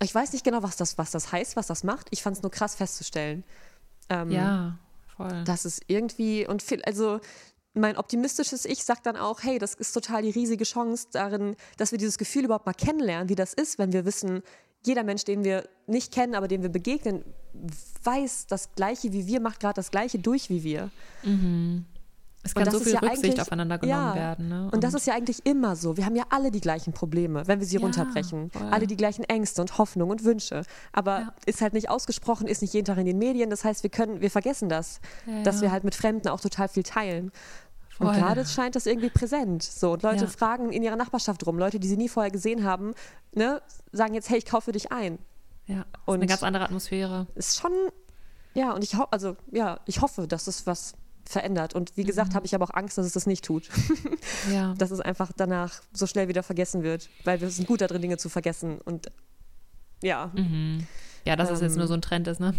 ich 0.03 0.15
weiß 0.15 0.33
nicht 0.33 0.45
genau, 0.45 0.63
was 0.63 0.77
das, 0.77 0.99
was 0.99 1.11
das 1.11 1.33
heißt, 1.33 1.57
was 1.57 1.67
das 1.67 1.85
macht. 1.85 2.09
Ich 2.11 2.23
fand 2.23 2.37
es 2.37 2.43
nur 2.43 2.51
krass 2.51 2.75
festzustellen. 2.75 3.45
Ähm, 4.09 4.31
ja, 4.31 4.79
voll. 5.17 5.45
Das 5.45 5.65
ist 5.65 5.83
irgendwie, 5.87 6.47
und 6.47 6.63
viel, 6.63 6.83
also 6.83 7.21
mein 7.75 7.97
optimistisches 7.97 8.65
Ich 8.65 8.85
sagt 8.85 9.07
dann 9.07 9.17
auch, 9.17 9.43
hey, 9.43 9.59
das 9.59 9.75
ist 9.75 9.93
total 9.93 10.23
die 10.23 10.31
riesige 10.31 10.65
Chance 10.65 11.09
darin, 11.13 11.55
dass 11.77 11.93
wir 11.93 11.99
dieses 11.99 12.19
Gefühl 12.19 12.45
überhaupt 12.45 12.67
mal 12.67 12.73
kennenlernen, 12.73 13.29
wie 13.29 13.37
das 13.37 13.55
ist, 13.55 13.79
wenn 13.79 13.93
wir 13.93 14.05
wissen, 14.05 14.43
jeder 14.85 15.05
Mensch, 15.05 15.25
den 15.25 15.45
wir 15.45 15.69
nicht 15.87 16.13
kennen, 16.13 16.35
aber 16.35 16.49
dem 16.49 16.63
wir 16.63 16.71
begegnen, 16.71 17.25
weiß 18.03 18.47
das 18.47 18.75
Gleiche 18.75 19.13
wie 19.13 19.27
wir, 19.27 19.41
macht 19.41 19.61
gerade 19.61 19.75
das 19.75 19.91
Gleiche 19.91 20.19
durch 20.19 20.49
wie 20.49 20.65
wir. 20.65 20.91
Mhm. 21.23 21.85
Es 22.43 22.55
kann 22.55 22.71
so 22.71 22.81
viel 22.81 22.95
ja 22.95 23.01
Rücksicht 23.01 23.41
aufeinander 23.41 23.79
genommen 23.79 24.09
ja, 24.09 24.15
werden. 24.15 24.49
Ne? 24.49 24.65
Und, 24.65 24.75
und, 24.75 24.85
das 24.85 24.95
ist 24.95 25.07
ja 25.07 25.15
eigentlich 25.15 25.45
immer 25.45 25.77
so. 25.77 25.97
Wir 25.97 26.07
haben 26.07 26.17
ja 26.17 26.25
alle 26.31 26.51
die 26.51 26.61
gleichen 26.61 26.93
Probleme, 26.93 27.47
wenn 27.47 27.61
wir 27.61 27.67
sie 27.67 27.77
ja, 27.77 27.83
runterbrechen. 27.83 28.51
Voll. 28.51 28.69
Alle 28.71 28.87
die 28.87 28.97
gleichen 28.97 29.25
Ängste 29.25 29.61
und 29.61 29.77
Hoffnungen 29.77 30.13
und 30.13 30.25
Wünsche. 30.25 30.63
Aber 30.93 31.35
ist 31.45 31.61
halt 31.61 31.75
nicht 31.75 31.91
ausgesprochen, 31.91 32.47
ist 32.47 32.63
nicht 32.63 32.73
jeden 32.73 32.87
Tag 32.87 32.97
in 32.97 33.07
den 33.07 33.19
Medien. 33.19 33.51
Das 33.51 33.65
heißt, 33.65 33.83
wir 33.83 33.91
können, 33.91 34.23
wir 34.23 34.31
vergessen 34.31 34.69
das, 34.69 35.01
dass 35.45 35.61
wir 35.61 35.71
halt 35.71 35.85
mit 35.85 35.95
Fremden 35.95 36.29
auch 36.29 36.41
total 36.41 36.69
viel 36.69 36.83
teilen. 36.83 37.31
Voll. 37.91 38.09
Und 38.09 38.15
gerade 38.15 38.47
scheint 38.47 38.75
das 38.77 38.87
irgendwie 38.87 39.11
präsent. 39.11 39.63
So, 39.63 39.93
und 39.93 40.03
Leute 40.03 40.27
fragen 40.27 40.73
in 40.73 40.83
ihrer 40.83 40.97
Nachbarschaft 40.97 41.47
rum, 41.47 41.59
Leute, 41.59 41.79
die 41.79 41.89
sie 41.89 41.99
nie 41.99 42.09
vorher 42.09 42.31
gesehen 42.31 42.65
haben, 42.65 42.95
ne, 43.33 43.61
sagen 43.93 44.15
jetzt, 44.15 44.31
hey, 44.31 44.39
ich 44.39 44.47
kaufe 44.47 44.73
dich 44.73 44.91
ein. 44.91 45.19
Ja, 45.67 45.85
und 46.07 46.15
eine 46.15 46.27
ganz 46.27 46.43
andere 46.43 46.65
Atmosphäre. 46.65 47.27
Ist 47.35 47.61
schon, 47.61 47.73
ja, 48.55 48.73
und 48.73 48.83
ich 48.83 48.95
hoffe, 48.97 49.13
also 49.13 49.37
ja, 49.53 49.81
ich 49.85 50.01
hoffe, 50.01 50.27
dass 50.27 50.47
es 50.47 50.67
was 50.67 50.95
verändert. 51.25 51.75
Und 51.75 51.97
wie 51.97 52.05
gesagt, 52.05 52.31
mhm. 52.31 52.35
habe 52.35 52.47
ich 52.47 52.55
aber 52.55 52.65
auch 52.65 52.75
Angst, 52.75 52.99
dass 52.99 53.07
es 53.07 53.13
das 53.13 53.27
nicht 53.27 53.45
tut. 53.45 53.69
ja. 54.53 54.75
Dass 54.79 54.91
es 54.91 55.01
einfach 55.01 55.33
danach 55.37 55.83
so 55.93 56.07
schnell 56.07 56.29
wieder 56.29 56.43
vergessen 56.43 56.83
wird, 56.83 57.09
weil 57.25 57.41
wir 57.41 57.51
sind 57.51 57.67
gut 57.67 57.81
darin, 57.81 58.03
Dinge 58.03 58.19
zu 58.19 58.29
vergessen. 58.29 58.79
Und 58.81 59.09
ja. 60.03 60.31
Mhm. 60.35 60.87
Ja, 61.25 61.37
dass 61.37 61.49
ähm, 61.49 61.55
es 61.57 61.61
jetzt 61.61 61.77
nur 61.77 61.87
so 61.87 61.95
ein 61.95 62.03
Trend 62.03 62.27
ist, 62.29 62.41
ne? 62.41 62.55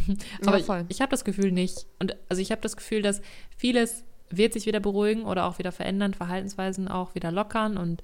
Aber 0.45 0.59
ja, 0.59 0.81
ich, 0.81 0.85
ich 0.89 1.01
habe 1.01 1.09
das 1.09 1.25
Gefühl 1.25 1.51
nicht. 1.51 1.87
Und 1.99 2.15
also 2.29 2.41
ich 2.41 2.51
habe 2.51 2.61
das 2.61 2.77
Gefühl, 2.77 3.01
dass 3.01 3.21
vieles 3.57 4.03
wird 4.29 4.53
sich 4.53 4.65
wieder 4.65 4.79
beruhigen 4.79 5.23
oder 5.23 5.45
auch 5.45 5.59
wieder 5.59 5.71
verändern, 5.71 6.13
Verhaltensweisen 6.13 6.87
auch 6.87 7.15
wieder 7.15 7.31
lockern 7.31 7.77
und 7.77 8.01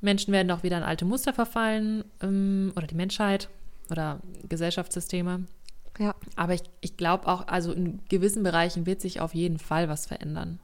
Menschen 0.00 0.32
werden 0.32 0.50
auch 0.50 0.62
wieder 0.62 0.78
in 0.78 0.82
alte 0.82 1.04
Muster 1.04 1.32
verfallen 1.32 2.04
ähm, 2.22 2.72
oder 2.76 2.86
die 2.86 2.94
Menschheit 2.94 3.48
oder 3.90 4.20
Gesellschaftssysteme. 4.48 5.44
Aber 6.36 6.54
ich, 6.54 6.62
ich 6.80 6.96
glaube 6.96 7.26
auch, 7.28 7.46
also 7.48 7.72
in 7.72 8.00
gewissen 8.08 8.42
Bereichen 8.42 8.86
wird 8.86 9.00
sich 9.00 9.20
auf 9.20 9.34
jeden 9.34 9.58
Fall 9.58 9.88
was 9.88 10.06
verändern. 10.06 10.58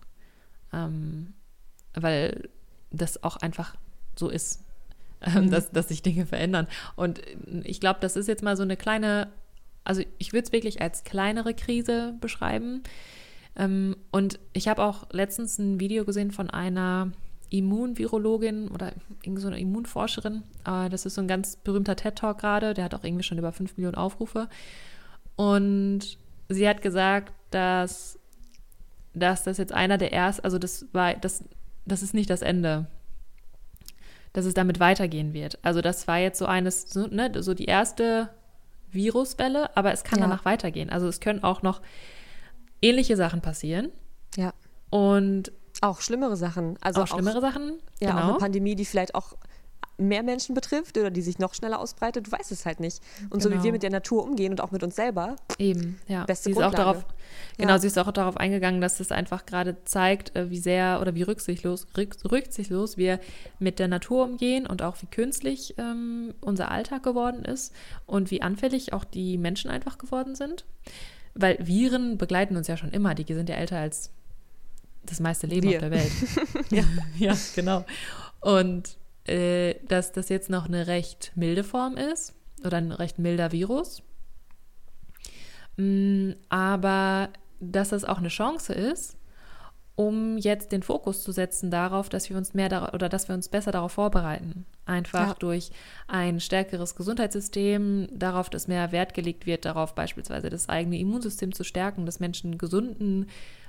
Ähm, 0.72 1.34
weil 1.94 2.48
das 2.90 3.22
auch 3.22 3.36
einfach 3.36 3.76
so 4.16 4.28
ist, 4.28 4.60
ähm, 5.22 5.46
mhm. 5.46 5.50
dass, 5.50 5.70
dass 5.70 5.88
sich 5.88 6.02
Dinge 6.02 6.26
verändern. 6.26 6.66
Und 6.96 7.20
ich 7.64 7.80
glaube, 7.80 8.00
das 8.00 8.16
ist 8.16 8.28
jetzt 8.28 8.42
mal 8.42 8.56
so 8.56 8.62
eine 8.62 8.76
kleine, 8.76 9.28
also 9.84 10.02
ich 10.18 10.32
würde 10.32 10.46
es 10.46 10.52
wirklich 10.52 10.80
als 10.80 11.04
kleinere 11.04 11.54
Krise 11.54 12.14
beschreiben. 12.20 12.82
Ähm, 13.56 13.96
und 14.10 14.38
ich 14.52 14.68
habe 14.68 14.82
auch 14.82 15.06
letztens 15.12 15.58
ein 15.58 15.80
Video 15.80 16.04
gesehen 16.04 16.30
von 16.30 16.50
einer 16.50 17.12
Immunvirologin 17.50 18.68
oder 18.68 18.92
irgendeine 19.22 19.40
so 19.40 19.48
eine 19.48 19.60
Immunforscherin. 19.60 20.42
Äh, 20.64 20.88
das 20.88 21.04
ist 21.04 21.14
so 21.14 21.20
ein 21.20 21.28
ganz 21.28 21.56
berühmter 21.56 21.96
TED-Talk 21.96 22.38
gerade, 22.38 22.74
der 22.74 22.84
hat 22.84 22.94
auch 22.94 23.04
irgendwie 23.04 23.24
schon 23.24 23.38
über 23.38 23.52
5 23.52 23.76
Millionen 23.76 23.96
Aufrufe. 23.96 24.48
Und 25.40 26.18
sie 26.50 26.68
hat 26.68 26.82
gesagt, 26.82 27.32
dass, 27.50 28.18
dass 29.14 29.44
das 29.44 29.56
jetzt 29.56 29.72
einer 29.72 29.96
der 29.96 30.12
ersten, 30.12 30.44
also 30.44 30.58
das 30.58 30.84
war, 30.92 31.14
das, 31.14 31.42
das 31.86 32.02
ist 32.02 32.12
nicht 32.12 32.28
das 32.28 32.42
Ende. 32.42 32.86
Dass 34.34 34.44
es 34.44 34.52
damit 34.52 34.80
weitergehen 34.80 35.32
wird. 35.32 35.58
Also 35.62 35.80
das 35.80 36.06
war 36.06 36.18
jetzt 36.18 36.38
so 36.38 36.44
eines, 36.44 36.90
so, 36.90 37.06
ne, 37.06 37.32
so 37.42 37.54
die 37.54 37.64
erste 37.64 38.28
Viruswelle, 38.92 39.74
aber 39.76 39.92
es 39.92 40.04
kann 40.04 40.18
Ja. 40.18 40.26
danach 40.26 40.44
weitergehen. 40.44 40.90
Also 40.90 41.08
es 41.08 41.20
können 41.20 41.42
auch 41.42 41.62
noch 41.62 41.80
ähnliche 42.82 43.16
Sachen 43.16 43.40
passieren 43.40 43.88
Ja. 44.36 44.52
und 44.90 45.52
Auch 45.80 46.02
schlimmere 46.02 46.36
Sachen. 46.36 46.76
Also 46.82 47.02
auch 47.02 47.06
schlimmere 47.06 47.40
Sachen. 47.40 47.78
Ja, 48.00 48.10
auch 48.10 48.14
genau. 48.16 48.28
eine 48.30 48.38
Pandemie, 48.38 48.74
die 48.74 48.84
vielleicht 48.84 49.14
auch 49.14 49.34
mehr 50.00 50.22
Menschen 50.22 50.54
betrifft 50.54 50.96
oder 50.98 51.10
die 51.10 51.22
sich 51.22 51.38
noch 51.38 51.54
schneller 51.54 51.78
ausbreitet. 51.78 52.26
Du 52.26 52.32
weißt 52.32 52.50
es 52.52 52.66
halt 52.66 52.80
nicht. 52.80 53.00
Und 53.30 53.42
so 53.42 53.48
wie 53.50 53.52
Genau. 53.54 53.64
wir 53.64 53.72
mit 53.72 53.82
der 53.82 53.90
Natur 53.90 54.24
umgehen 54.24 54.50
und 54.52 54.60
auch 54.60 54.70
mit 54.70 54.82
uns 54.82 54.96
selber. 54.96 55.36
Eben, 55.58 56.00
ja. 56.08 56.24
Beste 56.24 56.44
sie 56.44 56.50
ist 56.52 56.62
auch 56.62 56.72
darauf, 56.74 57.04
genau, 57.58 57.72
Ja. 57.74 57.78
sie 57.78 57.86
ist 57.86 57.98
auch 57.98 58.10
darauf 58.12 58.36
eingegangen, 58.36 58.80
dass 58.80 58.98
es 59.00 59.12
einfach 59.12 59.46
gerade 59.46 59.76
zeigt, 59.84 60.34
äh, 60.36 60.50
wie 60.50 60.58
sehr 60.58 60.98
oder 61.00 61.14
wie 61.14 61.22
rücksichtslos, 61.22 61.86
rück, 61.96 62.16
rücksichtslos 62.30 62.96
wir 62.96 63.20
mit 63.58 63.78
der 63.78 63.88
Natur 63.88 64.24
umgehen 64.24 64.66
und 64.66 64.82
auch 64.82 64.96
wie 65.02 65.06
künstlich 65.06 65.74
ähm, 65.78 66.34
unser 66.40 66.70
Alltag 66.70 67.02
geworden 67.02 67.44
ist 67.44 67.72
und 68.06 68.30
wie 68.30 68.42
anfällig 68.42 68.92
auch 68.92 69.04
die 69.04 69.38
Menschen 69.38 69.70
einfach 69.70 69.98
geworden 69.98 70.34
sind. 70.34 70.64
Weil 71.34 71.58
Viren 71.60 72.18
begleiten 72.18 72.56
uns 72.56 72.66
ja 72.66 72.76
schon 72.76 72.90
immer, 72.90 73.14
die 73.14 73.32
sind 73.32 73.48
ja 73.48 73.54
älter 73.56 73.78
als 73.78 74.10
das 75.04 75.20
meiste 75.20 75.46
Leben 75.46 75.68
Wir. 75.68 75.76
auf 75.76 75.80
der 75.82 75.90
Welt. 75.90 76.12
ja. 76.70 76.82
ja, 77.18 77.36
genau. 77.54 77.84
Und 78.40 78.96
äh, 79.30 79.76
dass 79.86 80.12
das 80.12 80.28
jetzt 80.28 80.50
noch 80.50 80.66
eine 80.66 80.86
recht 80.86 81.32
milde 81.36 81.64
Form 81.64 81.96
ist 81.96 82.34
oder 82.64 82.78
ein 82.78 82.92
recht 82.92 83.18
milder 83.18 83.52
Virus. 83.52 84.02
Mm, 85.76 86.32
Aber 86.48 87.30
dass 87.60 87.90
das 87.90 88.04
auch 88.04 88.18
eine 88.18 88.28
Chance 88.28 88.72
ist, 88.72 89.16
um 89.94 90.38
jetzt 90.38 90.72
den 90.72 90.82
Fokus 90.82 91.22
zu 91.22 91.30
setzen 91.30 91.70
darauf, 91.70 92.08
dass 92.08 92.30
wir 92.30 92.36
uns 92.38 92.54
mehr 92.54 92.90
oder 92.94 93.08
dass 93.10 93.28
wir 93.28 93.34
uns 93.34 93.48
besser 93.50 93.70
darauf 93.70 93.92
vorbereiten. 93.92 94.64
Einfach 94.86 95.28
Ja. 95.28 95.34
durch 95.38 95.70
ein 96.08 96.40
stärkeres 96.40 96.96
Gesundheitssystem, 96.96 98.08
darauf, 98.12 98.48
dass 98.48 98.66
mehr 98.66 98.92
Wert 98.92 99.12
gelegt 99.12 99.44
wird, 99.44 99.66
darauf 99.66 99.94
beispielsweise 99.94 100.48
das 100.48 100.68
eigene 100.70 100.98
Immunsystem 100.98 101.52
zu 101.52 101.64
stärken, 101.64 102.06
dass 102.06 102.18
Menschen 102.18 102.52
einen 102.52 102.58
gesunden 102.58 103.26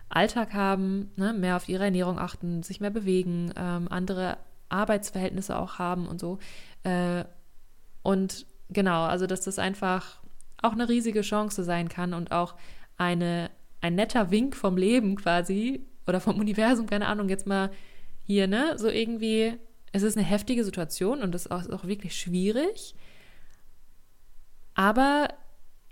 Alltag 0.08 0.54
haben, 0.54 1.12
ne, 1.17 1.34
mehr 1.34 1.58
auf 1.58 1.67
ihre 1.67 1.84
Ernährung 1.86 2.17
achten, 2.17 2.63
sich 2.63 2.80
mehr 2.80 2.91
bewegen, 2.91 3.52
ähm, 3.58 3.88
andere 3.89 4.38
Arbeitsverhältnisse 4.71 5.57
auch 5.57 5.79
haben 5.79 6.07
und 6.07 6.19
so. 6.19 6.39
Äh, 6.84 7.25
und 8.03 8.45
genau, 8.69 9.03
also 9.03 9.27
dass 9.27 9.41
das 9.41 9.60
einfach 9.60 10.21
auch 10.62 10.73
eine 10.73 10.89
riesige 10.89 11.21
Chance 11.21 11.63
sein 11.63 11.89
kann 11.89 12.13
und 12.13 12.31
auch 12.31 12.55
eine, 12.97 13.49
ein 13.81 13.95
netter 13.95 14.31
Wink 14.31 14.55
vom 14.55 14.77
Leben 14.77 15.15
quasi 15.15 15.86
oder 16.07 16.19
vom 16.19 16.39
Universum, 16.39 16.88
keine 16.88 17.07
Ahnung, 17.07 17.29
jetzt 17.29 17.47
mal 17.47 17.71
hier, 18.25 18.47
ne? 18.47 18.77
So 18.77 18.88
irgendwie, 18.89 19.57
es 19.91 20.03
ist 20.03 20.17
eine 20.17 20.25
heftige 20.25 20.63
Situation 20.63 21.21
und 21.21 21.34
es 21.36 21.45
ist 21.45 21.51
auch, 21.51 21.62
ist 21.62 21.73
auch 21.73 21.86
wirklich 21.86 22.17
schwierig. 22.17 22.95
Aber 24.73 25.27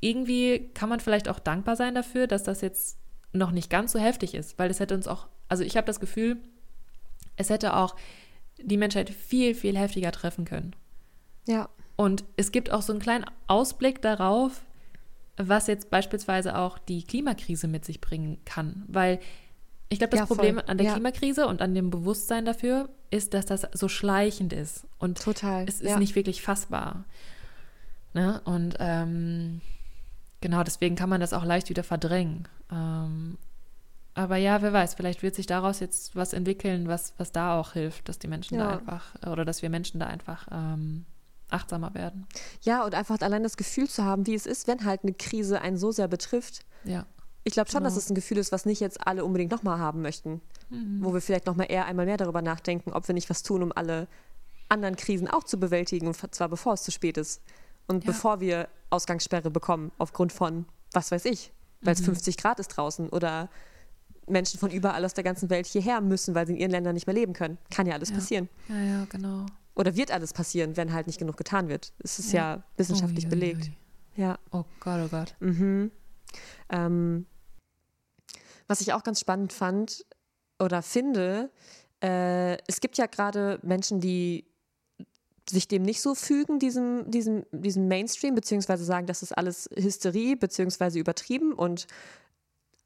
irgendwie 0.01 0.69
kann 0.73 0.89
man 0.89 0.99
vielleicht 0.99 1.27
auch 1.27 1.39
dankbar 1.39 1.75
sein 1.75 1.95
dafür, 1.95 2.27
dass 2.27 2.43
das 2.43 2.61
jetzt 2.61 2.97
noch 3.33 3.51
nicht 3.51 3.69
ganz 3.69 3.91
so 3.91 3.99
heftig 3.99 4.33
ist, 4.33 4.57
weil 4.57 4.71
es 4.71 4.79
hätte 4.79 4.95
uns 4.95 5.07
auch, 5.07 5.27
also 5.47 5.63
ich 5.63 5.77
habe 5.77 5.85
das 5.85 5.99
Gefühl, 5.99 6.37
es 7.35 7.49
hätte 7.49 7.75
auch 7.75 7.95
die 8.63 8.77
Menschheit 8.77 9.09
viel, 9.09 9.55
viel 9.55 9.77
heftiger 9.77 10.11
treffen 10.11 10.45
können. 10.45 10.75
Ja. 11.47 11.69
Und 11.95 12.23
es 12.37 12.51
gibt 12.51 12.71
auch 12.71 12.81
so 12.81 12.93
einen 12.93 13.01
kleinen 13.01 13.25
Ausblick 13.47 14.01
darauf, 14.01 14.61
was 15.37 15.67
jetzt 15.67 15.89
beispielsweise 15.89 16.57
auch 16.57 16.77
die 16.77 17.03
Klimakrise 17.03 17.67
mit 17.67 17.85
sich 17.85 18.01
bringen 18.01 18.37
kann. 18.45 18.83
Weil 18.87 19.19
ich 19.89 19.99
glaube, 19.99 20.11
das 20.11 20.21
Ja. 20.21 20.25
Problem 20.25 20.61
an 20.65 20.77
der 20.77 20.87
Ja. 20.87 20.93
Klimakrise 20.93 21.47
und 21.47 21.61
an 21.61 21.73
dem 21.73 21.89
Bewusstsein 21.89 22.45
dafür 22.45 22.89
ist, 23.09 23.33
dass 23.33 23.45
das 23.45 23.67
so 23.73 23.87
schleichend 23.87 24.53
ist. 24.53 24.85
Und 24.99 25.21
Total. 25.21 25.65
es 25.67 25.81
ist 25.81 25.89
ja. 25.89 25.99
nicht 25.99 26.15
wirklich 26.15 26.41
fassbar. 26.41 27.05
Ne? 28.13 28.41
Und 28.45 28.75
ähm, 28.79 29.61
genau 30.41 30.63
deswegen 30.63 30.95
kann 30.95 31.09
man 31.09 31.21
das 31.21 31.33
auch 31.33 31.43
leicht 31.45 31.69
wieder 31.69 31.83
verdrängen. 31.83 32.47
Ähm, 32.71 33.37
aber 34.19 34.37
ja, 34.37 34.61
wer 34.61 34.73
weiß, 34.73 34.93
vielleicht 34.95 35.23
wird 35.23 35.35
sich 35.35 35.45
daraus 35.47 35.79
jetzt 35.79 36.15
was 36.15 36.33
entwickeln, 36.33 36.87
was, 36.87 37.13
was 37.17 37.31
da 37.31 37.59
auch 37.59 37.73
hilft, 37.73 38.09
dass 38.09 38.19
die 38.19 38.27
Menschen 38.27 38.57
da 38.57 38.65
Ja. 38.71 38.77
einfach, 38.77 39.15
oder 39.27 39.45
dass 39.45 39.61
wir 39.61 39.69
Menschen 39.69 39.99
da 39.99 40.07
einfach 40.07 40.47
ähm, 40.51 41.05
achtsamer 41.49 41.93
werden. 41.93 42.27
Ja, 42.61 42.83
und 42.85 42.93
einfach 42.95 43.19
allein 43.21 43.43
das 43.43 43.57
Gefühl 43.57 43.87
zu 43.89 44.03
haben, 44.03 44.27
wie 44.27 44.35
es 44.35 44.45
ist, 44.45 44.67
wenn 44.67 44.85
halt 44.85 45.03
eine 45.03 45.13
Krise 45.13 45.61
einen 45.61 45.77
so 45.77 45.91
sehr 45.91 46.07
betrifft. 46.07 46.65
Ja. 46.83 47.05
Ich 47.43 47.53
glaube 47.53 47.71
schon, 47.71 47.83
dass 47.83 47.93
Genau. 47.93 48.03
es 48.03 48.09
ein 48.11 48.15
Gefühl 48.15 48.37
ist, 48.37 48.51
was 48.51 48.65
nicht 48.65 48.79
jetzt 48.81 49.07
alle 49.07 49.23
unbedingt 49.25 49.51
nochmal 49.51 49.79
haben 49.79 50.01
möchten. 50.01 50.41
Mhm. 50.69 50.99
Wo 51.03 51.13
wir 51.13 51.21
vielleicht 51.21 51.45
nochmal 51.47 51.67
eher 51.69 51.85
einmal 51.85 52.05
mehr 52.05 52.17
darüber 52.17 52.41
nachdenken, 52.41 52.91
ob 52.93 53.07
wir 53.07 53.13
nicht 53.15 53.29
was 53.29 53.41
tun, 53.43 53.63
um 53.63 53.71
alle 53.73 54.07
anderen 54.67 54.95
Krisen 54.95 55.27
auch 55.27 55.43
zu 55.43 55.59
bewältigen, 55.59 56.05
und 56.07 56.15
zwar 56.35 56.49
bevor 56.49 56.73
es 56.73 56.83
zu 56.83 56.91
spät 56.91 57.17
ist. 57.17 57.41
Und 57.87 58.03
Ja. 58.03 58.11
bevor 58.11 58.39
wir 58.39 58.67
Ausgangssperre 58.91 59.49
bekommen, 59.49 59.91
aufgrund 59.97 60.31
von, 60.33 60.65
was 60.93 61.11
weiß 61.11 61.25
ich, 61.25 61.51
weil 61.81 61.93
Mhm. 61.95 61.99
es 61.99 62.05
50 62.05 62.37
Grad 62.37 62.59
ist 62.59 62.67
draußen 62.69 63.09
oder 63.09 63.49
Menschen 64.29 64.59
von 64.59 64.71
überall 64.71 65.03
aus 65.05 65.13
der 65.13 65.23
ganzen 65.23 65.49
Welt 65.49 65.65
hierher 65.67 66.01
müssen, 66.01 66.35
weil 66.35 66.47
sie 66.47 66.53
in 66.53 66.59
ihren 66.59 66.71
Ländern 66.71 66.93
nicht 66.93 67.07
mehr 67.07 67.13
leben 67.15 67.33
können. 67.33 67.57
Kann 67.71 67.87
ja 67.87 67.93
alles 67.93 68.09
Ja. 68.09 68.15
passieren. 68.15 68.49
Ja, 68.67 68.81
ja, 68.81 69.05
genau. 69.09 69.45
Oder 69.75 69.95
wird 69.95 70.11
alles 70.11 70.33
passieren, 70.33 70.75
wenn 70.77 70.93
halt 70.93 71.07
nicht 71.07 71.19
genug 71.19 71.37
getan 71.37 71.69
wird. 71.69 71.93
Es 71.99 72.19
ist 72.19 72.31
ja, 72.33 72.63
wissenschaftlich 72.77 73.25
Ui, 73.25 73.31
ui, 73.31 73.39
belegt. 73.39 73.63
ui. 73.67 74.21
Ja. 74.23 74.37
Oh 74.51 74.65
Gott, 74.79 74.99
oh 75.05 75.07
Gott. 75.09 75.35
Mhm. 75.39 75.91
Ähm, 76.69 77.25
was 78.67 78.81
ich 78.81 78.93
auch 78.93 79.03
ganz 79.03 79.19
spannend 79.19 79.53
fand 79.53 80.05
oder 80.59 80.81
finde, 80.81 81.49
äh, 82.03 82.57
es 82.67 82.81
gibt 82.81 82.97
ja 82.97 83.05
gerade 83.05 83.59
Menschen, 83.63 83.99
die 84.01 84.45
sich 85.49 85.67
dem 85.67 85.81
nicht 85.81 86.01
so 86.01 86.13
fügen, 86.13 86.59
diesem, 86.59 87.09
diesem, 87.09 87.43
diesem 87.51 87.87
Mainstream, 87.87 88.35
beziehungsweise 88.35 88.83
sagen, 88.83 89.07
das 89.07 89.23
ist 89.23 89.35
alles 89.35 89.67
Hysterie, 89.75 90.35
beziehungsweise 90.35 90.99
übertrieben 90.99 91.53
und 91.53 91.87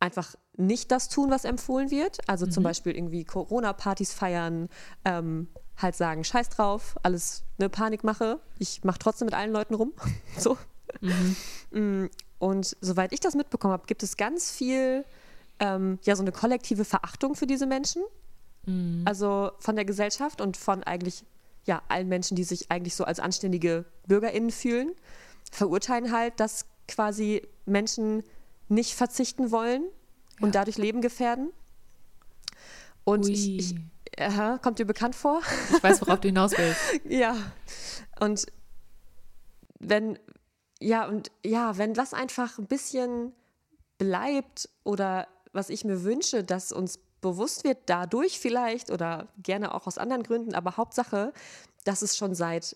einfach 0.04 0.36
nicht 0.58 0.92
das 0.92 1.08
tun, 1.08 1.32
was 1.32 1.46
empfohlen 1.46 1.90
wird. 1.90 2.18
Also 2.28 2.46
zum 2.46 2.62
Mhm. 2.62 2.66
Beispiel 2.66 2.96
irgendwie 2.96 3.24
Corona-Partys 3.24 4.14
feiern, 4.14 4.68
ähm, 5.06 5.48
halt 5.78 5.96
sagen, 5.96 6.24
scheiß 6.24 6.50
drauf, 6.50 6.96
alles 7.04 7.44
eine 7.58 7.70
Panikmache. 7.70 8.40
Ich 8.60 8.84
mache 8.84 9.00
trotzdem 9.00 9.26
mit 9.26 9.34
allen 9.34 9.52
Leuten 9.52 9.74
rum. 9.74 9.94
so. 10.38 10.58
Mhm. 11.02 11.36
Mm, 11.72 12.10
Und 12.38 12.76
soweit 12.82 13.14
ich 13.14 13.22
das 13.22 13.34
mitbekommen 13.36 13.72
habe, 13.72 13.86
gibt 13.88 14.04
es 14.04 14.18
ganz 14.18 14.52
viel, 14.52 15.06
ähm, 15.60 15.98
ja, 16.04 16.16
so 16.18 16.22
eine 16.22 16.34
kollektive 16.34 16.84
Verachtung 16.84 17.36
für 17.36 17.48
diese 17.48 17.66
Menschen. 17.66 18.04
Mhm. 18.66 19.04
Also 19.06 19.52
von 19.60 19.76
der 19.78 19.86
Gesellschaft 19.86 20.42
und 20.42 20.58
von 20.58 20.84
eigentlich, 20.84 21.24
ja, 21.66 21.82
allen 21.88 22.10
Menschen, 22.10 22.36
die 22.36 22.44
sich 22.44 22.70
eigentlich 22.70 22.96
so 22.96 23.06
als 23.06 23.20
anständige 23.22 23.86
BürgerInnen 24.08 24.52
fühlen, 24.52 24.92
verurteilen 25.52 26.12
halt, 26.12 26.40
dass 26.42 26.66
quasi 26.90 27.42
Menschen 27.66 28.24
nicht 28.74 28.96
verzichten 28.96 29.52
wollen 29.52 29.84
und 30.42 30.48
Ja. 30.54 30.62
dadurch 30.62 30.78
Leben 30.78 31.02
gefährden. 31.02 31.52
Und 33.04 33.28
ich, 33.28 33.48
Ui. 33.48 33.58
ich 33.58 33.76
aha, 34.20 34.58
kommt 34.60 34.80
dir 34.80 34.86
bekannt 34.86 35.16
vor? 35.16 35.42
Ich 35.76 35.84
weiß, 35.84 36.02
worauf 36.02 36.20
du 36.22 36.28
hinaus 36.30 36.52
willst. 36.58 36.80
Ja. 37.10 37.36
Und 38.20 38.46
wenn, 39.80 40.18
ja, 40.80 41.08
und 41.08 41.32
ja, 41.46 41.78
wenn 41.78 41.94
das 41.94 42.14
einfach 42.14 42.58
ein 42.58 42.68
bisschen 42.68 43.34
bleibt 43.98 44.70
oder 44.84 45.28
was 45.52 45.70
ich 45.70 45.84
mir 45.86 46.04
wünsche, 46.04 46.44
dass 46.44 46.72
uns 46.72 47.00
bewusst 47.22 47.64
wird, 47.64 47.78
dadurch 47.88 48.40
vielleicht 48.40 48.92
oder 48.92 49.28
gerne 49.38 49.74
auch 49.74 49.88
aus 49.88 49.98
anderen 49.98 50.24
Gründen, 50.24 50.56
aber 50.56 50.78
Hauptsache, 50.78 51.34
dass 51.84 52.02
es 52.02 52.18
schon 52.18 52.36
seit 52.36 52.76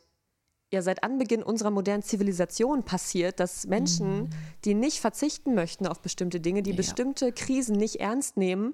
ja 0.74 0.82
seit 0.82 1.04
Anbeginn 1.04 1.44
unserer 1.44 1.72
modernen 1.72 2.04
Zivilisation 2.04 2.84
passiert, 2.84 3.40
dass 3.40 3.66
Menschen, 3.68 4.30
die 4.66 4.74
nicht 4.74 5.00
verzichten 5.00 5.56
möchten 5.56 5.88
auf 5.88 6.02
bestimmte 6.02 6.40
Dinge, 6.42 6.62
die 6.62 6.72
Ja. 6.72 6.76
bestimmte 6.76 7.32
Krisen 7.32 7.78
nicht 7.78 8.02
ernst 8.02 8.36
nehmen, 8.38 8.74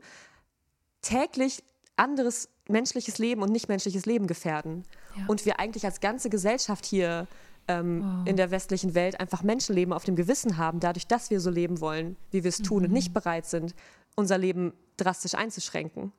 täglich 1.01 1.63
anderes 1.95 2.49
menschliches 2.69 3.17
Leben 3.17 3.41
und 3.41 3.51
nichtmenschliches 3.51 4.05
Leben 4.05 4.25
gefährden. 4.25 4.83
Ja. 5.17 5.25
Und 5.27 5.45
wir 5.45 5.59
eigentlich 5.59 5.85
als 5.85 5.99
ganze 5.99 6.29
Gesellschaft 6.29 6.85
hier 6.85 7.27
ähm, 7.67 8.01
Wow. 8.03 8.27
in 8.27 8.35
der 8.35 8.51
westlichen 8.51 8.93
Welt 8.93 9.19
einfach 9.21 9.41
Menschenleben 9.43 9.93
auf 9.93 10.03
dem 10.03 10.15
Gewissen 10.17 10.57
haben, 10.57 10.79
dadurch, 10.81 11.07
dass 11.07 11.29
wir 11.29 11.39
so 11.39 11.49
leben 11.49 11.79
wollen, 11.79 12.17
wie 12.31 12.43
wir 12.43 12.49
es 12.49 12.57
tun 12.57 12.83
und 12.83 12.89
Mhm. 12.89 12.93
nicht 12.93 13.13
bereit 13.13 13.45
sind, 13.45 13.73
unser 14.15 14.37
Leben 14.37 14.73
drastisch 14.97 15.33
einzuschränken. 15.35 16.11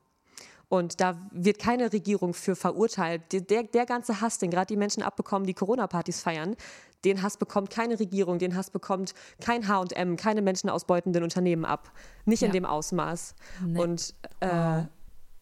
Und 0.75 1.01
da 1.01 1.17
wird 1.31 1.59
keine 1.59 1.93
Regierung 1.93 2.35
für 2.35 2.57
verurteilt. 2.57 3.23
Der, 3.51 3.63
der 3.63 3.87
ganze 3.87 4.21
Hass, 4.21 4.39
den 4.39 4.51
gerade 4.51 4.67
die 4.67 4.77
Menschen 4.77 5.03
abbekommen, 5.03 5.47
die 5.47 5.55
Corona-Partys 5.55 6.21
feiern, 6.21 6.57
den 7.05 7.23
Hass 7.23 7.37
bekommt 7.37 7.71
keine 7.71 8.01
Regierung, 8.01 8.39
den 8.39 8.57
Hass 8.57 8.71
bekommt 8.71 9.15
kein 9.41 9.69
H&M, 9.69 10.17
keine 10.17 10.43
menschenausbeutenden 10.43 11.23
Unternehmen 11.23 11.65
ab. 11.65 11.93
Nicht 12.25 12.43
in 12.43 12.49
Ja. 12.49 12.53
dem 12.55 12.65
Ausmaß. 12.65 13.35
Nee. 13.67 13.79
Und 13.81 14.15
äh, 14.41 14.49
Wow. 14.49 14.85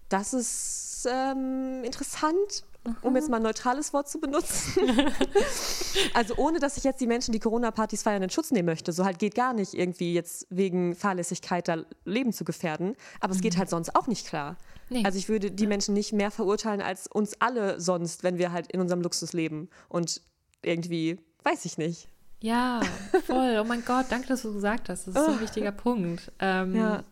das 0.08 0.34
ist 0.34 1.08
ähm, 1.10 1.82
interessant, 1.84 2.64
um 3.02 3.14
jetzt 3.14 3.30
mal 3.30 3.36
ein 3.36 3.42
neutrales 3.42 3.92
Wort 3.92 4.08
zu 4.08 4.20
benutzen. 4.20 4.82
also 6.14 6.34
ohne, 6.36 6.58
dass 6.58 6.76
ich 6.76 6.84
jetzt 6.84 7.00
die 7.00 7.06
Menschen, 7.06 7.32
die 7.32 7.38
Corona-Partys 7.38 8.02
feiern, 8.02 8.22
in 8.22 8.30
Schutz 8.30 8.50
nehmen 8.50 8.66
möchte. 8.66 8.92
So 8.92 9.04
halt 9.04 9.18
geht 9.18 9.34
gar 9.34 9.52
nicht 9.52 9.74
irgendwie 9.74 10.14
jetzt 10.14 10.46
wegen 10.50 10.94
Fahrlässigkeit 10.94 11.68
da 11.68 11.84
Leben 12.04 12.32
zu 12.32 12.44
gefährden. 12.44 12.96
Aber 13.20 13.32
es 13.32 13.40
geht 13.40 13.56
halt 13.56 13.70
sonst 13.70 13.94
auch 13.94 14.06
nicht 14.06 14.26
klar. 14.26 14.56
Nee. 14.88 15.04
Also 15.04 15.18
ich 15.18 15.28
würde 15.28 15.50
die 15.50 15.66
Menschen 15.66 15.94
nicht 15.94 16.12
mehr 16.12 16.30
verurteilen 16.30 16.80
als 16.80 17.06
uns 17.06 17.40
alle 17.40 17.80
sonst, 17.80 18.24
wenn 18.24 18.38
wir 18.38 18.52
halt 18.52 18.70
in 18.72 18.80
unserem 18.80 19.02
Luxus 19.02 19.32
leben. 19.32 19.68
Und 19.88 20.20
irgendwie, 20.62 21.18
weiß 21.44 21.64
ich 21.64 21.78
nicht. 21.78 22.08
Ja, 22.40 22.80
voll. 23.26 23.58
Oh 23.60 23.64
mein 23.64 23.84
Gott, 23.84 24.06
danke, 24.10 24.26
dass 24.26 24.42
du 24.42 24.52
gesagt 24.52 24.88
hast. 24.88 25.06
Das 25.06 25.14
ist 25.14 25.24
so 25.24 25.30
ein 25.32 25.40
wichtiger 25.40 25.70
Punkt. 25.72 26.32
Ähm, 26.40 26.74
Ja. 26.74 27.04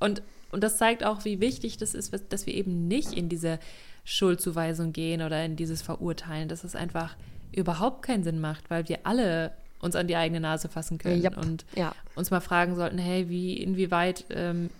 und, 0.00 0.22
und 0.50 0.64
das 0.64 0.78
zeigt 0.78 1.04
auch, 1.04 1.26
wie 1.26 1.40
wichtig 1.40 1.76
das 1.76 1.92
ist, 1.92 2.14
dass 2.30 2.46
wir 2.46 2.54
eben 2.54 2.88
nicht 2.88 3.12
in 3.12 3.28
diese 3.28 3.58
Schuldzuweisung 4.10 4.92
gehen 4.94 5.20
oder 5.20 5.44
in 5.44 5.54
dieses 5.56 5.82
Verurteilen, 5.82 6.48
dass 6.48 6.64
es 6.64 6.74
einfach 6.74 7.14
überhaupt 7.52 8.02
keinen 8.02 8.24
Sinn 8.24 8.40
macht, 8.40 8.70
weil 8.70 8.88
wir 8.88 9.00
alle 9.04 9.52
uns 9.80 9.94
an 9.96 10.08
die 10.08 10.16
eigene 10.16 10.40
Nase 10.40 10.68
fassen 10.68 10.96
können 10.98 11.20
Jap. 11.22 11.36
und 11.36 11.66
Ja. 11.76 11.94
uns 12.14 12.30
mal 12.30 12.40
fragen 12.40 12.74
sollten, 12.74 12.96
hey, 12.98 13.28
wie, 13.28 13.54
inwieweit, 13.62 14.24
ähm, 14.30 14.70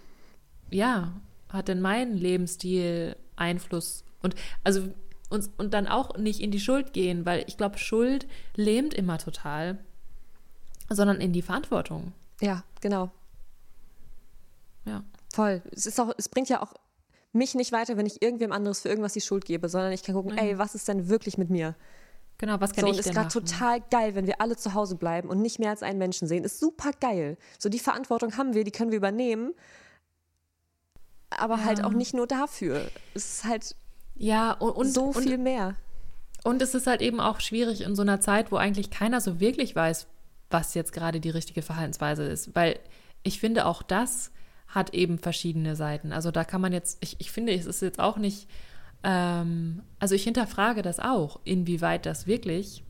ja, 0.71 1.13
hat 1.51 1.69
denn 1.69 1.81
mein 1.81 2.17
Lebensstil 2.17 3.17
Einfluss? 3.37 4.03
Und 4.23 4.35
also 4.65 4.89
uns 5.29 5.51
und 5.59 5.75
dann 5.75 5.87
auch 5.87 6.17
nicht 6.17 6.41
in 6.41 6.51
die 6.51 6.59
Schuld 6.61 6.95
gehen, 6.95 7.27
weil 7.27 7.45
ich 7.47 7.59
glaube, 7.59 7.77
Schuld 7.79 8.27
lähmt 8.57 8.95
immer 8.95 9.19
total, 9.19 9.79
sondern 10.89 11.21
in 11.21 11.33
die 11.35 11.43
Verantwortung. 11.43 12.13
Ja, 12.41 12.65
genau. 12.81 13.11
Ja. 14.87 15.05
Voll. 15.35 15.63
Es 15.71 15.85
ist 15.85 16.01
auch, 16.01 16.13
es 16.17 16.29
bringt 16.31 16.49
ja 16.49 16.63
auch 16.63 16.73
mich 17.33 17.55
nicht 17.55 17.73
weiter, 17.73 17.97
wenn 17.97 18.07
ich 18.07 18.23
irgendwem 18.23 18.53
anderes 18.53 18.81
für 18.81 18.89
irgendwas 18.89 19.13
die 19.13 19.21
Schuld 19.21 19.45
gebe, 19.45 19.69
sondern 19.69 19.93
ich 19.93 20.03
kann 20.03 20.15
gucken, 20.15 20.33
Mhm. 20.33 20.39
ey, 20.39 20.59
was 20.59 20.75
ist 20.75 20.89
denn 20.89 21.09
wirklich 21.09 21.39
mit 21.39 21.51
mir? 21.51 21.75
Genau, 22.39 22.61
was 22.61 22.73
kann 22.73 22.83
So, 22.83 22.87
und 22.87 22.93
ich 22.95 23.01
ist 23.01 23.07
denn 23.07 23.15
gerade 23.15 23.27
machen? 23.35 23.47
total 23.47 23.81
geil, 23.91 24.15
wenn 24.15 24.27
wir 24.27 24.41
alle 24.41 24.57
zu 24.57 24.73
Hause 24.75 24.95
bleiben 24.97 25.29
und 25.29 25.43
nicht 25.43 25.59
mehr 25.59 25.71
als 25.71 25.83
einen 25.83 25.99
Menschen 25.99 26.29
sehen. 26.29 26.45
Ist 26.45 26.61
super 26.61 26.93
geil. 27.01 27.37
So, 27.59 27.69
die 27.69 27.81
Verantwortung 27.81 28.37
haben 28.37 28.55
wir, 28.55 28.65
die 28.65 28.71
können 28.71 28.91
wir 28.93 28.97
übernehmen. 28.99 29.55
Aber 31.31 31.65
halt 31.65 31.81
Ja. 31.81 31.85
auch 31.87 31.93
nicht 31.93 32.15
nur 32.15 32.27
dafür. 32.27 32.91
Es 33.15 33.25
ist 33.41 33.45
halt 33.45 33.75
Ja, 34.17 34.53
und, 34.53 34.71
und 34.73 34.87
so 34.93 35.07
und, 35.07 35.23
viel 35.23 35.39
mehr. 35.39 35.75
Und 36.45 36.63
es 36.63 36.75
ist 36.75 36.87
halt 36.87 37.03
eben 37.03 37.21
auch 37.21 37.41
schwierig 37.41 37.83
in 37.83 37.95
so 37.95 38.03
einer 38.03 38.21
Zeit, 38.21 38.51
wo 38.51 38.57
eigentlich 38.57 38.91
keiner 38.91 39.21
so 39.21 39.39
wirklich 39.41 39.77
weiß, 39.77 40.07
was 40.51 40.75
jetzt 40.75 40.93
gerade 40.93 41.21
die 41.21 41.31
richtige 41.31 41.63
Verhaltensweise 41.63 42.25
ist. 42.25 42.55
Weil 42.55 42.79
ich 43.23 43.39
finde, 43.41 43.67
auch 43.67 43.83
das 43.83 44.31
hat 44.69 44.95
eben 44.95 45.19
verschiedene 45.19 45.77
Seiten. 45.77 46.13
Also 46.13 46.31
da 46.31 46.45
kann 46.45 46.61
man 46.61 46.73
jetzt, 46.73 46.99
ich, 47.01 47.17
ich 47.19 47.33
finde, 47.33 47.53
es 47.55 47.67
ist 47.67 47.83
jetzt 47.83 47.99
auch 47.99 48.19
nicht, 48.19 48.49
ähm, 49.03 49.83
also 49.99 50.15
ich 50.15 50.25
hinterfrage 50.25 50.83
das 50.83 51.01
auch, 51.01 51.41
inwieweit 51.45 52.07
das 52.07 52.27
wirklich 52.27 52.85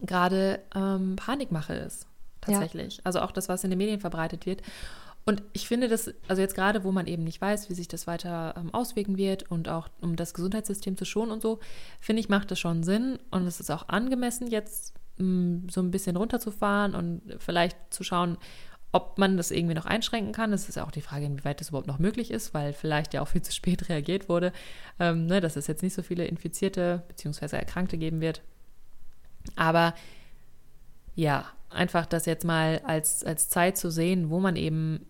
gerade 0.00 0.60
ähm, 0.74 1.16
Panikmache 1.16 1.74
ist. 1.74 2.06
Tatsächlich. 2.40 3.00
Also 3.04 3.20
auch 3.20 3.32
das, 3.32 3.48
was 3.48 3.64
in 3.64 3.70
den 3.70 3.78
Medien 3.78 4.00
verbreitet 4.00 4.46
wird. 4.46 4.62
Und 5.26 5.42
ich 5.54 5.66
finde 5.66 5.88
das, 5.88 6.12
also 6.28 6.42
jetzt 6.42 6.54
gerade, 6.54 6.84
wo 6.84 6.92
man 6.92 7.06
eben 7.06 7.24
nicht 7.24 7.40
weiß, 7.40 7.70
wie 7.70 7.74
sich 7.74 7.88
das 7.88 8.06
weiter 8.06 8.54
ähm, 8.58 8.74
auswirken 8.74 9.16
wird 9.16 9.50
und 9.50 9.68
auch 9.68 9.88
um 10.02 10.16
das 10.16 10.34
Gesundheitssystem 10.34 10.96
zu 10.98 11.06
schonen 11.06 11.32
und 11.32 11.40
so, 11.40 11.60
finde 11.98 12.20
ich, 12.20 12.28
macht 12.28 12.50
das 12.50 12.58
schon 12.58 12.82
Sinn 12.82 13.18
und 13.30 13.46
es 13.46 13.58
ist 13.58 13.70
auch 13.70 13.88
angemessen, 13.88 14.48
jetzt 14.48 14.92
mh, 15.16 15.70
so 15.70 15.80
ein 15.80 15.90
bisschen 15.90 16.16
runterzufahren 16.16 16.94
und 16.94 17.22
vielleicht 17.38 17.76
zu 17.88 18.04
schauen, 18.04 18.36
ob 18.94 19.18
man 19.18 19.36
das 19.36 19.50
irgendwie 19.50 19.74
noch 19.74 19.86
einschränken 19.86 20.32
kann. 20.32 20.52
Es 20.52 20.68
ist 20.68 20.76
ja 20.76 20.86
auch 20.86 20.92
die 20.92 21.00
Frage, 21.00 21.26
inwieweit 21.26 21.60
das 21.60 21.70
überhaupt 21.70 21.88
noch 21.88 21.98
möglich 21.98 22.30
ist, 22.30 22.54
weil 22.54 22.72
vielleicht 22.72 23.12
ja 23.12 23.22
auch 23.22 23.28
viel 23.28 23.42
zu 23.42 23.52
spät 23.52 23.88
reagiert 23.88 24.28
wurde, 24.28 24.52
ähm, 25.00 25.26
ne, 25.26 25.40
dass 25.40 25.56
es 25.56 25.66
jetzt 25.66 25.82
nicht 25.82 25.94
so 25.94 26.02
viele 26.02 26.26
Infizierte 26.26 27.02
bzw. 27.08 27.56
Erkrankte 27.56 27.98
geben 27.98 28.20
wird. 28.20 28.40
Aber 29.56 29.94
ja, 31.16 31.44
einfach 31.70 32.06
das 32.06 32.24
jetzt 32.24 32.44
mal 32.44 32.82
als, 32.86 33.24
als 33.24 33.48
Zeit 33.48 33.76
zu 33.76 33.90
sehen, 33.90 34.30
wo 34.30 34.38
man 34.38 34.54
eben 34.54 35.04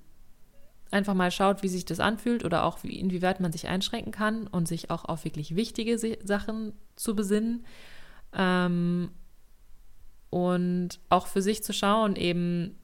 einfach 0.90 1.14
mal 1.14 1.30
schaut, 1.30 1.62
wie 1.62 1.68
sich 1.68 1.84
das 1.84 2.00
anfühlt 2.00 2.42
oder 2.42 2.64
auch 2.64 2.82
wie, 2.84 2.98
inwieweit 2.98 3.40
man 3.40 3.52
sich 3.52 3.68
einschränken 3.68 4.12
kann 4.12 4.46
und 4.46 4.66
sich 4.66 4.90
auch 4.90 5.04
auf 5.04 5.24
wirklich 5.24 5.56
wichtige 5.56 5.98
Sachen 6.24 6.72
zu 6.96 7.14
besinnen. 7.14 7.66
Ähm, 8.32 9.10
und 10.30 11.00
auch 11.10 11.26
für 11.26 11.42
sich 11.42 11.62
zu 11.62 11.74
schauen, 11.74 12.16
eben, 12.16 12.78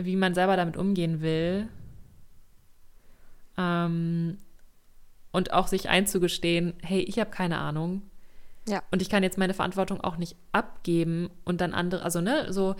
wie 0.00 0.16
man 0.16 0.34
selber 0.34 0.56
damit 0.56 0.76
umgehen 0.76 1.20
will. 1.20 1.68
Ähm, 3.56 4.38
und 5.32 5.52
auch 5.52 5.66
sich 5.66 5.88
einzugestehen, 5.88 6.74
hey, 6.82 7.00
ich 7.00 7.18
habe 7.18 7.30
keine 7.30 7.58
Ahnung. 7.58 8.02
Ja. 8.68 8.82
Und 8.90 9.02
ich 9.02 9.08
kann 9.08 9.22
jetzt 9.22 9.38
meine 9.38 9.54
Verantwortung 9.54 10.00
auch 10.00 10.16
nicht 10.16 10.36
abgeben 10.52 11.30
und 11.44 11.60
dann 11.60 11.72
andere, 11.72 12.02
also 12.02 12.20
ne, 12.20 12.52
so, 12.52 12.74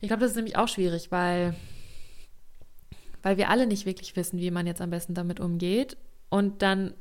ich 0.00 0.08
glaube, 0.08 0.20
das 0.20 0.32
ist 0.32 0.36
nämlich 0.36 0.56
auch 0.56 0.68
schwierig, 0.68 1.10
weil, 1.10 1.54
weil 3.22 3.38
wir 3.38 3.48
alle 3.48 3.66
nicht 3.66 3.86
wirklich 3.86 4.14
wissen, 4.16 4.38
wie 4.38 4.50
man 4.50 4.66
jetzt 4.66 4.80
am 4.80 4.90
besten 4.90 5.14
damit 5.14 5.40
umgeht 5.40 5.96
und 6.28 6.62
dann 6.62 6.94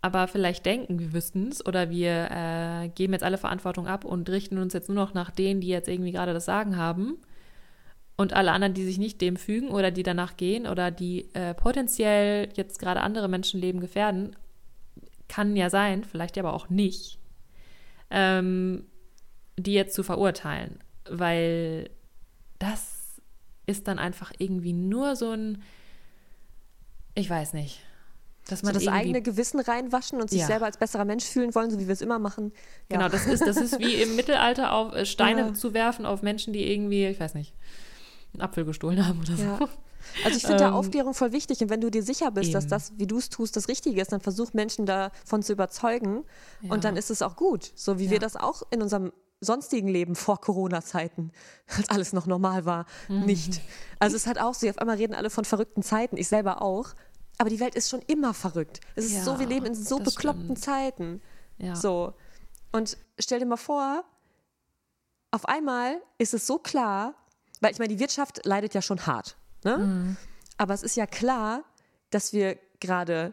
aber 0.00 0.28
vielleicht 0.28 0.64
denken, 0.66 0.98
wir 0.98 1.12
wüssten 1.12 1.48
es 1.48 1.64
oder 1.64 1.90
wir 1.90 2.28
äh, 2.30 2.88
geben 2.90 3.12
jetzt 3.12 3.22
alle 3.22 3.38
Verantwortung 3.38 3.86
ab 3.86 4.04
und 4.04 4.28
richten 4.28 4.58
uns 4.58 4.72
jetzt 4.72 4.88
nur 4.88 4.96
noch 4.96 5.14
nach 5.14 5.30
denen, 5.30 5.60
die 5.60 5.68
jetzt 5.68 5.88
irgendwie 5.88 6.12
gerade 6.12 6.32
das 6.32 6.44
Sagen 6.44 6.76
haben 6.76 7.18
und 8.16 8.32
alle 8.32 8.52
anderen, 8.52 8.74
die 8.74 8.84
sich 8.84 8.98
nicht 8.98 9.20
dem 9.20 9.36
fügen 9.36 9.68
oder 9.70 9.90
die 9.90 10.02
danach 10.02 10.36
gehen 10.36 10.66
oder 10.66 10.90
die 10.90 11.28
äh, 11.34 11.54
potenziell 11.54 12.48
jetzt 12.54 12.78
gerade 12.78 13.00
andere 13.00 13.28
Menschenleben 13.28 13.80
gefährden, 13.80 14.36
kann 15.28 15.56
ja 15.56 15.70
sein, 15.70 16.04
vielleicht 16.04 16.38
aber 16.38 16.52
auch 16.52 16.68
nicht, 16.68 17.18
ähm, 18.10 18.86
die 19.58 19.72
jetzt 19.72 19.94
zu 19.94 20.02
verurteilen, 20.02 20.78
weil 21.08 21.90
das 22.58 23.20
ist 23.66 23.88
dann 23.88 23.98
einfach 23.98 24.32
irgendwie 24.38 24.72
nur 24.74 25.16
so 25.16 25.30
ein, 25.32 25.62
ich 27.14 27.28
weiß 27.30 27.54
nicht, 27.54 27.80
dass 28.48 28.60
So 28.60 28.66
man 28.66 28.74
das 28.74 28.82
irgendwie 28.82 28.98
eigene 28.98 29.22
Gewissen 29.22 29.60
reinwaschen 29.60 30.20
und 30.20 30.28
sich 30.30 30.40
Ja. 30.40 30.46
selber 30.46 30.66
als 30.66 30.76
besserer 30.76 31.04
Mensch 31.04 31.24
fühlen 31.24 31.54
wollen, 31.54 31.70
so 31.70 31.78
wie 31.78 31.86
wir 31.86 31.92
es 31.92 32.02
immer 32.02 32.18
machen. 32.18 32.52
Ja. 32.90 32.98
Genau, 32.98 33.08
das 33.08 33.26
ist, 33.26 33.46
das 33.46 33.56
ist 33.56 33.78
wie 33.78 33.94
im 33.94 34.16
Mittelalter 34.16 34.72
auf 34.72 34.92
äh, 34.94 35.06
Steine 35.06 35.46
Ja. 35.48 35.54
zu 35.54 35.72
werfen 35.74 36.04
auf 36.04 36.22
Menschen, 36.22 36.52
die 36.52 36.70
irgendwie, 36.70 37.06
ich 37.06 37.18
weiß 37.18 37.34
nicht, 37.34 37.54
einen 38.34 38.42
Apfel 38.42 38.64
gestohlen 38.64 39.06
haben 39.06 39.20
oder 39.20 39.36
so. 39.36 39.42
Ja. 39.42 39.58
Also 40.22 40.36
ich 40.36 40.42
finde 40.42 40.58
da 40.58 40.68
Ähm, 40.68 40.74
Aufklärung 40.74 41.14
voll 41.14 41.32
wichtig 41.32 41.60
und 41.62 41.70
wenn 41.70 41.80
du 41.80 41.90
dir 41.90 42.02
sicher 42.02 42.30
bist, 42.30 42.52
dass 42.54 42.64
eben. 42.64 42.70
das, 42.70 42.92
wie 42.98 43.06
du 43.06 43.16
es 43.16 43.30
tust, 43.30 43.56
das 43.56 43.68
Richtige 43.68 44.00
ist, 44.02 44.12
dann 44.12 44.20
versuch 44.20 44.52
Menschen 44.52 44.84
davon 44.84 45.42
zu 45.42 45.52
überzeugen 45.54 46.24
Ja. 46.60 46.72
und 46.72 46.84
dann 46.84 46.96
ist 46.96 47.10
es 47.10 47.22
auch 47.22 47.36
gut, 47.36 47.72
so 47.74 47.98
wie 47.98 48.10
wir 48.10 48.14
Ja. 48.16 48.18
das 48.18 48.36
auch 48.36 48.62
in 48.70 48.82
unserem 48.82 49.12
sonstigen 49.40 49.88
Leben 49.88 50.14
vor 50.14 50.40
Corona-Zeiten, 50.40 51.32
als 51.78 51.88
alles 51.88 52.12
noch 52.12 52.26
normal 52.26 52.66
war, 52.66 52.84
Mhm. 53.08 53.24
nicht. 53.24 53.60
Also 53.98 54.16
es 54.16 54.26
hat 54.26 54.38
auch 54.38 54.52
so, 54.54 54.68
auf 54.68 54.78
einmal 54.78 54.96
reden 54.96 55.14
alle 55.14 55.30
von 55.30 55.44
verrückten 55.46 55.82
Zeiten, 55.82 56.16
ich 56.18 56.28
selber 56.28 56.60
auch, 56.60 56.90
aber 57.38 57.48
die 57.50 57.58
Welt 57.60 57.74
ist 57.74 57.88
schon 57.88 58.00
immer 58.06 58.34
verrückt. 58.34 58.80
Es 58.96 59.06
ist 59.06 59.24
so, 59.24 59.38
wir 59.38 59.44
Ja, 59.46 59.52
leben 59.54 59.66
in 59.66 59.74
so 59.74 59.98
bekloppten 59.98 60.44
stimmt. 60.56 60.58
Zeiten. 60.60 61.22
Ja. 61.58 61.74
So. 61.76 62.12
Und 62.72 62.96
stell 63.18 63.38
dir 63.40 63.46
mal 63.46 63.56
vor, 63.56 64.04
auf 65.30 65.46
einmal 65.46 66.00
ist 66.18 66.34
es 66.34 66.46
so 66.46 66.58
klar, 66.58 67.14
weil 67.64 67.72
ich 67.72 67.78
meine, 67.78 67.88
die 67.94 67.98
Wirtschaft 67.98 68.44
leidet 68.44 68.74
ja 68.74 68.82
schon 68.82 69.06
hart. 69.06 69.36
Ne? 69.64 69.78
Mhm. 69.78 70.16
Aber 70.58 70.74
es 70.74 70.82
ist 70.82 70.96
ja 70.96 71.06
klar, 71.06 71.64
dass 72.10 72.32
wir 72.32 72.58
gerade, 72.78 73.32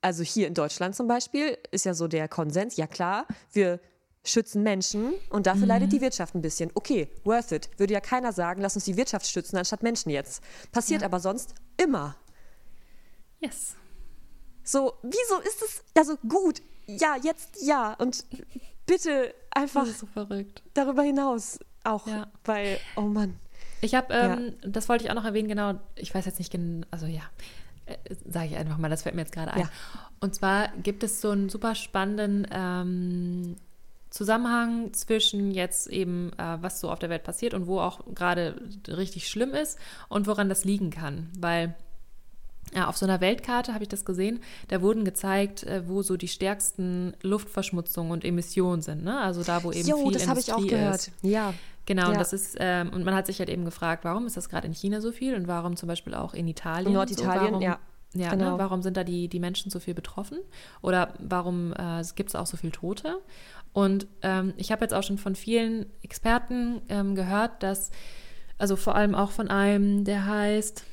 also 0.00 0.22
hier 0.22 0.46
in 0.48 0.54
Deutschland 0.54 0.96
zum 0.96 1.06
Beispiel, 1.06 1.58
ist 1.70 1.84
ja 1.84 1.92
so 1.94 2.08
der 2.08 2.26
Konsens, 2.28 2.76
ja 2.76 2.86
klar, 2.86 3.26
wir 3.52 3.78
schützen 4.24 4.62
Menschen 4.62 5.12
und 5.28 5.46
dafür 5.46 5.66
leidet 5.66 5.88
Mhm. 5.88 5.96
die 5.96 6.00
Wirtschaft 6.00 6.34
ein 6.34 6.40
bisschen. 6.40 6.70
Okay, 6.74 7.08
worth 7.24 7.52
it. 7.52 7.68
Würde 7.76 7.92
ja 7.92 8.00
keiner 8.00 8.32
sagen, 8.32 8.62
lass 8.62 8.74
uns 8.74 8.86
die 8.86 8.96
Wirtschaft 8.96 9.26
schützen 9.28 9.58
anstatt 9.58 9.82
Menschen 9.82 10.08
jetzt. 10.10 10.42
Passiert 10.72 11.02
Ja. 11.02 11.06
aber 11.08 11.20
sonst 11.20 11.54
immer. 11.76 12.16
Yes. 13.40 13.74
So, 14.62 14.94
wieso 15.02 15.40
ist 15.40 15.62
es, 15.62 15.84
also 15.94 16.16
gut, 16.26 16.62
ja, 16.86 17.16
jetzt 17.22 17.60
ja 17.62 17.92
und 17.94 18.24
bitte 18.86 19.34
einfach 19.50 19.84
so 19.86 20.06
verrückt. 20.06 20.62
darüber 20.72 21.02
hinaus 21.02 21.58
auch, 21.84 22.06
Ja. 22.06 22.26
weil, 22.44 22.78
oh 22.96 23.02
Mann. 23.02 23.38
Ich 23.80 23.94
habe, 23.94 24.12
ähm, 24.14 24.52
das 24.62 24.88
wollte 24.88 25.04
ich 25.04 25.10
auch 25.10 25.14
noch 25.14 25.24
erwähnen, 25.24 25.48
genau, 25.48 25.74
ich 25.96 26.14
weiß 26.14 26.24
jetzt 26.24 26.38
nicht 26.38 26.50
genau, 26.50 26.86
also 26.90 27.06
ja, 27.06 27.22
äh, 27.86 27.96
sage 28.28 28.46
ich 28.46 28.56
einfach 28.56 28.78
mal, 28.78 28.88
das 28.88 29.02
fällt 29.02 29.14
mir 29.14 29.20
jetzt 29.22 29.32
gerade 29.32 29.52
ein. 29.52 29.60
Ja. 29.60 29.70
Und 30.20 30.34
zwar 30.34 30.68
gibt 30.82 31.02
es 31.04 31.20
so 31.20 31.30
einen 31.30 31.48
super 31.50 31.74
spannenden 31.74 32.46
ähm, 32.50 33.56
Zusammenhang 34.10 34.92
zwischen 34.94 35.50
jetzt 35.50 35.88
eben, 35.88 36.32
äh, 36.38 36.62
was 36.62 36.80
so 36.80 36.90
auf 36.90 36.98
der 37.00 37.10
Welt 37.10 37.24
passiert 37.24 37.52
und 37.52 37.66
wo 37.66 37.80
auch 37.80 38.00
gerade 38.14 38.54
richtig 38.88 39.28
schlimm 39.28 39.50
ist 39.54 39.78
und 40.08 40.26
woran 40.26 40.48
das 40.48 40.64
liegen 40.64 40.90
kann. 40.90 41.28
Weil 41.38 41.74
ja, 42.74 42.88
auf 42.88 42.96
so 42.96 43.04
einer 43.06 43.20
Weltkarte 43.20 43.74
habe 43.74 43.82
ich 43.84 43.88
das 43.88 44.04
gesehen, 44.04 44.40
da 44.68 44.80
wurden 44.80 45.04
gezeigt, 45.04 45.64
äh, 45.64 45.86
wo 45.88 46.02
so 46.02 46.16
die 46.16 46.28
stärksten 46.28 47.14
Luftverschmutzungen 47.22 48.12
und 48.12 48.24
Emissionen 48.24 48.82
sind. 48.82 49.04
Ne? 49.04 49.20
Also 49.20 49.42
da, 49.42 49.62
wo 49.64 49.72
eben 49.72 49.86
Jo, 49.86 49.98
viel 50.04 50.12
das 50.12 50.26
habe 50.28 50.40
ich 50.40 50.52
auch 50.52 50.64
gehört. 50.66 50.94
ist. 51.08 51.12
Ja. 51.22 51.52
Genau, 51.86 52.06
und 52.06 52.12
Ja. 52.14 52.18
das 52.18 52.32
ist, 52.32 52.56
ähm, 52.60 52.90
und 52.92 53.04
man 53.04 53.14
hat 53.14 53.26
sich 53.26 53.38
halt 53.38 53.48
eben 53.50 53.64
gefragt, 53.64 54.04
warum 54.04 54.26
ist 54.26 54.36
das 54.36 54.48
gerade 54.48 54.66
in 54.66 54.72
China 54.72 55.00
so 55.00 55.12
viel 55.12 55.34
und 55.34 55.46
warum 55.48 55.76
zum 55.76 55.86
Beispiel 55.88 56.14
auch 56.14 56.32
in 56.34 56.48
Italien? 56.48 56.88
In 56.88 56.94
Norditalien, 56.94 57.44
so, 57.46 57.50
warum, 57.52 57.62
ja. 57.62 57.78
Ja, 58.16 58.30
Genau. 58.30 58.52
ne, 58.52 58.58
warum 58.58 58.80
sind 58.80 58.96
da 58.96 59.02
die, 59.02 59.26
die 59.26 59.40
Menschen 59.40 59.72
so 59.72 59.80
viel 59.80 59.92
betroffen? 59.94 60.38
Oder 60.82 61.14
warum 61.18 61.72
äh, 61.72 62.00
gibt 62.14 62.28
es 62.30 62.36
auch 62.36 62.46
so 62.46 62.56
viel 62.56 62.70
Tote? 62.70 63.18
Und 63.72 64.06
ähm, 64.22 64.54
ich 64.56 64.70
habe 64.70 64.84
jetzt 64.84 64.94
auch 64.94 65.02
schon 65.02 65.18
von 65.18 65.34
vielen 65.34 65.86
Experten 66.00 66.80
ähm, 66.88 67.16
gehört, 67.16 67.62
dass, 67.64 67.90
also 68.56 68.76
vor 68.76 68.94
allem 68.94 69.16
auch 69.16 69.32
von 69.32 69.48
einem, 69.48 70.04
der 70.04 70.26
heißt, 70.26 70.84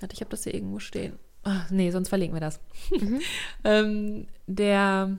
warte, 0.00 0.14
ich 0.14 0.20
habe 0.20 0.30
das 0.30 0.44
hier 0.44 0.54
irgendwo 0.54 0.78
stehen. 0.78 1.18
Ach, 1.42 1.68
nee, 1.70 1.90
sonst 1.90 2.08
verlinken 2.08 2.36
wir 2.36 2.40
das. 2.40 2.60
Mhm. 2.92 3.20
ähm, 3.64 4.26
der 4.46 5.16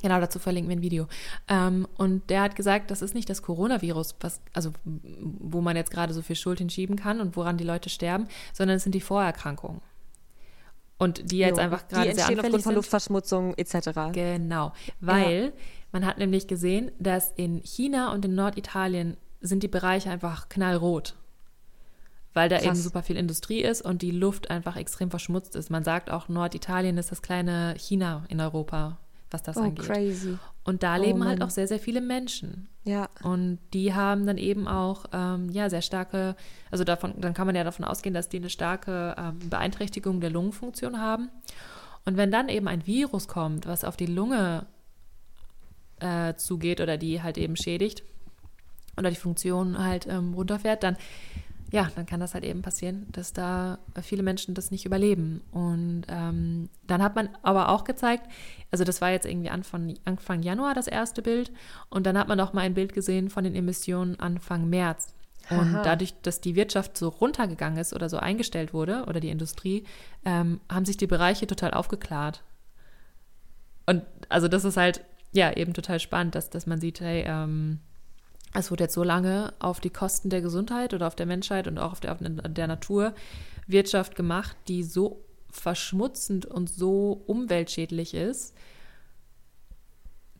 Genau, 0.00 0.20
dazu 0.20 0.38
verlinken 0.38 0.68
wir 0.68 0.76
ein 0.76 0.82
Video. 0.82 1.08
Ähm, 1.48 1.88
und 1.96 2.30
der 2.30 2.42
hat 2.42 2.56
gesagt, 2.56 2.90
das 2.90 3.02
ist 3.02 3.14
nicht 3.14 3.28
das 3.28 3.42
Coronavirus, 3.42 4.16
was, 4.20 4.40
also 4.52 4.72
wo 4.84 5.60
man 5.60 5.76
jetzt 5.76 5.90
gerade 5.90 6.14
so 6.14 6.22
viel 6.22 6.36
Schuld 6.36 6.58
hinschieben 6.58 6.96
kann 6.96 7.20
und 7.20 7.36
woran 7.36 7.56
die 7.56 7.64
Leute 7.64 7.90
sterben, 7.90 8.28
sondern 8.52 8.76
es 8.76 8.84
sind 8.84 8.94
die 8.94 9.00
Vorerkrankungen. 9.00 9.80
Und 10.98 11.30
die 11.30 11.38
jetzt 11.38 11.58
jo, 11.58 11.62
einfach 11.62 11.86
gerade 11.88 12.14
sehr 12.14 12.24
anfällig 12.26 12.44
aufgrund 12.44 12.62
von 12.64 12.74
Luftverschmutzung 12.74 13.54
etc. 13.54 13.90
Genau, 14.12 14.72
weil 15.00 15.44
ja. 15.44 15.50
man 15.92 16.06
hat 16.06 16.18
nämlich 16.18 16.48
gesehen, 16.48 16.90
dass 16.98 17.32
in 17.32 17.62
China 17.62 18.12
und 18.12 18.24
in 18.24 18.34
Norditalien 18.34 19.16
sind 19.40 19.62
die 19.62 19.68
Bereiche 19.68 20.10
einfach 20.10 20.48
knallrot 20.48 21.14
weil 22.38 22.48
da 22.48 22.56
Krass. 22.56 22.66
eben 22.66 22.76
super 22.76 23.02
viel 23.02 23.16
Industrie 23.16 23.62
ist 23.62 23.82
und 23.82 24.00
die 24.00 24.12
Luft 24.12 24.48
einfach 24.48 24.76
extrem 24.76 25.10
verschmutzt 25.10 25.56
ist. 25.56 25.70
Man 25.70 25.82
sagt 25.82 26.08
auch, 26.08 26.28
Norditalien 26.28 26.96
ist 26.96 27.10
das 27.10 27.20
kleine 27.20 27.74
China 27.76 28.24
in 28.28 28.40
Europa, 28.40 28.98
was 29.30 29.42
das 29.42 29.56
oh, 29.56 29.60
angeht. 29.60 29.86
Crazy. 29.86 30.38
Und 30.64 30.82
da 30.82 30.96
oh, 30.96 31.02
leben 31.02 31.24
halt 31.24 31.42
auch 31.42 31.50
sehr, 31.50 31.68
sehr 31.68 31.78
viele 31.78 32.00
Menschen. 32.00 32.68
Ja. 32.84 33.08
Und 33.22 33.58
die 33.72 33.94
haben 33.94 34.26
dann 34.26 34.38
eben 34.38 34.66
auch 34.68 35.06
ähm, 35.12 35.50
ja 35.50 35.68
sehr 35.70 35.82
starke, 35.82 36.36
also 36.70 36.84
davon, 36.84 37.14
dann 37.20 37.34
kann 37.34 37.46
man 37.46 37.56
ja 37.56 37.64
davon 37.64 37.84
ausgehen, 37.84 38.14
dass 38.14 38.28
die 38.28 38.38
eine 38.38 38.50
starke 38.50 39.14
ähm, 39.18 39.38
Beeinträchtigung 39.50 40.20
der 40.20 40.30
Lungenfunktion 40.30 41.00
haben. 41.00 41.30
Und 42.04 42.16
wenn 42.16 42.30
dann 42.30 42.48
eben 42.48 42.68
ein 42.68 42.86
Virus 42.86 43.28
kommt, 43.28 43.66
was 43.66 43.84
auf 43.84 43.96
die 43.96 44.06
Lunge 44.06 44.66
äh, 46.00 46.34
zugeht 46.34 46.80
oder 46.80 46.96
die 46.96 47.22
halt 47.22 47.38
eben 47.38 47.56
schädigt 47.56 48.02
oder 48.96 49.10
die 49.10 49.16
Funktion 49.16 49.78
halt 49.78 50.06
ähm, 50.06 50.34
runterfährt, 50.34 50.82
dann 50.82 50.96
ja, 51.70 51.90
dann 51.94 52.06
kann 52.06 52.20
das 52.20 52.34
halt 52.34 52.44
eben 52.44 52.62
passieren, 52.62 53.06
dass 53.12 53.32
da 53.32 53.78
viele 54.02 54.22
Menschen 54.22 54.54
das 54.54 54.70
nicht 54.70 54.86
überleben. 54.86 55.42
Und 55.50 56.04
ähm, 56.08 56.70
dann 56.86 57.02
hat 57.02 57.14
man 57.14 57.28
aber 57.42 57.68
auch 57.68 57.84
gezeigt, 57.84 58.26
also 58.70 58.84
das 58.84 59.00
war 59.00 59.10
jetzt 59.10 59.26
irgendwie 59.26 59.50
Anfang, 59.50 59.94
Anfang 60.04 60.42
Januar 60.42 60.74
das 60.74 60.86
erste 60.86 61.20
Bild, 61.20 61.52
und 61.90 62.06
dann 62.06 62.16
hat 62.16 62.28
man 62.28 62.40
auch 62.40 62.54
mal 62.54 62.62
ein 62.62 62.74
Bild 62.74 62.94
gesehen 62.94 63.28
von 63.28 63.44
den 63.44 63.54
Emissionen 63.54 64.18
Anfang 64.18 64.68
März. 64.68 65.14
Und 65.50 65.76
Aha. 65.76 65.82
dadurch, 65.82 66.14
dass 66.22 66.40
die 66.40 66.56
Wirtschaft 66.56 66.96
so 66.96 67.08
runtergegangen 67.08 67.78
ist 67.78 67.94
oder 67.94 68.08
so 68.08 68.18
eingestellt 68.18 68.72
wurde, 68.72 69.04
oder 69.06 69.20
die 69.20 69.30
Industrie, 69.30 69.84
ähm, 70.24 70.60
haben 70.70 70.84
sich 70.84 70.96
die 70.96 71.06
Bereiche 71.06 71.46
total 71.46 71.72
aufgeklärt. 71.72 72.42
Und 73.86 74.02
also 74.28 74.48
das 74.48 74.64
ist 74.64 74.76
halt, 74.76 75.02
ja, 75.32 75.52
eben 75.54 75.74
total 75.74 76.00
spannend, 76.00 76.34
dass, 76.34 76.50
dass 76.50 76.66
man 76.66 76.80
sieht, 76.80 77.00
hey, 77.00 77.24
ähm, 77.26 77.80
es 78.54 78.70
wurde 78.70 78.84
jetzt 78.84 78.94
so 78.94 79.02
lange 79.02 79.52
auf 79.58 79.80
die 79.80 79.90
Kosten 79.90 80.30
der 80.30 80.40
Gesundheit 80.40 80.94
oder 80.94 81.06
auf 81.06 81.14
der 81.14 81.26
Menschheit 81.26 81.68
und 81.68 81.78
auch 81.78 81.92
auf 81.92 82.00
der, 82.00 82.12
auf 82.12 82.18
der 82.20 82.66
Natur 82.66 83.14
Wirtschaft 83.66 84.16
gemacht, 84.16 84.56
die 84.68 84.82
so 84.82 85.24
verschmutzend 85.50 86.46
und 86.46 86.70
so 86.70 87.22
umweltschädlich 87.26 88.14
ist, 88.14 88.54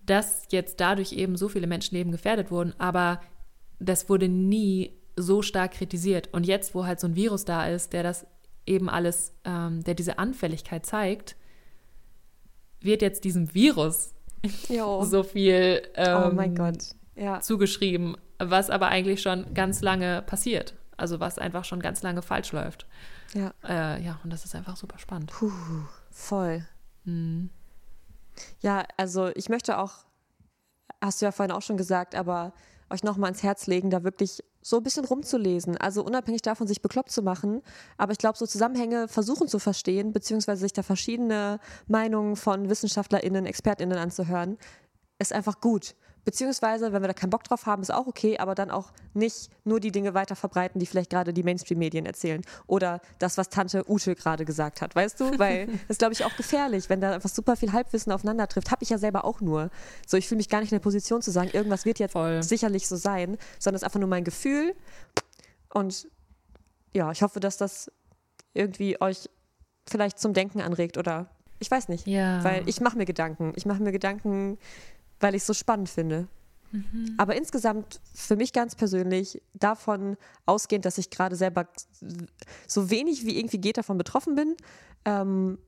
dass 0.04 0.44
jetzt 0.50 0.80
dadurch 0.80 1.12
eben 1.12 1.36
so 1.36 1.48
viele 1.48 1.66
Menschenleben 1.66 2.12
gefährdet 2.12 2.50
wurden, 2.50 2.74
aber 2.78 3.20
das 3.78 4.08
wurde 4.08 4.28
nie 4.28 4.98
so 5.16 5.42
stark 5.42 5.72
kritisiert. 5.72 6.30
Und 6.32 6.46
jetzt, 6.46 6.74
wo 6.74 6.86
halt 6.86 7.00
so 7.00 7.06
ein 7.06 7.16
Virus 7.16 7.44
da 7.44 7.66
ist, 7.66 7.92
der 7.92 8.02
das 8.02 8.26
eben 8.64 8.88
alles, 8.88 9.34
ähm, 9.44 9.84
der 9.84 9.94
diese 9.94 10.18
Anfälligkeit 10.18 10.86
zeigt, 10.86 11.36
wird 12.80 13.02
jetzt 13.02 13.24
diesem 13.24 13.54
Virus 13.54 14.14
jo. 14.68 15.04
so 15.04 15.22
viel 15.22 15.82
ähm, 15.94 16.22
oh 16.24 16.34
mein 16.34 16.54
Gott 16.54 16.94
ja. 17.18 17.40
zugeschrieben, 17.40 18.16
was 18.38 18.70
aber 18.70 18.88
eigentlich 18.88 19.22
schon 19.22 19.54
ganz 19.54 19.82
lange 19.82 20.22
passiert. 20.22 20.74
Also 20.96 21.20
was 21.20 21.38
einfach 21.38 21.64
schon 21.64 21.80
ganz 21.80 22.02
lange 22.02 22.22
falsch 22.22 22.52
läuft. 22.52 22.86
Ja. 23.34 23.52
Äh, 23.62 24.02
ja, 24.02 24.18
und 24.24 24.32
das 24.32 24.44
ist 24.44 24.54
einfach 24.54 24.76
super 24.76 24.98
spannend. 24.98 25.30
Puh, 25.30 25.52
voll. 26.10 26.66
Mhm. 27.04 27.50
Ja, 28.60 28.84
also 28.96 29.28
ich 29.34 29.48
möchte 29.48 29.78
auch, 29.78 30.04
hast 31.00 31.20
du 31.20 31.26
ja 31.26 31.32
vorhin 31.32 31.52
auch 31.52 31.62
schon 31.62 31.76
gesagt, 31.76 32.14
aber 32.14 32.52
euch 32.90 33.02
nochmal 33.02 33.28
ans 33.28 33.42
Herz 33.42 33.66
legen, 33.66 33.90
da 33.90 34.02
wirklich 34.02 34.42
so 34.62 34.78
ein 34.78 34.82
bisschen 34.82 35.04
rumzulesen. 35.04 35.76
Also 35.76 36.04
unabhängig 36.04 36.42
davon, 36.42 36.66
sich 36.66 36.82
bekloppt 36.82 37.10
zu 37.10 37.22
machen. 37.22 37.62
Aber 37.96 38.12
ich 38.12 38.18
glaube, 38.18 38.38
so 38.38 38.46
Zusammenhänge 38.46 39.08
versuchen 39.08 39.48
zu 39.48 39.58
verstehen, 39.58 40.12
beziehungsweise 40.12 40.60
sich 40.62 40.72
da 40.72 40.82
verschiedene 40.82 41.60
Meinungen 41.86 42.36
von 42.36 42.68
WissenschaftlerInnen, 42.68 43.46
ExpertInnen 43.46 43.98
anzuhören, 43.98 44.58
ist 45.18 45.32
einfach 45.32 45.60
gut. 45.60 45.94
Beziehungsweise, 46.28 46.92
wenn 46.92 47.02
wir 47.02 47.08
da 47.08 47.14
keinen 47.14 47.30
Bock 47.30 47.42
drauf 47.44 47.64
haben, 47.64 47.80
ist 47.80 47.90
auch 47.90 48.06
okay, 48.06 48.36
aber 48.36 48.54
dann 48.54 48.70
auch 48.70 48.90
nicht 49.14 49.48
nur 49.64 49.80
die 49.80 49.90
Dinge 49.90 50.12
weiter 50.12 50.36
verbreiten, 50.36 50.78
die 50.78 50.84
vielleicht 50.84 51.08
gerade 51.08 51.32
die 51.32 51.42
Mainstream-Medien 51.42 52.04
erzählen. 52.04 52.42
Oder 52.66 53.00
das, 53.18 53.38
was 53.38 53.48
Tante 53.48 53.90
Ute 53.90 54.14
gerade 54.14 54.44
gesagt 54.44 54.82
hat, 54.82 54.94
weißt 54.94 55.20
du? 55.20 55.38
Weil 55.38 55.68
das 55.88 55.88
ist, 55.88 56.00
glaube 56.00 56.12
ich, 56.12 56.26
auch 56.26 56.36
gefährlich, 56.36 56.90
wenn 56.90 57.00
da 57.00 57.12
einfach 57.12 57.30
super 57.30 57.56
viel 57.56 57.72
Halbwissen 57.72 58.12
aufeinander 58.12 58.46
trifft. 58.46 58.70
Habe 58.70 58.82
ich 58.82 58.90
ja 58.90 58.98
selber 58.98 59.24
auch 59.24 59.40
nur. 59.40 59.70
So, 60.06 60.18
ich 60.18 60.28
fühle 60.28 60.36
mich 60.36 60.50
gar 60.50 60.60
nicht 60.60 60.70
in 60.70 60.76
der 60.76 60.82
Position 60.82 61.22
zu 61.22 61.30
sagen, 61.30 61.48
irgendwas 61.54 61.86
wird 61.86 61.98
jetzt 61.98 62.12
Voll. 62.12 62.42
sicherlich 62.42 62.86
so 62.88 62.96
sein, 62.96 63.38
sondern 63.58 63.76
es 63.76 63.80
ist 63.80 63.84
einfach 63.86 64.00
nur 64.00 64.10
mein 64.10 64.24
Gefühl. 64.24 64.74
Und 65.72 66.08
ja, 66.92 67.10
ich 67.10 67.22
hoffe, 67.22 67.40
dass 67.40 67.56
das 67.56 67.90
irgendwie 68.52 69.00
euch 69.00 69.30
vielleicht 69.88 70.18
zum 70.18 70.34
Denken 70.34 70.60
anregt 70.60 70.98
oder 70.98 71.30
ich 71.58 71.70
weiß 71.70 71.88
nicht. 71.88 72.06
Ja. 72.06 72.44
Weil 72.44 72.68
ich 72.68 72.82
mache 72.82 72.98
mir 72.98 73.06
Gedanken. 73.06 73.54
Ich 73.56 73.64
mache 73.64 73.82
mir 73.82 73.92
Gedanken, 73.92 74.58
weil 75.20 75.34
ich 75.34 75.42
es 75.42 75.46
so 75.46 75.54
spannend 75.54 75.88
finde. 75.88 76.28
Mhm. 76.70 77.14
Aber 77.16 77.36
insgesamt 77.36 78.00
für 78.14 78.36
mich 78.36 78.52
ganz 78.52 78.74
persönlich 78.74 79.42
davon 79.54 80.16
ausgehend, 80.46 80.84
dass 80.84 80.98
ich 80.98 81.10
gerade 81.10 81.36
selber 81.36 81.66
so 82.66 82.90
wenig 82.90 83.24
wie 83.24 83.38
irgendwie 83.38 83.58
geht 83.58 83.78
davon 83.78 83.98
betroffen 83.98 84.34
bin, 84.34 84.56
ähm, 85.04 85.58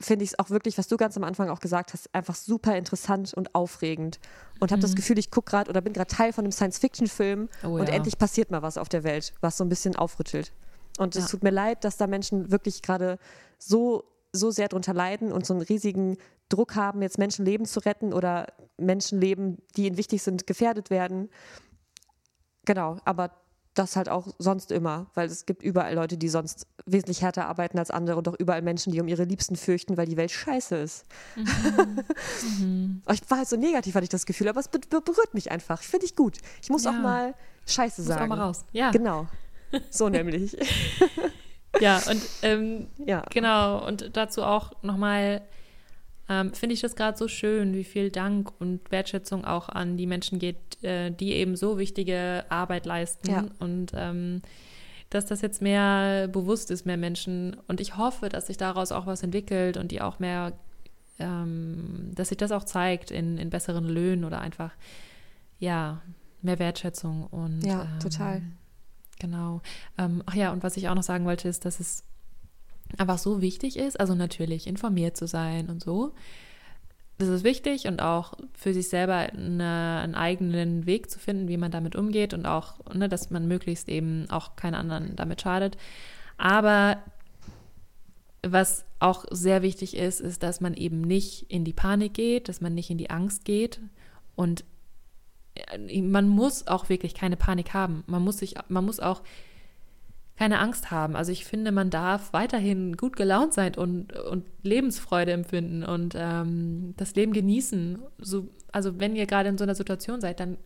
finde 0.00 0.24
ich 0.24 0.32
es 0.32 0.38
auch 0.38 0.50
wirklich, 0.50 0.78
was 0.78 0.88
du 0.88 0.96
ganz 0.96 1.16
am 1.16 1.24
Anfang 1.24 1.50
auch 1.50 1.60
gesagt 1.60 1.92
hast, 1.92 2.12
einfach 2.14 2.34
super 2.34 2.76
interessant 2.76 3.34
und 3.34 3.54
aufregend. 3.54 4.18
Und 4.58 4.72
habe 4.72 4.78
mhm. 4.78 4.82
das 4.82 4.94
Gefühl, 4.94 5.18
ich 5.18 5.30
gucke 5.30 5.50
gerade 5.50 5.70
oder 5.70 5.80
bin 5.80 5.92
gerade 5.92 6.08
Teil 6.08 6.32
von 6.32 6.44
einem 6.44 6.52
Science-Fiction-Film 6.52 7.48
oh, 7.64 7.68
und 7.68 7.88
ja. 7.88 7.94
endlich 7.94 8.18
passiert 8.18 8.50
mal 8.50 8.62
was 8.62 8.78
auf 8.78 8.88
der 8.88 9.04
Welt, 9.04 9.34
was 9.40 9.58
so 9.58 9.64
ein 9.64 9.68
bisschen 9.68 9.94
aufrüttelt. 9.94 10.52
Und 10.98 11.14
es 11.14 11.24
ja. 11.24 11.30
tut 11.30 11.42
mir 11.42 11.50
leid, 11.50 11.84
dass 11.84 11.96
da 11.96 12.06
Menschen 12.06 12.50
wirklich 12.50 12.82
gerade 12.82 13.18
so 13.58 14.04
so 14.32 14.50
sehr 14.50 14.68
darunter 14.68 14.94
leiden 14.94 15.30
und 15.30 15.46
so 15.46 15.52
einen 15.54 15.62
riesigen 15.62 16.16
Druck 16.52 16.74
haben, 16.74 17.02
jetzt 17.02 17.18
Menschenleben 17.18 17.66
zu 17.66 17.80
retten 17.80 18.12
oder 18.12 18.46
Menschenleben, 18.76 19.58
die 19.76 19.86
ihnen 19.86 19.96
wichtig 19.96 20.22
sind, 20.22 20.46
gefährdet 20.46 20.90
werden. 20.90 21.30
Genau, 22.64 22.98
aber 23.04 23.32
das 23.74 23.96
halt 23.96 24.08
auch 24.08 24.28
sonst 24.38 24.70
immer, 24.70 25.06
weil 25.14 25.28
es 25.28 25.46
gibt 25.46 25.62
überall 25.62 25.94
Leute, 25.94 26.18
die 26.18 26.28
sonst 26.28 26.66
wesentlich 26.84 27.22
härter 27.22 27.46
arbeiten 27.46 27.78
als 27.78 27.90
andere 27.90 28.16
und 28.16 28.28
auch 28.28 28.34
überall 28.38 28.60
Menschen, 28.60 28.92
die 28.92 29.00
um 29.00 29.08
ihre 29.08 29.24
Liebsten 29.24 29.56
fürchten, 29.56 29.96
weil 29.96 30.06
die 30.06 30.16
Welt 30.16 30.30
scheiße 30.30 30.76
ist. 30.76 31.06
Mhm. 31.36 32.04
mhm. 32.58 33.02
Ich 33.12 33.30
war 33.30 33.38
halt 33.38 33.48
so 33.48 33.56
negativ, 33.56 33.94
hatte 33.94 34.04
ich 34.04 34.10
das 34.10 34.26
Gefühl, 34.26 34.48
aber 34.48 34.60
es 34.60 34.68
berührt 34.68 35.32
mich 35.32 35.50
einfach. 35.50 35.80
Finde 35.82 36.06
ich 36.06 36.16
gut. 36.16 36.38
Ich 36.62 36.68
muss 36.68 36.84
ja. 36.84 36.90
auch 36.90 36.94
mal 36.96 37.34
Scheiße 37.66 38.02
sagen. 38.02 38.28
Muss 38.28 38.32
auch 38.32 38.36
mal 38.36 38.44
raus. 38.46 38.64
Ja. 38.72 38.90
Genau. 38.90 39.26
So 39.90 40.08
nämlich. 40.10 40.56
ja, 41.80 42.00
und 42.10 42.22
ähm, 42.42 42.88
ja. 42.98 43.24
genau, 43.30 43.86
und 43.86 44.16
dazu 44.16 44.42
auch 44.42 44.72
nochmal 44.82 45.42
ähm, 46.32 46.54
finde 46.54 46.74
ich 46.74 46.80
das 46.80 46.96
gerade 46.96 47.18
so 47.18 47.28
schön, 47.28 47.74
wie 47.74 47.84
viel 47.84 48.10
Dank 48.10 48.52
und 48.58 48.90
Wertschätzung 48.90 49.44
auch 49.44 49.68
an 49.68 49.98
die 49.98 50.06
Menschen 50.06 50.38
geht, 50.38 50.82
äh, 50.82 51.10
die 51.10 51.32
eben 51.32 51.56
so 51.56 51.78
wichtige 51.78 52.44
Arbeit 52.48 52.86
leisten. 52.86 53.30
Ja. 53.30 53.44
Und 53.58 53.92
ähm, 53.94 54.40
dass 55.10 55.26
das 55.26 55.42
jetzt 55.42 55.60
mehr 55.60 56.28
bewusst 56.28 56.70
ist, 56.70 56.86
mehr 56.86 56.96
Menschen. 56.96 57.56
Und 57.68 57.80
ich 57.80 57.98
hoffe, 57.98 58.30
dass 58.30 58.46
sich 58.46 58.56
daraus 58.56 58.92
auch 58.92 59.04
was 59.04 59.22
entwickelt 59.22 59.76
und 59.76 59.90
die 59.90 60.00
auch 60.00 60.18
mehr, 60.20 60.54
ähm, 61.18 62.10
dass 62.14 62.30
sich 62.30 62.38
das 62.38 62.50
auch 62.50 62.64
zeigt 62.64 63.10
in, 63.10 63.36
in 63.36 63.50
besseren 63.50 63.84
Löhnen 63.84 64.24
oder 64.24 64.40
einfach, 64.40 64.72
ja, 65.58 66.00
mehr 66.40 66.58
Wertschätzung. 66.58 67.26
Und, 67.26 67.62
ja, 67.62 67.86
total. 68.00 68.38
Ähm, 68.38 68.52
Genau. 69.18 69.60
Ähm, 69.98 70.20
ach 70.26 70.34
ja, 70.34 70.52
und 70.52 70.64
was 70.64 70.76
ich 70.76 70.88
auch 70.88 70.96
noch 70.96 71.04
sagen 71.04 71.24
wollte, 71.24 71.48
ist, 71.48 71.64
dass 71.64 71.78
es 71.78 72.02
einfach 72.98 73.18
so 73.18 73.40
wichtig 73.40 73.78
ist, 73.78 73.98
also 73.98 74.14
natürlich 74.14 74.66
informiert 74.66 75.16
zu 75.16 75.26
sein 75.26 75.68
und 75.68 75.82
so. 75.82 76.12
Das 77.18 77.28
ist 77.28 77.44
wichtig 77.44 77.86
und 77.86 78.02
auch 78.02 78.34
für 78.54 78.74
sich 78.74 78.88
selber 78.88 79.14
eine, 79.14 80.00
einen 80.02 80.14
eigenen 80.14 80.86
Weg 80.86 81.10
zu 81.10 81.18
finden, 81.18 81.48
wie 81.48 81.56
man 81.56 81.70
damit 81.70 81.94
umgeht 81.94 82.34
und 82.34 82.46
auch, 82.46 82.74
ne, 82.92 83.08
dass 83.08 83.30
man 83.30 83.46
möglichst 83.46 83.88
eben 83.88 84.28
auch 84.30 84.56
keinen 84.56 84.74
anderen 84.74 85.14
damit 85.14 85.40
schadet. 85.40 85.76
Aber 86.36 86.98
was 88.42 88.84
auch 88.98 89.24
sehr 89.30 89.62
wichtig 89.62 89.96
ist, 89.96 90.20
ist, 90.20 90.42
dass 90.42 90.60
man 90.60 90.74
eben 90.74 91.00
nicht 91.00 91.50
in 91.50 91.64
die 91.64 91.72
Panik 91.72 92.14
geht, 92.14 92.48
dass 92.48 92.60
man 92.60 92.74
nicht 92.74 92.90
in 92.90 92.98
die 92.98 93.10
Angst 93.10 93.44
geht 93.44 93.80
und 94.34 94.64
äh, 95.54 96.02
man 96.02 96.28
muss 96.28 96.66
auch 96.66 96.88
wirklich 96.88 97.14
keine 97.14 97.36
Panik 97.36 97.74
haben. 97.74 98.02
Man 98.06 98.22
muss 98.22 98.38
sich, 98.38 98.54
man 98.68 98.84
muss 98.84 99.00
auch 99.00 99.22
keine 100.36 100.58
Angst 100.58 100.90
haben. 100.90 101.14
Also 101.14 101.30
ich 101.30 101.44
finde, 101.44 101.72
man 101.72 101.90
darf 101.90 102.32
weiterhin 102.32 102.96
gut 102.96 103.16
gelaunt 103.16 103.52
sein 103.52 103.74
und, 103.74 104.12
und 104.12 104.46
Lebensfreude 104.62 105.32
empfinden 105.32 105.84
und 105.84 106.14
ähm, 106.16 106.94
das 106.96 107.14
Leben 107.14 107.32
genießen. 107.32 107.98
So, 108.18 108.48
also 108.70 108.98
wenn 108.98 109.14
ihr 109.14 109.26
gerade 109.26 109.48
in 109.50 109.58
so 109.58 109.64
einer 109.64 109.74
Situation 109.74 110.20
seid, 110.20 110.40
dann 110.40 110.56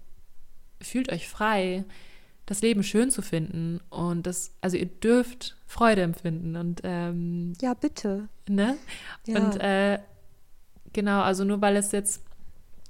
fühlt 0.81 1.11
euch 1.11 1.29
frei, 1.29 1.85
das 2.47 2.63
Leben 2.63 2.85
schön 2.85 3.11
zu 3.11 3.23
finden 3.23 3.81
und 3.91 4.27
das, 4.27 4.53
also 4.61 4.77
ihr 4.77 4.87
dürft 4.87 5.57
Freude 5.67 6.03
empfinden 6.03 6.55
und 6.55 6.81
ähm, 6.85 7.55
ja 7.61 7.75
bitte, 7.75 8.29
ne? 8.49 8.77
Ja. 9.27 9.45
Und 9.45 9.61
äh, 9.61 9.99
genau, 10.93 11.23
also 11.23 11.43
nur 11.43 11.61
weil 11.61 11.75
es 11.75 11.91
jetzt 11.91 12.23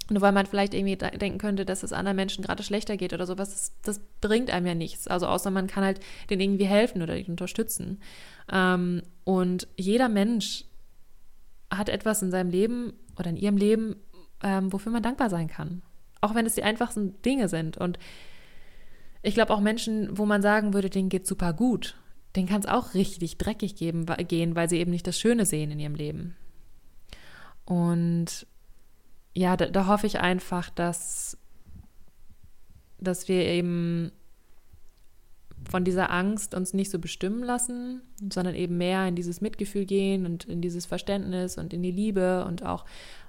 Nur 0.09 0.21
weil 0.21 0.31
man 0.31 0.45
vielleicht 0.45 0.73
irgendwie 0.73 0.95
denken 0.95 1.37
könnte, 1.37 1.65
dass 1.65 1.83
es 1.83 1.91
anderen 1.91 2.15
Menschen 2.15 2.43
gerade 2.43 2.63
schlechter 2.63 2.95
geht 2.95 3.13
oder 3.13 3.25
sowas, 3.25 3.49
das, 3.49 3.71
das, 3.83 4.01
bringt 4.21 4.49
einem 4.49 4.65
ja 4.65 4.73
nichts. 4.73 5.07
Also 5.07 5.27
außer 5.27 5.51
man 5.51 5.67
kann 5.67 5.83
halt 5.83 5.99
denen 6.29 6.41
irgendwie 6.41 6.65
helfen 6.65 7.01
oder 7.01 7.17
ihn 7.17 7.27
unterstützen. 7.27 8.01
Ähm, 8.51 9.03
und 9.25 9.67
jeder 9.75 10.09
Mensch 10.09 10.65
hat 11.69 11.89
etwas 11.89 12.21
in 12.21 12.31
seinem 12.31 12.49
Leben 12.49 12.93
oder 13.19 13.29
in 13.29 13.37
ihrem 13.37 13.57
Leben, 13.57 13.97
ähm, 14.43 14.71
wofür 14.71 14.91
man 14.91 15.03
dankbar 15.03 15.29
sein 15.29 15.47
kann. 15.47 15.81
Auch 16.21 16.35
wenn 16.35 16.45
es 16.45 16.55
die 16.55 16.63
einfachsten 16.63 17.21
Dinge 17.21 17.49
sind. 17.49 17.77
Und 17.77 17.99
ich 19.21 19.33
glaube 19.33 19.53
auch 19.53 19.59
Menschen, 19.59 20.17
wo 20.17 20.25
man 20.25 20.41
sagen 20.41 20.73
würde, 20.73 20.89
denen 20.89 21.09
geht 21.09 21.27
super 21.27 21.53
gut, 21.53 21.95
denen 22.35 22.47
kann 22.47 22.61
es 22.61 22.67
auch 22.67 22.93
richtig 22.93 23.37
dreckig 23.37 23.75
geben, 23.75 24.05
gehen, 24.27 24.55
weil 24.55 24.69
sie 24.69 24.79
eben 24.79 24.91
nicht 24.91 25.07
das 25.07 25.19
Schöne 25.19 25.45
sehen 25.45 25.71
in 25.71 25.79
ihrem 25.79 25.95
Leben. 25.95 26.35
Und 27.65 28.47
ja, 29.37 29.55
da, 29.55 29.67
da 29.67 29.85
hoffe 29.85 30.07
ich 30.07 30.19
einfach, 30.19 30.71
dass, 30.71 31.37
dass 32.99 33.27
wir 33.27 33.45
eben 33.45 34.11
von 35.69 35.83
dieser 35.83 36.11
Angst 36.11 36.55
uns 36.55 36.73
nicht 36.73 36.89
so 36.89 36.97
bestimmen 36.97 37.43
lassen, 37.43 38.01
sondern 38.33 38.55
eben 38.55 38.77
mehr 38.77 39.07
in 39.07 39.15
dieses 39.15 39.39
Mitgefühl 39.39 39.85
gehen 39.85 40.25
und 40.25 40.45
in 40.45 40.61
dieses 40.61 40.87
Verständnis 40.87 41.59
und 41.59 41.71
in 41.71 41.83
die 41.83 41.91
Liebe 41.91 42.45
und 42.45 42.65
auch 42.65 42.85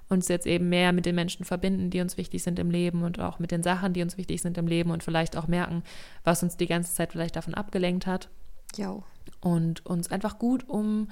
uns 0.07 0.27
jetzt 0.29 0.47
eben 0.47 0.69
mehr 0.69 0.93
mit 0.93 1.05
den 1.05 1.13
Menschen 1.13 1.45
verbinden, 1.45 1.91
die 1.91 2.01
uns 2.01 2.17
wichtig 2.17 2.41
sind 2.41 2.57
im 2.57 2.71
Leben 2.71 3.03
und 3.03 3.19
auch 3.19 3.37
mit 3.37 3.51
den 3.51 3.61
Sachen, 3.61 3.93
die 3.93 4.01
uns 4.01 4.17
wichtig 4.17 4.41
sind 4.41 4.57
im 4.57 4.65
Leben 4.65 4.89
und 4.89 5.03
vielleicht 5.03 5.37
auch 5.37 5.47
merken, 5.47 5.83
was 6.23 6.41
uns 6.41 6.57
die 6.57 6.65
ganze 6.65 6.95
Zeit 6.95 7.11
vielleicht 7.11 7.35
davon 7.35 7.53
abgelenkt 7.53 8.07
hat. 8.07 8.29
Ja. 8.77 8.97
Und 9.41 9.85
uns 9.85 10.09
einfach 10.09 10.39
gut 10.39 10.67
um 10.67 11.09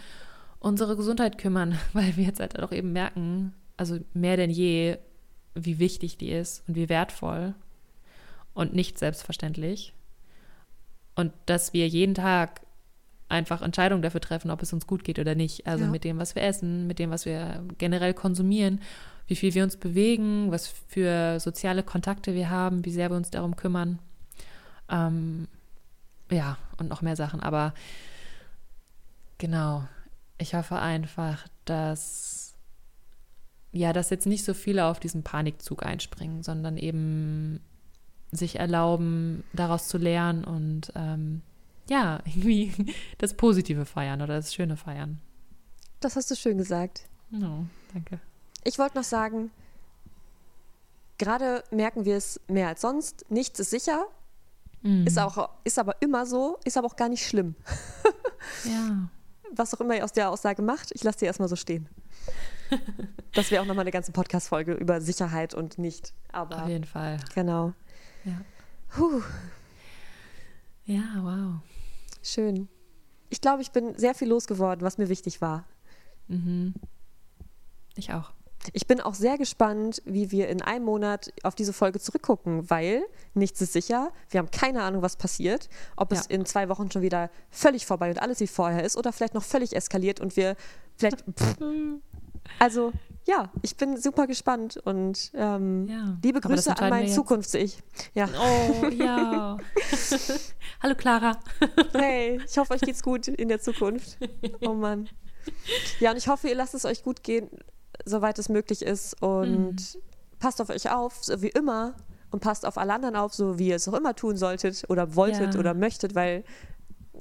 unsere 0.58 0.96
Gesundheit 0.96 1.38
kümmern, 1.38 1.78
weil 1.94 2.18
wir 2.18 2.24
jetzt 2.24 2.40
halt 2.40 2.60
auch 2.60 2.72
eben 2.72 2.94
merken, 2.94 3.54
also 3.78 4.00
mehr 4.14 4.38
denn 4.38 4.50
je, 4.50 4.98
wie 5.56 5.80
wichtig 5.80 6.18
die 6.18 6.32
ist 6.32 6.68
und 6.68 6.76
wie 6.76 6.90
wertvoll 6.90 7.54
und 8.54 8.74
nicht 8.74 8.98
selbstverständlich. 8.98 9.94
Und 11.16 11.32
dass 11.46 11.74
wir 11.74 11.88
jeden 11.88 12.16
Tag 12.16 12.62
einfach 13.30 13.62
Entscheidungen 13.62 14.02
dafür 14.02 14.22
treffen, 14.22 14.52
ob 14.52 14.62
es 14.62 14.74
uns 14.74 14.88
gut 14.88 15.04
geht 15.04 15.20
oder 15.20 15.36
nicht. 15.36 15.68
Also 15.68 15.86
ja. 15.86 15.90
mit 15.90 16.04
dem, 16.04 16.18
was 16.18 16.36
wir 16.36 16.44
essen, 16.44 16.88
mit 16.88 17.00
dem, 17.00 17.12
was 17.12 17.26
wir 17.26 17.64
generell 17.78 18.14
konsumieren, 18.14 18.82
wie 19.28 19.36
viel 19.36 19.54
wir 19.54 19.64
uns 19.64 19.78
bewegen, 19.78 20.52
was 20.52 20.68
für 20.68 21.40
soziale 21.40 21.84
Kontakte 21.84 22.34
wir 22.34 22.50
haben, 22.50 22.86
wie 22.86 22.92
sehr 22.92 23.10
wir 23.10 23.18
uns 23.18 23.30
darum 23.30 23.56
kümmern. 23.56 24.00
Ähm, 24.90 25.48
ja, 26.32 26.58
und 26.78 26.90
noch 26.90 27.02
mehr 27.02 27.16
Sachen. 27.16 27.42
Aber 27.42 27.74
genau, 29.38 29.84
ich 30.38 30.56
hoffe 30.56 30.78
einfach, 30.78 31.46
dass 31.66 32.47
ja, 33.78 33.94
dass 33.94 34.10
jetzt 34.10 34.26
nicht 34.26 34.44
so 34.44 34.54
viele 34.54 34.86
auf 34.86 35.00
diesen 35.00 35.24
Panikzug 35.24 35.86
einspringen, 35.86 36.44
sondern 36.44 36.78
eben 36.78 37.62
sich 38.32 38.60
erlauben, 38.60 39.44
daraus 39.54 39.88
zu 39.88 39.98
lernen 39.98 40.44
und 40.44 40.92
ähm, 40.96 41.42
ja, 41.90 42.20
irgendwie 42.26 42.74
das 43.18 43.36
Positive 43.36 43.86
feiern 43.86 44.22
oder 44.22 44.36
das 44.36 44.54
Schöne 44.54 44.78
feiern. 44.78 45.22
Das 46.00 46.16
hast 46.16 46.30
du 46.30 46.36
schön 46.36 46.58
gesagt. 46.58 47.04
Oh, 47.34 47.66
danke. 47.94 48.20
Ich 48.64 48.78
wollte 48.78 48.98
noch 48.98 49.04
sagen, 49.04 49.52
gerade 51.18 51.64
merken 51.72 52.06
wir 52.06 52.18
es 52.18 52.40
mehr 52.48 52.68
als 52.68 52.82
sonst. 52.82 53.26
Nichts 53.30 53.60
ist 53.60 53.70
sicher. 53.70 54.06
Mm. 54.82 55.08
Ist, 55.08 55.18
auch, 55.18 55.50
ist 55.64 55.80
aber 55.80 55.96
immer 56.02 56.26
so, 56.26 56.60
ist 56.66 56.78
aber 56.78 56.88
auch 56.88 56.96
gar 56.96 57.10
nicht 57.10 57.26
schlimm. 57.26 57.56
ja. 58.66 59.10
Was 59.56 59.74
auch 59.74 59.82
immer 59.82 59.96
ihr 59.96 60.04
aus 60.04 60.12
der 60.12 60.30
Aussage 60.30 60.62
macht, 60.62 60.92
ich 60.94 61.04
lasse 61.04 61.20
die 61.20 61.26
erstmal 61.26 61.50
so 61.50 61.56
stehen. 61.56 61.90
das 63.34 63.52
wäre 63.52 63.62
auch 63.62 63.68
nochmal 63.68 63.84
eine 63.84 63.92
ganze 63.92 64.12
Podcast-Folge 64.12 64.74
über 64.74 65.02
Sicherheit 65.02 65.54
und 65.54 65.78
nicht. 65.78 66.14
Aber 66.32 66.64
Auf 66.64 66.70
jeden 66.70 66.86
Fall. 66.86 67.20
Genau. 67.36 67.74
Ja. 68.26 68.42
Puh. 68.90 69.22
Ja, 70.86 71.04
wow. 71.22 71.62
Schön. 72.24 72.68
Ich 73.30 73.42
glaube, 73.42 73.62
ich 73.62 73.72
bin 73.72 73.98
sehr 73.98 74.16
viel 74.16 74.30
losgeworden, 74.30 74.86
was 74.86 74.98
mir 74.98 75.10
wichtig 75.10 75.42
war. 75.42 75.66
Mhm. 76.28 76.74
Ich 77.96 78.14
auch. 78.14 78.32
Ich 78.74 78.88
bin 78.88 79.00
auch 79.00 79.14
sehr 79.14 79.38
gespannt, 79.38 80.02
wie 80.06 80.32
wir 80.32 80.50
in 80.50 80.62
einem 80.62 80.86
Monat 80.86 81.32
auf 81.44 81.56
diese 81.56 81.74
Folge 81.74 82.00
zurückgucken, 82.00 82.70
weil 82.70 83.04
nichts 83.34 83.62
ist 83.62 83.74
sicher. 83.74 84.12
Wir 84.30 84.40
haben 84.40 84.52
keine 84.52 84.84
Ahnung, 84.84 85.02
was 85.02 85.16
passiert. 85.16 85.70
Ob 85.96 86.12
ja. 86.12 86.20
es 86.20 86.26
in 86.26 86.46
zwei 86.46 86.68
Wochen 86.70 86.92
schon 86.92 87.02
wieder 87.02 87.30
völlig 87.50 87.86
vorbei 87.86 88.10
und 88.10 88.22
alles 88.22 88.40
wie 88.40 88.48
vorher 88.48 88.84
ist 88.84 88.98
oder 88.98 89.14
vielleicht 89.14 89.34
noch 89.34 89.44
völlig 89.44 89.76
eskaliert 89.76 90.20
und 90.20 90.36
wir 90.36 90.56
vielleicht. 90.98 91.24
Pff, 91.38 91.58
also 92.60 92.94
ja, 93.28 93.52
ich 93.62 93.76
bin 93.76 93.98
super 93.98 94.26
gespannt 94.26 94.78
und 94.86 95.32
ähm, 95.34 95.88
ja. 95.88 96.18
liebe 96.24 96.40
Grüße 96.40 96.78
an 96.78 96.90
mein 96.90 97.10
Zukunfts-Ich. 97.10 97.84
Ja. 98.14 98.30
Oh, 98.40 98.86
ja. 98.88 99.58
Hallo 100.82 100.96
Clara. 100.96 101.38
hey, 101.94 102.40
ich 102.48 102.58
hoffe, 102.58 102.74
euch 102.74 102.82
geht's 102.82 103.04
gut 103.04 103.28
in 103.28 103.50
der 103.50 103.60
Zukunft. 103.60 104.18
Oh 104.62 104.74
Mann. 104.74 105.10
Ja, 106.00 106.12
und 106.12 106.18
ich 106.18 106.30
hoffe, 106.30 106.48
ihr 106.48 106.56
lasst 106.56 106.74
es 106.74 106.86
euch 106.86 107.04
gut 107.04 107.22
gehen, 107.24 107.50
soweit 108.06 108.40
es 108.40 108.48
möglich 108.48 108.82
ist 108.82 109.22
und 109.22 109.76
mhm. 109.76 110.02
passt 110.40 110.62
auf 110.62 110.70
euch 110.70 110.90
auf, 110.90 111.18
so 111.22 111.42
wie 111.42 111.50
immer 111.50 111.96
und 112.32 112.42
passt 112.42 112.66
auf 112.66 112.78
alle 112.78 112.94
anderen 112.94 113.16
auf, 113.16 113.34
so 113.34 113.60
wie 113.60 113.70
ihr 113.70 113.76
es 113.76 113.88
auch 113.88 113.94
immer 113.94 114.16
tun 114.16 114.38
solltet 114.38 114.86
oder 114.90 115.16
wolltet 115.16 115.54
ja. 115.54 115.60
oder 115.60 115.74
möchtet, 115.74 116.16
weil 116.16 116.44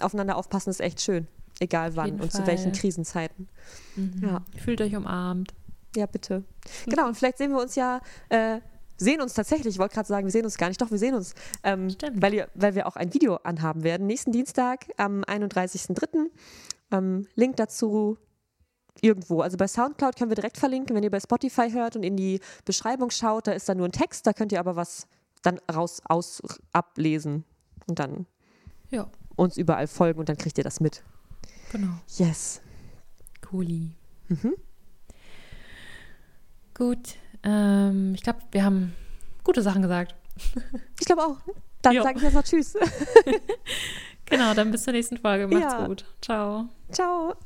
aufeinander 0.00 0.36
aufpassen 0.36 0.70
ist 0.70 0.80
echt 0.80 1.00
schön, 1.00 1.26
egal 1.60 1.96
wann 1.96 2.12
und 2.12 2.32
Fall. 2.32 2.42
zu 2.42 2.46
welchen 2.46 2.72
Krisenzeiten. 2.72 3.48
Mhm. 3.96 4.22
Ja. 4.22 4.44
Fühlt 4.62 4.80
euch 4.80 4.94
umarmt. 4.94 5.54
Ja, 5.96 6.06
bitte. 6.06 6.44
Genau, 6.86 7.06
und 7.06 7.16
vielleicht 7.16 7.38
sehen 7.38 7.52
wir 7.52 7.60
uns 7.60 7.74
ja, 7.74 8.00
äh, 8.28 8.60
sehen 8.98 9.20
uns 9.20 9.34
tatsächlich, 9.34 9.74
ich 9.74 9.78
wollte 9.78 9.94
gerade 9.94 10.08
sagen, 10.08 10.26
wir 10.26 10.32
sehen 10.32 10.44
uns 10.44 10.58
gar 10.58 10.68
nicht, 10.68 10.80
doch, 10.80 10.90
wir 10.90 10.98
sehen 10.98 11.14
uns, 11.14 11.34
ähm, 11.62 11.88
weil, 12.14 12.34
ihr, 12.34 12.48
weil 12.54 12.74
wir 12.74 12.86
auch 12.86 12.96
ein 12.96 13.12
Video 13.14 13.36
anhaben 13.36 13.82
werden. 13.82 14.06
Nächsten 14.06 14.32
Dienstag 14.32 14.86
am 14.96 15.22
31.03. 15.22 16.30
Ähm, 16.92 17.26
Link 17.34 17.56
dazu 17.56 18.18
irgendwo. 19.00 19.40
Also 19.40 19.56
bei 19.56 19.68
Soundcloud 19.68 20.16
können 20.16 20.30
wir 20.30 20.36
direkt 20.36 20.56
verlinken, 20.56 20.94
wenn 20.96 21.02
ihr 21.02 21.10
bei 21.10 21.20
Spotify 21.20 21.70
hört 21.70 21.96
und 21.96 22.02
in 22.02 22.16
die 22.16 22.40
Beschreibung 22.64 23.10
schaut, 23.10 23.46
da 23.46 23.52
ist 23.52 23.68
dann 23.68 23.78
nur 23.78 23.88
ein 23.88 23.92
Text, 23.92 24.26
da 24.26 24.32
könnt 24.32 24.52
ihr 24.52 24.60
aber 24.60 24.76
was 24.76 25.06
dann 25.42 25.58
raus 25.72 26.00
aus 26.04 26.42
ablesen 26.72 27.44
und 27.86 27.98
dann 27.98 28.26
ja. 28.90 29.08
uns 29.36 29.56
überall 29.56 29.86
folgen 29.86 30.20
und 30.20 30.28
dann 30.28 30.36
kriegt 30.36 30.58
ihr 30.58 30.64
das 30.64 30.80
mit. 30.80 31.02
Genau. 31.72 32.00
Yes. 32.16 32.60
Cooli. 33.42 33.92
Mhm. 34.28 34.54
Gut. 36.74 37.16
Ähm, 37.42 38.14
ich 38.14 38.22
glaube, 38.22 38.40
wir 38.50 38.64
haben 38.64 38.94
gute 39.44 39.62
Sachen 39.62 39.82
gesagt. 39.82 40.14
Ich 41.00 41.06
glaube 41.06 41.22
auch. 41.24 41.36
Dann 41.82 42.02
sage 42.02 42.18
ich 42.18 42.22
jetzt 42.24 42.34
noch 42.34 42.42
Tschüss. 42.42 42.76
genau, 44.26 44.54
dann 44.54 44.70
bis 44.72 44.82
zur 44.82 44.92
nächsten 44.92 45.18
Folge. 45.18 45.46
Macht's 45.46 45.72
ja. 45.72 45.86
gut. 45.86 46.04
Ciao. 46.20 46.68
Ciao. 46.90 47.36